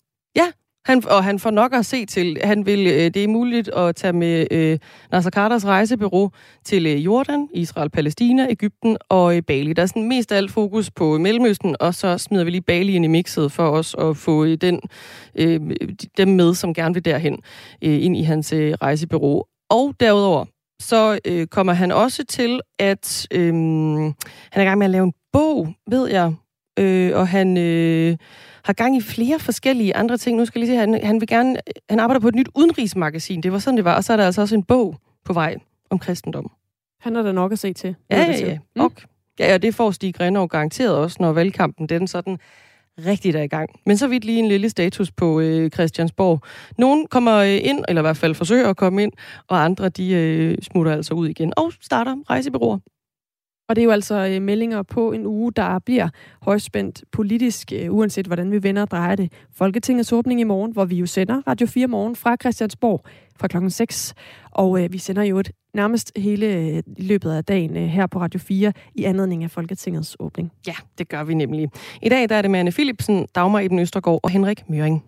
Han, 0.85 1.03
og 1.07 1.23
han 1.23 1.39
får 1.39 1.51
nok 1.51 1.73
at 1.73 1.85
se 1.85 2.05
til. 2.05 2.37
Han 2.43 2.65
vil, 2.65 2.87
øh, 2.87 2.93
det 2.93 3.17
er 3.17 3.27
muligt 3.27 3.69
at 3.69 3.95
tage 3.95 4.13
med 4.13 4.47
øh, 4.51 4.79
Nasser 5.11 5.31
Carters 5.31 5.65
rejsebureau 5.65 6.31
til 6.65 6.85
øh, 6.85 7.05
Jordan, 7.05 7.47
Israel, 7.53 7.89
Palæstina, 7.89 8.47
Ægypten 8.49 8.97
og 9.09 9.35
øh, 9.35 9.41
Bali. 9.41 9.73
Der 9.73 9.81
er 9.81 9.85
sådan 9.85 10.07
mest 10.07 10.31
af 10.31 10.37
alt 10.37 10.51
fokus 10.51 10.91
på 10.91 11.17
Mellemøsten, 11.17 11.75
og 11.79 11.95
så 11.95 12.17
smider 12.17 12.43
vi 12.43 12.49
lige 12.49 12.61
Bali 12.61 12.95
ind 12.95 13.05
i 13.05 13.07
mixet 13.07 13.51
for 13.51 13.69
os 13.69 13.95
at 13.99 14.17
få 14.17 14.45
øh, 14.45 14.57
den, 14.61 14.79
øh, 15.35 15.61
dem 16.17 16.27
med, 16.27 16.53
som 16.53 16.73
gerne 16.73 16.93
vil 16.93 17.05
derhen, 17.05 17.39
øh, 17.83 18.05
ind 18.05 18.17
i 18.17 18.21
hans 18.23 18.53
øh, 18.53 18.73
rejsebureau. 18.81 19.43
Og 19.69 19.93
derudover, 19.99 20.45
så 20.81 21.19
øh, 21.25 21.47
kommer 21.47 21.73
han 21.73 21.91
også 21.91 22.25
til 22.25 22.61
at... 22.79 23.27
Øh, 23.31 23.53
han 23.53 24.13
er 24.51 24.61
i 24.61 24.65
gang 24.65 24.77
med 24.77 24.85
at 24.85 24.91
lave 24.91 25.03
en 25.03 25.13
bog, 25.33 25.67
ved 25.89 26.09
jeg. 26.09 26.33
Øh, 26.79 27.17
og 27.17 27.27
han 27.27 27.57
øh, 27.57 28.17
har 28.65 28.73
gang 28.73 28.97
i 28.97 29.01
flere 29.01 29.39
forskellige 29.39 29.95
andre 29.95 30.17
ting. 30.17 30.37
Nu 30.37 30.45
skal 30.45 30.59
jeg 30.59 30.67
lige 30.67 30.75
se, 30.75 30.79
han, 30.79 31.05
han 31.05 31.21
vil 31.21 31.27
gerne... 31.27 31.57
Han 31.89 31.99
arbejder 31.99 32.19
på 32.19 32.27
et 32.27 32.35
nyt 32.35 32.49
udenrigsmagasin. 32.55 33.41
Det 33.41 33.51
var 33.51 33.59
sådan, 33.59 33.77
det 33.77 33.85
var. 33.85 33.95
Og 33.95 34.03
så 34.03 34.13
er 34.13 34.17
der 34.17 34.25
altså 34.25 34.41
også 34.41 34.55
en 34.55 34.63
bog 34.63 34.95
på 35.25 35.33
vej 35.33 35.55
om 35.89 35.99
kristendom. 35.99 36.51
Han 37.01 37.15
er 37.15 37.21
der 37.21 37.31
nok 37.31 37.51
at 37.51 37.59
se 37.59 37.73
til. 37.73 37.95
Ja, 38.11 38.17
ja, 38.17 38.47
ja. 38.47 38.57
Mm. 38.75 38.81
Og, 38.81 38.91
ja, 39.39 39.51
ja, 39.51 39.57
det 39.57 39.75
får 39.75 39.91
Stig 39.91 40.15
Grenov 40.15 40.47
garanteret 40.47 40.97
også, 40.97 41.17
når 41.19 41.31
valgkampen 41.31 41.89
den 41.89 42.07
sådan 42.07 42.37
rigtigt 43.05 43.35
er 43.35 43.41
i 43.41 43.47
gang. 43.47 43.69
Men 43.85 43.97
så 43.97 44.07
vidt 44.07 44.25
lige 44.25 44.39
en 44.39 44.47
lille 44.47 44.69
status 44.69 45.11
på 45.11 45.39
øh, 45.39 45.69
Christiansborg. 45.69 46.41
Nogle 46.77 47.07
kommer 47.07 47.35
øh, 47.37 47.59
ind, 47.63 47.85
eller 47.87 48.01
i 48.01 48.03
hvert 48.03 48.17
fald 48.17 48.35
forsøger 48.35 48.69
at 48.69 48.77
komme 48.77 49.03
ind, 49.03 49.11
og 49.47 49.63
andre 49.63 49.89
de 49.89 50.11
øh, 50.13 50.57
smutter 50.61 50.91
altså 50.91 51.13
ud 51.13 51.27
igen 51.27 51.53
og 51.57 51.71
starter 51.81 52.15
rejsebyråer. 52.29 52.77
Og 53.73 53.75
det 53.75 53.81
er 53.81 53.85
jo 53.85 53.91
altså 53.91 54.27
øh, 54.27 54.41
meldinger 54.41 54.83
på 54.83 55.11
en 55.11 55.25
uge, 55.25 55.51
der 55.51 55.79
bliver 55.79 56.09
højspændt 56.41 57.03
politisk, 57.11 57.71
øh, 57.75 57.93
uanset 57.93 58.25
hvordan 58.25 58.51
vi 58.51 58.63
vender 58.63 58.81
og 58.81 58.91
drejer 58.91 59.15
det. 59.15 59.31
Folketingets 59.57 60.11
åbning 60.11 60.39
i 60.39 60.43
morgen, 60.43 60.71
hvor 60.71 60.85
vi 60.85 60.95
jo 60.95 61.05
sender 61.05 61.41
Radio 61.47 61.67
4 61.67 61.87
morgen 61.87 62.15
fra 62.15 62.35
Christiansborg 62.41 63.05
fra 63.39 63.47
klokken 63.47 63.69
6. 63.69 64.13
Og 64.51 64.83
øh, 64.83 64.93
vi 64.93 64.97
sender 64.97 65.23
jo 65.23 65.39
et 65.39 65.51
nærmest 65.73 66.11
hele 66.17 66.45
øh, 66.45 66.83
løbet 66.97 67.31
af 67.31 67.45
dagen 67.45 67.77
øh, 67.77 67.83
her 67.83 68.07
på 68.07 68.19
Radio 68.19 68.39
4 68.39 68.73
i 68.95 69.03
anledning 69.03 69.43
af 69.43 69.51
Folketingets 69.51 70.15
åbning. 70.19 70.51
Ja, 70.67 70.75
det 70.97 71.09
gør 71.09 71.23
vi 71.23 71.33
nemlig. 71.33 71.69
I 72.01 72.09
dag 72.09 72.29
der 72.29 72.35
er 72.35 72.41
det 72.41 72.51
med 72.51 72.59
Anne 72.59 72.71
Philipsen, 72.71 73.27
Dagmar 73.35 73.59
Eben 73.59 73.79
Østergaard 73.79 74.19
og 74.23 74.29
Henrik 74.29 74.69
Møring. 74.69 75.03